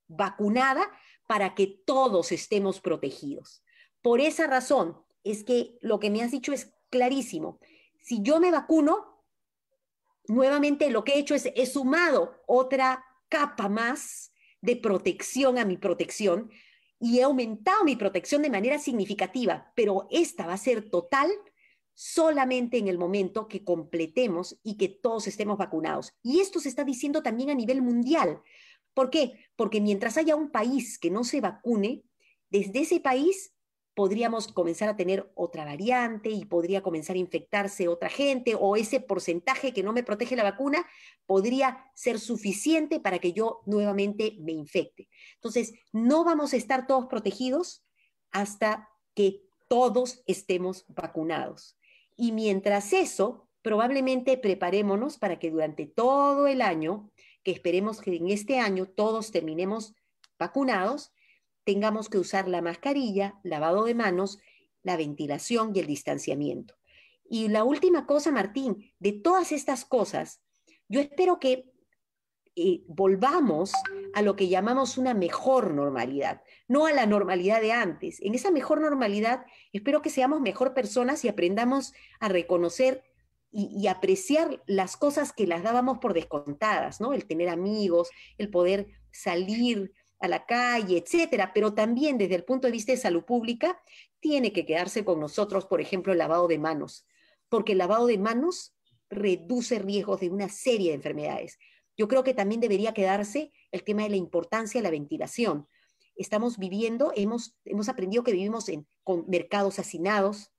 vacunada 0.07 0.91
para 1.27 1.53
que 1.53 1.67
todos 1.67 2.31
estemos 2.31 2.81
protegidos. 2.81 3.63
Por 4.01 4.19
esa 4.19 4.47
razón 4.47 4.97
es 5.23 5.43
que 5.43 5.77
lo 5.81 5.99
que 5.99 6.09
me 6.09 6.23
has 6.23 6.31
dicho 6.31 6.53
es 6.53 6.73
clarísimo. 6.89 7.59
Si 8.01 8.23
yo 8.23 8.39
me 8.39 8.49
vacuno, 8.49 9.23
nuevamente 10.27 10.89
lo 10.89 11.03
que 11.03 11.13
he 11.13 11.19
hecho 11.19 11.35
es 11.35 11.51
he 11.55 11.67
sumado 11.67 12.41
otra 12.47 13.05
capa 13.29 13.69
más 13.69 14.33
de 14.59 14.75
protección 14.75 15.59
a 15.59 15.65
mi 15.65 15.77
protección, 15.77 16.49
y 17.01 17.17
he 17.17 17.23
aumentado 17.23 17.83
mi 17.83 17.95
protección 17.95 18.43
de 18.43 18.51
manera 18.51 18.77
significativa, 18.77 19.73
pero 19.75 20.07
esta 20.11 20.45
va 20.45 20.53
a 20.53 20.57
ser 20.57 20.89
total 20.89 21.29
solamente 21.95 22.77
en 22.77 22.87
el 22.87 22.99
momento 22.99 23.47
que 23.47 23.63
completemos 23.63 24.59
y 24.63 24.77
que 24.77 24.87
todos 24.87 25.27
estemos 25.27 25.57
vacunados. 25.57 26.13
Y 26.21 26.39
esto 26.39 26.59
se 26.59 26.69
está 26.69 26.83
diciendo 26.83 27.23
también 27.23 27.49
a 27.49 27.55
nivel 27.55 27.81
mundial. 27.81 28.41
¿Por 28.93 29.09
qué? 29.09 29.33
Porque 29.55 29.81
mientras 29.81 30.17
haya 30.17 30.35
un 30.35 30.51
país 30.51 30.99
que 30.99 31.09
no 31.09 31.23
se 31.23 31.41
vacune, 31.41 32.03
desde 32.49 32.81
ese 32.81 32.99
país 32.99 33.51
podríamos 33.93 34.47
comenzar 34.47 34.89
a 34.89 34.95
tener 34.95 35.31
otra 35.35 35.65
variante 35.65 36.29
y 36.29 36.45
podría 36.45 36.81
comenzar 36.81 37.15
a 37.15 37.19
infectarse 37.19 37.87
otra 37.87 38.09
gente 38.09 38.55
o 38.59 38.75
ese 38.75 38.99
porcentaje 39.01 39.73
que 39.73 39.83
no 39.83 39.93
me 39.93 40.03
protege 40.03 40.35
la 40.35 40.43
vacuna 40.43 40.85
podría 41.25 41.85
ser 41.93 42.19
suficiente 42.19 42.99
para 42.99 43.19
que 43.19 43.33
yo 43.33 43.61
nuevamente 43.65 44.37
me 44.39 44.53
infecte. 44.53 45.09
Entonces, 45.35 45.73
no 45.91 46.23
vamos 46.23 46.53
a 46.53 46.57
estar 46.57 46.87
todos 46.87 47.07
protegidos 47.07 47.83
hasta 48.31 48.89
que 49.13 49.41
todos 49.67 50.23
estemos 50.25 50.85
vacunados. 50.87 51.77
Y 52.15 52.31
mientras 52.31 52.93
eso, 52.93 53.47
probablemente 53.61 54.37
preparémonos 54.37 55.17
para 55.17 55.37
que 55.39 55.51
durante 55.51 55.85
todo 55.85 56.47
el 56.47 56.61
año 56.61 57.11
que 57.43 57.51
esperemos 57.51 58.01
que 58.01 58.15
en 58.15 58.29
este 58.29 58.59
año 58.59 58.85
todos 58.85 59.31
terminemos 59.31 59.95
vacunados, 60.37 61.11
tengamos 61.63 62.09
que 62.09 62.17
usar 62.17 62.47
la 62.47 62.61
mascarilla, 62.61 63.39
lavado 63.43 63.85
de 63.85 63.95
manos, 63.95 64.39
la 64.83 64.97
ventilación 64.97 65.71
y 65.75 65.79
el 65.79 65.87
distanciamiento. 65.87 66.75
Y 67.29 67.47
la 67.47 67.63
última 67.63 68.05
cosa, 68.05 68.31
Martín, 68.31 68.93
de 68.99 69.13
todas 69.13 69.51
estas 69.51 69.85
cosas, 69.85 70.41
yo 70.89 70.99
espero 70.99 71.39
que 71.39 71.71
eh, 72.57 72.83
volvamos 72.87 73.71
a 74.13 74.21
lo 74.21 74.35
que 74.35 74.49
llamamos 74.49 74.97
una 74.97 75.13
mejor 75.13 75.73
normalidad, 75.73 76.41
no 76.67 76.85
a 76.85 76.91
la 76.91 77.05
normalidad 77.05 77.61
de 77.61 77.71
antes. 77.71 78.19
En 78.21 78.35
esa 78.35 78.51
mejor 78.51 78.81
normalidad, 78.81 79.45
espero 79.71 80.01
que 80.01 80.09
seamos 80.09 80.41
mejor 80.41 80.73
personas 80.73 81.23
y 81.23 81.29
aprendamos 81.29 81.93
a 82.19 82.27
reconocer 82.27 83.03
y, 83.53 83.87
apreciar 83.87 84.61
las 84.65 84.95
cosas 84.95 85.33
que 85.33 85.45
las 85.45 85.63
dábamos 85.63 85.99
por 85.99 86.13
descontadas, 86.13 87.01
¿no? 87.01 87.13
El 87.13 87.25
tener 87.25 87.49
amigos, 87.49 88.09
el 88.37 88.49
poder 88.49 88.87
salir 89.11 89.91
a 90.21 90.27
la 90.27 90.45
calle, 90.45 90.97
etcétera, 90.97 91.51
pero 91.53 91.73
también 91.73 92.17
desde 92.17 92.35
el 92.35 92.43
punto 92.43 92.67
de 92.67 92.71
vista 92.71 92.91
de 92.91 92.97
salud 92.97 93.23
pública, 93.23 93.81
tiene 94.19 94.53
que 94.53 94.65
quedarse 94.65 95.03
con 95.03 95.19
nosotros, 95.19 95.65
por 95.65 95.81
ejemplo, 95.81 96.13
el 96.13 96.19
lavado 96.19 96.47
de 96.47 96.59
manos, 96.59 97.05
porque 97.49 97.71
el 97.71 97.79
lavado 97.79 98.05
de 98.05 98.17
manos 98.17 98.75
reduce 99.09 99.79
riesgos 99.79 100.21
de 100.21 100.29
una 100.29 100.47
serie 100.47 100.89
de 100.89 100.95
enfermedades. 100.95 101.57
Yo 101.97 102.07
creo 102.07 102.23
que 102.23 102.33
también 102.33 102.61
debería 102.61 102.93
quedarse 102.93 103.51
el 103.71 103.83
tema 103.83 104.03
de 104.03 104.09
la 104.09 104.15
importancia 104.15 104.79
de 104.79 104.83
la 104.83 104.91
ventilación. 104.91 105.67
Estamos 106.15 106.57
viviendo, 106.57 107.11
hemos, 107.15 107.57
hemos 107.65 107.89
aprendido 107.89 108.23
que 108.23 108.31
vivimos 108.31 108.69
en, 108.69 108.87
con 109.03 109.25
mercados 109.27 109.79
hacinados, 109.79 110.51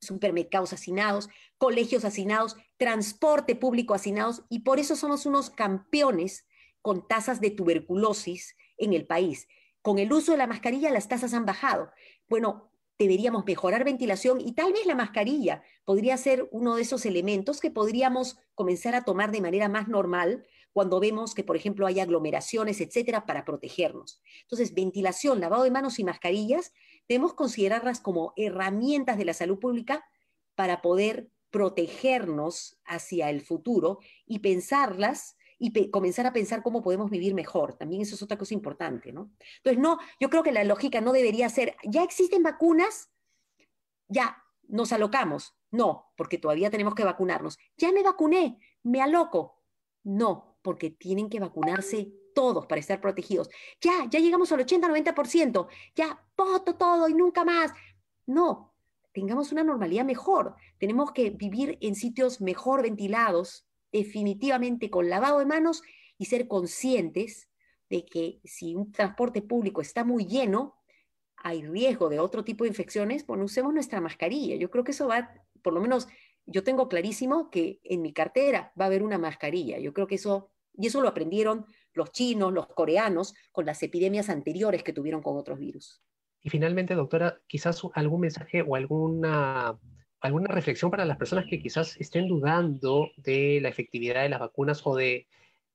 supermercados 0.00 0.72
hacinados, 0.72 1.28
colegios 1.58 2.04
hacinados, 2.04 2.56
transporte 2.76 3.56
público 3.56 3.94
hacinados, 3.94 4.42
y 4.48 4.60
por 4.60 4.78
eso 4.78 4.94
somos 4.94 5.26
unos 5.26 5.50
campeones 5.50 6.46
con 6.82 7.06
tasas 7.06 7.40
de 7.40 7.50
tuberculosis 7.50 8.56
en 8.80 8.92
el 8.92 9.06
país. 9.06 9.46
Con 9.82 9.98
el 9.98 10.12
uso 10.12 10.32
de 10.32 10.38
la 10.38 10.46
mascarilla 10.46 10.90
las 10.90 11.08
tasas 11.08 11.32
han 11.32 11.46
bajado. 11.46 11.90
Bueno, 12.28 12.70
deberíamos 12.98 13.46
mejorar 13.46 13.84
ventilación 13.84 14.40
y 14.40 14.52
tal 14.52 14.72
vez 14.72 14.84
la 14.84 14.94
mascarilla 14.94 15.62
podría 15.84 16.16
ser 16.16 16.48
uno 16.50 16.76
de 16.76 16.82
esos 16.82 17.06
elementos 17.06 17.60
que 17.60 17.70
podríamos 17.70 18.38
comenzar 18.54 18.94
a 18.94 19.04
tomar 19.04 19.30
de 19.30 19.40
manera 19.40 19.68
más 19.68 19.88
normal 19.88 20.44
cuando 20.72 21.00
vemos 21.00 21.34
que, 21.34 21.42
por 21.42 21.56
ejemplo, 21.56 21.86
hay 21.86 21.98
aglomeraciones, 21.98 22.80
etcétera, 22.80 23.26
para 23.26 23.44
protegernos. 23.44 24.20
Entonces, 24.42 24.74
ventilación, 24.74 25.40
lavado 25.40 25.64
de 25.64 25.70
manos 25.70 25.98
y 25.98 26.04
mascarillas, 26.04 26.72
debemos 27.08 27.34
considerarlas 27.34 28.00
como 28.00 28.34
herramientas 28.36 29.18
de 29.18 29.24
la 29.24 29.34
salud 29.34 29.58
pública 29.58 30.04
para 30.54 30.82
poder 30.82 31.30
protegernos 31.50 32.78
hacia 32.84 33.30
el 33.30 33.40
futuro 33.40 33.98
y 34.26 34.40
pensarlas 34.40 35.36
y 35.62 35.90
comenzar 35.90 36.26
a 36.26 36.32
pensar 36.32 36.62
cómo 36.62 36.82
podemos 36.82 37.10
vivir 37.10 37.34
mejor. 37.34 37.74
También 37.74 38.00
eso 38.00 38.14
es 38.14 38.22
otra 38.22 38.38
cosa 38.38 38.54
importante, 38.54 39.12
¿no? 39.12 39.30
Entonces, 39.58 39.80
no, 39.80 39.98
yo 40.18 40.30
creo 40.30 40.42
que 40.42 40.52
la 40.52 40.64
lógica 40.64 41.02
no 41.02 41.12
debería 41.12 41.48
ser, 41.50 41.76
ya 41.84 42.02
existen 42.02 42.42
vacunas, 42.42 43.10
ya 44.08 44.42
nos 44.68 44.92
alocamos. 44.92 45.54
No, 45.70 46.12
porque 46.16 46.38
todavía 46.38 46.70
tenemos 46.70 46.94
que 46.94 47.04
vacunarnos. 47.04 47.58
Ya 47.76 47.92
me 47.92 48.02
vacuné, 48.02 48.58
me 48.82 49.02
aloco. 49.02 49.62
No, 50.02 50.58
porque 50.62 50.90
tienen 50.90 51.28
que 51.28 51.40
vacunarse 51.40 52.10
todos 52.34 52.66
para 52.66 52.80
estar 52.80 53.00
protegidos. 53.00 53.50
Ya, 53.82 54.06
ya 54.10 54.18
llegamos 54.18 54.50
al 54.52 54.60
80-90%, 54.60 55.68
ya, 55.94 56.26
voto 56.36 56.74
todo 56.76 57.06
y 57.06 57.14
nunca 57.14 57.44
más. 57.44 57.72
No, 58.24 58.74
tengamos 59.12 59.52
una 59.52 59.62
normalidad 59.62 60.06
mejor. 60.06 60.56
Tenemos 60.78 61.12
que 61.12 61.30
vivir 61.30 61.76
en 61.82 61.94
sitios 61.94 62.40
mejor 62.40 62.82
ventilados, 62.82 63.66
definitivamente 63.92 64.90
con 64.90 65.08
lavado 65.08 65.38
de 65.38 65.46
manos 65.46 65.82
y 66.18 66.26
ser 66.26 66.48
conscientes 66.48 67.48
de 67.88 68.04
que 68.04 68.40
si 68.44 68.74
un 68.74 68.92
transporte 68.92 69.42
público 69.42 69.80
está 69.80 70.04
muy 70.04 70.26
lleno, 70.26 70.76
hay 71.36 71.62
riesgo 71.62 72.08
de 72.08 72.20
otro 72.20 72.44
tipo 72.44 72.64
de 72.64 72.68
infecciones, 72.68 73.26
bueno, 73.26 73.44
usemos 73.44 73.72
nuestra 73.72 74.00
mascarilla. 74.00 74.56
Yo 74.56 74.70
creo 74.70 74.84
que 74.84 74.92
eso 74.92 75.08
va, 75.08 75.32
por 75.62 75.72
lo 75.72 75.80
menos 75.80 76.06
yo 76.46 76.62
tengo 76.62 76.88
clarísimo 76.88 77.50
que 77.50 77.80
en 77.84 78.02
mi 78.02 78.12
cartera 78.12 78.72
va 78.78 78.84
a 78.84 78.88
haber 78.88 79.02
una 79.02 79.18
mascarilla. 79.18 79.78
Yo 79.78 79.92
creo 79.92 80.06
que 80.06 80.16
eso, 80.16 80.50
y 80.76 80.86
eso 80.86 81.00
lo 81.00 81.08
aprendieron 81.08 81.66
los 81.92 82.12
chinos, 82.12 82.52
los 82.52 82.66
coreanos, 82.68 83.34
con 83.52 83.66
las 83.66 83.82
epidemias 83.82 84.28
anteriores 84.28 84.82
que 84.82 84.92
tuvieron 84.92 85.22
con 85.22 85.36
otros 85.36 85.58
virus. 85.58 86.02
Y 86.42 86.50
finalmente, 86.50 86.94
doctora, 86.94 87.40
quizás 87.46 87.82
algún 87.94 88.20
mensaje 88.20 88.62
o 88.62 88.74
alguna, 88.74 89.78
alguna 90.20 90.48
reflexión 90.48 90.90
para 90.90 91.04
las 91.04 91.16
personas 91.16 91.46
que 91.48 91.60
quizás 91.60 91.96
estén 91.98 92.28
dudando 92.28 93.10
de 93.16 93.58
la 93.62 93.68
efectividad 93.68 94.22
de 94.22 94.28
las 94.28 94.40
vacunas 94.40 94.86
o 94.86 94.94
de, 94.94 95.26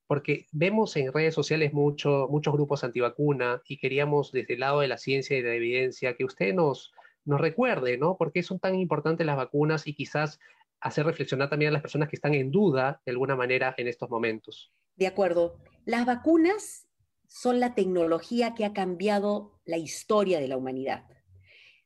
porque 0.07 0.45
vemos 0.51 0.95
en 0.97 1.11
redes 1.11 1.33
sociales 1.33 1.73
mucho, 1.73 2.27
muchos 2.29 2.53
grupos 2.53 2.83
antivacuna 2.83 3.61
y 3.67 3.77
queríamos 3.77 4.31
desde 4.31 4.53
el 4.53 4.59
lado 4.59 4.81
de 4.81 4.87
la 4.87 4.97
ciencia 4.97 5.37
y 5.37 5.41
de 5.41 5.49
la 5.49 5.55
evidencia 5.55 6.15
que 6.15 6.25
usted 6.25 6.53
nos, 6.53 6.93
nos 7.25 7.41
recuerde, 7.41 7.97
¿no? 7.97 8.17
¿Por 8.17 8.31
qué 8.31 8.43
son 8.43 8.59
tan 8.59 8.75
importantes 8.75 9.25
las 9.25 9.37
vacunas 9.37 9.87
y 9.87 9.93
quizás 9.93 10.39
hacer 10.79 11.05
reflexionar 11.05 11.49
también 11.49 11.69
a 11.69 11.73
las 11.73 11.81
personas 11.81 12.09
que 12.09 12.15
están 12.15 12.35
en 12.35 12.51
duda 12.51 13.01
de 13.05 13.11
alguna 13.11 13.35
manera 13.35 13.73
en 13.77 13.87
estos 13.87 14.09
momentos? 14.09 14.71
De 14.95 15.07
acuerdo. 15.07 15.57
Las 15.85 16.05
vacunas 16.05 16.87
son 17.27 17.59
la 17.59 17.73
tecnología 17.73 18.53
que 18.53 18.65
ha 18.65 18.73
cambiado 18.73 19.59
la 19.65 19.77
historia 19.77 20.39
de 20.39 20.47
la 20.47 20.57
humanidad. 20.57 21.05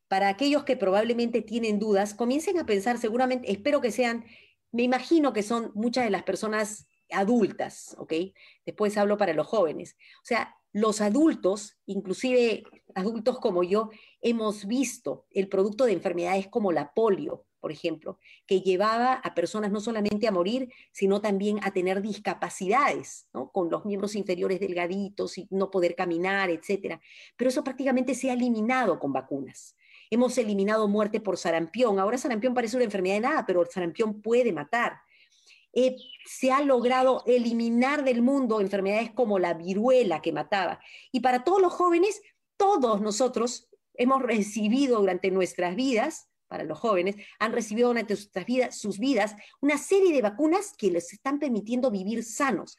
Para 0.09 0.27
aquellos 0.27 0.65
que 0.65 0.75
probablemente 0.75 1.41
tienen 1.41 1.79
dudas, 1.79 2.13
comiencen 2.13 2.57
a 2.57 2.65
pensar 2.65 2.97
seguramente, 2.97 3.49
espero 3.49 3.79
que 3.79 3.91
sean, 3.91 4.25
me 4.73 4.83
imagino 4.83 5.31
que 5.31 5.43
son 5.43 5.71
muchas 5.75 6.03
de 6.03 6.09
las 6.09 6.23
personas 6.23 6.87
adultas, 7.11 7.95
¿ok? 7.97 8.13
Después 8.65 8.97
hablo 8.97 9.17
para 9.17 9.33
los 9.33 9.47
jóvenes. 9.47 9.95
O 10.21 10.25
sea, 10.25 10.55
los 10.73 10.99
adultos, 10.99 11.77
inclusive 11.85 12.63
adultos 12.95 13.39
como 13.39 13.63
yo, 13.63 13.89
hemos 14.21 14.65
visto 14.65 15.25
el 15.31 15.47
producto 15.47 15.85
de 15.85 15.93
enfermedades 15.93 16.47
como 16.47 16.71
la 16.71 16.93
polio, 16.93 17.45
por 17.59 17.71
ejemplo, 17.71 18.19
que 18.45 18.61
llevaba 18.61 19.13
a 19.13 19.35
personas 19.35 19.71
no 19.71 19.79
solamente 19.79 20.27
a 20.27 20.31
morir, 20.31 20.71
sino 20.91 21.21
también 21.21 21.59
a 21.63 21.71
tener 21.71 22.01
discapacidades, 22.01 23.27
¿no? 23.33 23.51
con 23.51 23.69
los 23.69 23.85
miembros 23.85 24.15
inferiores 24.15 24.59
delgaditos 24.59 25.37
y 25.37 25.47
no 25.51 25.69
poder 25.69 25.95
caminar, 25.95 26.49
etc. 26.49 26.99
Pero 27.35 27.49
eso 27.49 27.63
prácticamente 27.63 28.15
se 28.15 28.29
ha 28.29 28.33
eliminado 28.33 28.99
con 28.99 29.11
vacunas. 29.11 29.75
Hemos 30.09 30.37
eliminado 30.37 30.87
muerte 30.87 31.19
por 31.19 31.37
sarampión. 31.37 31.99
Ahora 31.99 32.17
sarampión 32.17 32.53
parece 32.53 32.75
una 32.75 32.85
enfermedad 32.85 33.15
de 33.15 33.21
nada, 33.21 33.45
pero 33.45 33.65
sarampión 33.65 34.21
puede 34.21 34.51
matar. 34.51 34.99
Eh, 35.73 35.95
se 36.25 36.51
ha 36.51 36.61
logrado 36.61 37.23
eliminar 37.25 38.03
del 38.03 38.21
mundo 38.21 38.59
enfermedades 38.59 39.11
como 39.11 39.39
la 39.39 39.53
viruela 39.53 40.21
que 40.21 40.31
mataba. 40.31 40.79
Y 41.11 41.19
para 41.19 41.43
todos 41.43 41.61
los 41.61 41.73
jóvenes, 41.73 42.21
todos 42.57 43.01
nosotros 43.01 43.69
hemos 43.93 44.21
recibido 44.21 44.99
durante 44.99 45.29
nuestras 45.29 45.75
vidas 45.75 46.29
para 46.47 46.63
los 46.63 46.79
jóvenes, 46.79 47.15
han 47.37 47.53
recibido 47.53 47.89
durante 47.89 48.15
sus 48.15 48.31
vidas, 48.45 48.75
sus 48.75 48.97
vidas 48.97 49.35
una 49.61 49.77
serie 49.77 50.11
de 50.11 50.23
vacunas 50.23 50.73
que 50.75 50.89
les 50.89 51.13
están 51.13 51.37
permitiendo 51.37 51.91
vivir 51.91 52.23
sanos. 52.23 52.75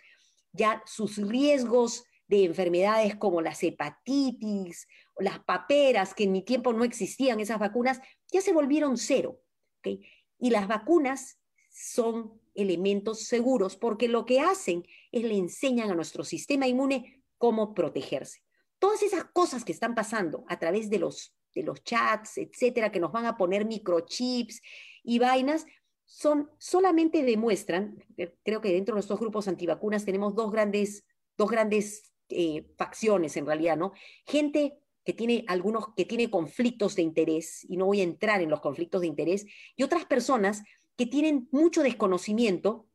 Ya 0.53 0.83
sus 0.87 1.16
riesgos 1.16 2.05
de 2.26 2.45
enfermedades 2.45 3.14
como 3.16 3.41
las 3.41 3.62
hepatitis 3.62 4.89
las 5.20 5.40
paperas, 5.40 6.14
que 6.14 6.24
en 6.24 6.32
mi 6.32 6.42
tiempo 6.42 6.72
no 6.72 6.84
existían 6.84 7.40
esas 7.40 7.58
vacunas, 7.58 8.00
ya 8.32 8.40
se 8.40 8.52
volvieron 8.52 8.96
cero. 8.96 9.40
Y 9.82 10.50
las 10.50 10.68
vacunas 10.68 11.38
son 11.70 12.40
elementos 12.54 13.24
seguros 13.24 13.76
porque 13.76 14.08
lo 14.08 14.26
que 14.26 14.40
hacen 14.40 14.84
es 15.12 15.24
le 15.24 15.36
enseñan 15.36 15.90
a 15.90 15.94
nuestro 15.94 16.24
sistema 16.24 16.66
inmune 16.66 17.22
cómo 17.38 17.74
protegerse. 17.74 18.42
Todas 18.78 19.02
esas 19.02 19.24
cosas 19.24 19.64
que 19.64 19.72
están 19.72 19.94
pasando 19.94 20.44
a 20.48 20.58
través 20.58 20.90
de 20.90 20.98
los 20.98 21.34
de 21.54 21.62
los 21.62 21.82
chats, 21.82 22.38
etcétera, 22.38 22.92
que 22.92 23.00
nos 23.00 23.12
van 23.12 23.26
a 23.26 23.36
poner 23.36 23.64
microchips 23.64 24.62
y 25.02 25.18
vainas, 25.18 25.66
son, 26.04 26.50
solamente 26.58 27.22
demuestran, 27.22 28.04
eh, 28.16 28.34
creo 28.44 28.60
que 28.60 28.72
dentro 28.72 28.94
de 28.94 28.96
nuestros 28.96 29.20
grupos 29.20 29.48
antivacunas 29.48 30.04
tenemos 30.04 30.34
dos 30.34 30.50
grandes, 30.50 31.04
dos 31.36 31.50
grandes 31.50 32.12
eh, 32.28 32.66
facciones 32.76 33.36
en 33.36 33.46
realidad, 33.46 33.76
¿no? 33.76 33.92
Gente 34.26 34.80
que 35.05 35.12
tiene 35.12 35.44
algunos, 35.48 35.94
que 35.96 36.05
tiene 36.05 36.30
conflictos 36.30 36.96
de 36.96 37.03
interés, 37.03 37.64
y 37.68 37.76
no 37.76 37.86
voy 37.86 38.01
a 38.01 38.05
entrar 38.05 38.42
en 38.42 38.51
los 38.51 38.61
conflictos 38.61 39.01
de 39.01 39.07
interés, 39.07 39.46
y 39.76 39.82
otras 39.82 40.05
personas 40.05 40.62
que 40.96 41.07
tienen 41.07 41.48
mucho 41.51 41.82
desconocimiento 41.82 42.86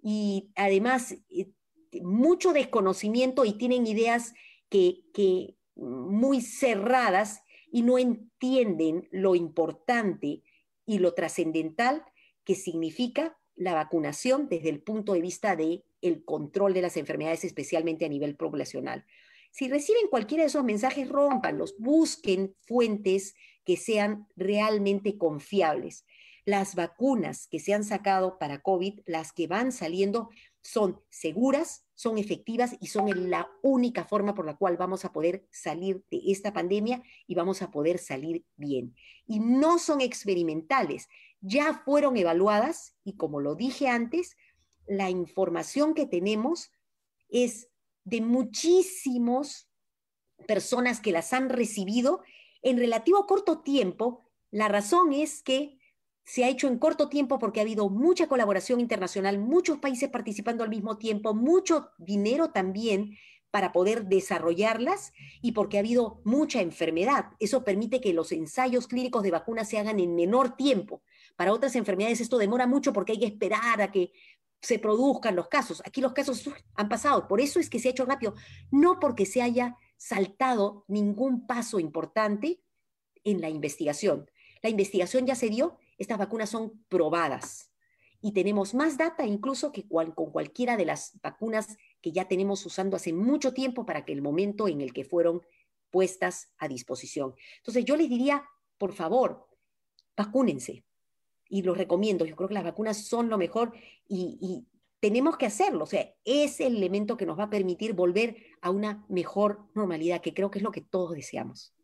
y 0.00 0.50
además 0.54 1.16
eh, 1.30 1.50
mucho 2.02 2.52
desconocimiento 2.52 3.44
y 3.44 3.54
tienen 3.54 3.86
ideas 3.86 4.34
que, 4.68 5.04
que 5.12 5.56
muy 5.74 6.40
cerradas 6.40 7.42
y 7.72 7.82
no 7.82 7.98
entienden 7.98 9.08
lo 9.10 9.34
importante 9.34 10.42
y 10.86 10.98
lo 10.98 11.14
trascendental 11.14 12.04
que 12.44 12.54
significa 12.54 13.38
la 13.56 13.74
vacunación 13.74 14.48
desde 14.48 14.70
el 14.70 14.80
punto 14.80 15.12
de 15.12 15.20
vista 15.20 15.56
de 15.56 15.84
el 16.00 16.24
control 16.24 16.74
de 16.74 16.82
las 16.82 16.96
enfermedades, 16.96 17.44
especialmente 17.44 18.04
a 18.04 18.08
nivel 18.08 18.36
poblacional. 18.36 19.04
Si 19.50 19.68
reciben 19.68 20.08
cualquiera 20.08 20.44
de 20.44 20.48
esos 20.48 20.64
mensajes, 20.64 21.08
rompanlos, 21.08 21.74
busquen 21.78 22.54
fuentes 22.60 23.34
que 23.64 23.76
sean 23.76 24.26
realmente 24.36 25.18
confiables. 25.18 26.06
Las 26.44 26.74
vacunas 26.74 27.46
que 27.46 27.60
se 27.60 27.74
han 27.74 27.84
sacado 27.84 28.38
para 28.38 28.62
COVID, 28.62 29.00
las 29.04 29.32
que 29.32 29.46
van 29.46 29.72
saliendo, 29.72 30.30
son 30.62 31.00
seguras, 31.10 31.86
son 31.94 32.16
efectivas 32.18 32.76
y 32.80 32.86
son 32.86 33.30
la 33.30 33.50
única 33.62 34.04
forma 34.04 34.34
por 34.34 34.46
la 34.46 34.56
cual 34.56 34.76
vamos 34.76 35.04
a 35.04 35.12
poder 35.12 35.46
salir 35.50 36.04
de 36.10 36.20
esta 36.26 36.52
pandemia 36.52 37.02
y 37.26 37.34
vamos 37.34 37.60
a 37.60 37.70
poder 37.70 37.98
salir 37.98 38.44
bien. 38.56 38.94
Y 39.26 39.40
no 39.40 39.78
son 39.78 40.00
experimentales, 40.00 41.08
ya 41.40 41.82
fueron 41.84 42.16
evaluadas 42.16 42.94
y 43.04 43.16
como 43.16 43.40
lo 43.40 43.54
dije 43.54 43.88
antes, 43.88 44.36
la 44.86 45.10
información 45.10 45.94
que 45.94 46.06
tenemos 46.06 46.70
es 47.28 47.68
de 48.08 48.20
muchísimos 48.20 49.68
personas 50.46 51.00
que 51.00 51.12
las 51.12 51.32
han 51.32 51.50
recibido 51.50 52.22
en 52.62 52.78
relativo 52.78 53.26
corto 53.26 53.60
tiempo. 53.60 54.30
La 54.50 54.68
razón 54.68 55.12
es 55.12 55.42
que 55.42 55.78
se 56.24 56.44
ha 56.44 56.48
hecho 56.48 56.68
en 56.68 56.78
corto 56.78 57.08
tiempo 57.08 57.38
porque 57.38 57.60
ha 57.60 57.62
habido 57.62 57.88
mucha 57.88 58.28
colaboración 58.28 58.80
internacional, 58.80 59.38
muchos 59.38 59.78
países 59.78 60.10
participando 60.10 60.64
al 60.64 60.70
mismo 60.70 60.98
tiempo, 60.98 61.34
mucho 61.34 61.90
dinero 61.98 62.50
también 62.50 63.16
para 63.50 63.72
poder 63.72 64.06
desarrollarlas 64.06 65.12
y 65.40 65.52
porque 65.52 65.78
ha 65.78 65.80
habido 65.80 66.20
mucha 66.24 66.60
enfermedad. 66.60 67.30
Eso 67.40 67.64
permite 67.64 68.00
que 68.00 68.12
los 68.12 68.32
ensayos 68.32 68.88
clínicos 68.88 69.22
de 69.22 69.30
vacunas 69.30 69.68
se 69.68 69.78
hagan 69.78 70.00
en 70.00 70.14
menor 70.14 70.54
tiempo. 70.56 71.02
Para 71.36 71.52
otras 71.52 71.76
enfermedades 71.76 72.20
esto 72.20 72.36
demora 72.36 72.66
mucho 72.66 72.92
porque 72.92 73.12
hay 73.12 73.20
que 73.20 73.26
esperar 73.26 73.80
a 73.80 73.90
que 73.90 74.12
se 74.60 74.78
produzcan 74.78 75.36
los 75.36 75.48
casos. 75.48 75.82
Aquí 75.84 76.00
los 76.00 76.12
casos 76.12 76.48
han 76.74 76.88
pasado, 76.88 77.28
por 77.28 77.40
eso 77.40 77.60
es 77.60 77.70
que 77.70 77.78
se 77.78 77.88
ha 77.88 77.90
hecho 77.92 78.04
rápido, 78.04 78.34
no 78.70 78.98
porque 79.00 79.26
se 79.26 79.42
haya 79.42 79.76
saltado 79.96 80.84
ningún 80.88 81.46
paso 81.46 81.80
importante 81.80 82.60
en 83.24 83.40
la 83.40 83.48
investigación. 83.48 84.30
La 84.62 84.70
investigación 84.70 85.26
ya 85.26 85.34
se 85.34 85.50
dio 85.50 85.78
estas 85.98 86.18
vacunas 86.18 86.48
son 86.48 86.84
probadas 86.88 87.72
y 88.20 88.32
tenemos 88.32 88.72
más 88.74 88.96
data 88.96 89.26
incluso 89.26 89.72
que 89.72 89.86
con 89.88 90.30
cualquiera 90.30 90.76
de 90.76 90.86
las 90.86 91.20
vacunas 91.20 91.76
que 92.00 92.12
ya 92.12 92.26
tenemos 92.26 92.64
usando 92.64 92.96
hace 92.96 93.12
mucho 93.12 93.52
tiempo 93.52 93.84
para 93.84 94.04
que 94.04 94.12
el 94.12 94.22
momento 94.22 94.68
en 94.68 94.80
el 94.80 94.92
que 94.92 95.04
fueron 95.04 95.42
puestas 95.90 96.52
a 96.58 96.68
disposición. 96.68 97.34
Entonces 97.58 97.84
yo 97.84 97.96
les 97.96 98.08
diría, 98.08 98.44
por 98.78 98.92
favor, 98.92 99.48
vacúnense. 100.16 100.84
Y 101.48 101.62
los 101.62 101.78
recomiendo, 101.78 102.26
yo 102.26 102.36
creo 102.36 102.48
que 102.48 102.54
las 102.54 102.64
vacunas 102.64 103.06
son 103.06 103.28
lo 103.28 103.38
mejor 103.38 103.72
y, 104.06 104.38
y 104.40 104.66
tenemos 105.00 105.36
que 105.36 105.46
hacerlo. 105.46 105.84
O 105.84 105.86
sea, 105.86 106.08
es 106.24 106.60
el 106.60 106.76
elemento 106.76 107.16
que 107.16 107.26
nos 107.26 107.38
va 107.38 107.44
a 107.44 107.50
permitir 107.50 107.94
volver 107.94 108.36
a 108.60 108.70
una 108.70 109.04
mejor 109.08 109.60
normalidad, 109.74 110.20
que 110.20 110.34
creo 110.34 110.50
que 110.50 110.58
es 110.58 110.64
lo 110.64 110.72
que 110.72 110.82
todos 110.82 111.12
deseamos. 111.12 111.74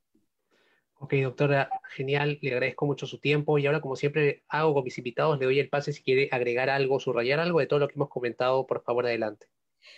Ok, 1.04 1.14
doctora, 1.22 1.68
genial, 1.90 2.38
le 2.40 2.52
agradezco 2.52 2.86
mucho 2.86 3.06
su 3.06 3.18
tiempo 3.18 3.58
y 3.58 3.66
ahora, 3.66 3.80
como 3.80 3.94
siempre 3.94 4.42
hago 4.48 4.72
con 4.72 4.84
mis 4.84 4.96
invitados, 4.96 5.38
le 5.38 5.44
doy 5.44 5.58
el 5.58 5.68
pase 5.68 5.92
si 5.92 6.02
quiere 6.02 6.28
agregar 6.32 6.70
algo, 6.70 6.98
subrayar 6.98 7.40
algo 7.40 7.60
de 7.60 7.66
todo 7.66 7.80
lo 7.80 7.88
que 7.88 7.94
hemos 7.94 8.08
comentado, 8.08 8.66
por 8.66 8.82
favor, 8.82 9.04
adelante. 9.04 9.46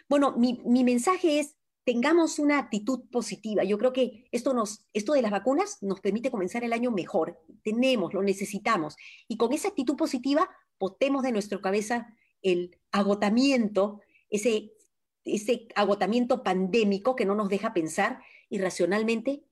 Bueno, 0.08 0.34
mi, 0.36 0.84
mensaje 0.84 1.38
es, 1.38 1.56
tengamos 1.86 2.40
una 2.40 2.58
actitud 2.58 3.08
positiva. 3.12 3.62
Yo 3.62 3.78
creo 3.78 3.92
que 3.92 4.28
esto, 4.32 4.52
nos, 4.52 4.84
esto 4.92 5.12
de 5.12 5.22
las 5.22 5.30
vacunas 5.30 5.80
nos 5.82 6.00
permite 6.00 6.32
comenzar 6.32 6.64
el 6.64 6.72
año 6.72 6.90
mejor. 6.90 7.40
Tenemos, 7.62 8.12
lo 8.12 8.22
necesitamos. 8.22 8.96
Y 9.28 9.36
con 9.36 9.52
esa 9.52 9.68
actitud 9.68 9.96
positiva, 9.96 10.50
potemos 10.78 11.22
de 11.22 11.30
nuestra 11.30 11.60
cabeza 11.60 12.12
el 12.42 12.76
agotamiento, 12.90 14.00
ese, 14.30 14.72
ese 15.24 15.68
agotamiento 15.76 16.42
pandémico 16.42 17.14
que 17.14 17.24
no 17.24 17.36
nos 17.36 17.48
deja 17.48 17.72
pensar 17.72 18.20
y 18.50 18.58
racionalmente 18.58 19.44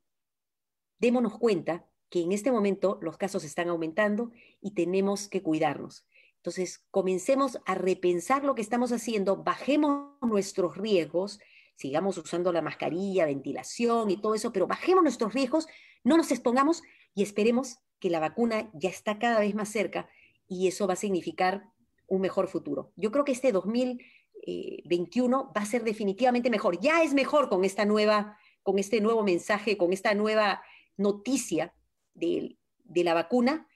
démonos 0.99 1.39
cuenta 1.39 1.87
que 2.09 2.23
en 2.23 2.33
este 2.33 2.51
momento 2.51 2.99
los 3.01 3.17
casos 3.17 3.45
están 3.45 3.69
aumentando 3.69 4.33
y 4.61 4.73
tenemos 4.73 5.29
que 5.29 5.43
cuidarnos. 5.43 6.05
Entonces, 6.39 6.85
comencemos 6.91 7.61
a 7.65 7.77
repensar 7.77 8.45
lo 8.45 8.57
que 8.57 8.63
estamos 8.63 8.91
haciendo, 8.91 9.45
bajemos 9.45 10.17
nuestros 10.21 10.77
riesgos, 10.77 11.39
sigamos 11.77 12.19
usando 12.19 12.53
la 12.53 12.63
mascarilla, 12.63 13.27
ventilación 13.27 14.11
y 14.11 14.21
todo 14.21 14.35
eso, 14.35 14.53
pero 14.53 14.67
bajemos 14.67 15.03
nuestros 15.03 15.35
riesgos, 15.35 15.67
no 16.03 16.17
nos 16.17 16.31
expongamos 16.31 16.83
y 17.15 17.23
esperemos 17.23 17.79
que 17.99 18.11
la 18.11 18.21
vacuna 18.21 18.71
ya 18.75 18.91
está 18.91 19.19
cada 19.19 19.41
vez 19.41 19.55
más 19.55 19.69
cerca 19.69 20.09
y 20.47 20.69
eso 20.69 20.87
va 20.87 20.93
a 20.93 20.97
significar 20.97 21.71
un 22.07 22.21
mejor 22.21 22.49
futuro. 22.49 22.93
Yo 22.97 23.11
creo 23.11 23.25
que 23.25 23.33
este 23.33 23.53
2021 23.53 25.53
va 25.57 25.63
a 25.63 25.67
ser 25.67 25.85
definitivamente 25.85 26.51
mejor. 26.51 26.79
Ya 26.81 27.03
es 27.03 27.15
mejor 27.15 27.49
con 27.49 27.65
esta 27.65 27.85
nueva, 27.85 28.39
con 28.63 28.79
este 28.79 29.01
nuevo 29.01 29.23
mensaje, 29.23 29.77
con 29.77 29.93
esta 29.93 30.15
nueva 30.15 30.63
noticia 30.97 31.75
de, 32.15 32.57
la 32.95 33.15
vacuna, 33.15 33.67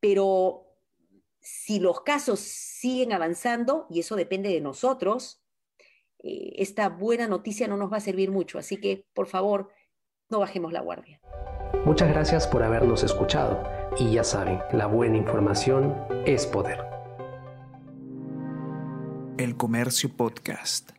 pero 0.00 0.66
si 1.40 1.78
los 1.78 2.00
casos 2.00 2.40
siguen 2.40 3.12
avanzando, 3.12 3.86
y 3.90 4.00
eso 4.00 4.16
depende 4.16 4.48
de 4.48 4.60
nosotros, 4.60 5.43
eh, 6.24 6.54
esta 6.56 6.88
buena 6.88 7.28
noticia 7.28 7.68
no 7.68 7.76
nos 7.76 7.92
va 7.92 7.98
a 7.98 8.00
servir 8.00 8.30
mucho. 8.30 8.58
Así 8.58 8.78
que, 8.78 9.04
por 9.12 9.26
favor, 9.26 9.68
no 10.30 10.40
bajemos 10.40 10.72
la 10.72 10.80
guardia. 10.80 11.20
Muchas 11.84 12.08
gracias 12.08 12.46
por 12.48 12.62
habernos 12.62 13.02
escuchado. 13.02 13.62
Y 13.98 14.12
ya 14.12 14.24
saben, 14.24 14.58
la 14.72 14.86
buena 14.86 15.18
información 15.18 15.94
es 16.24 16.46
poder. 16.46 16.80
El 19.36 19.56
Comercio 19.56 20.08
Podcast. 20.16 20.92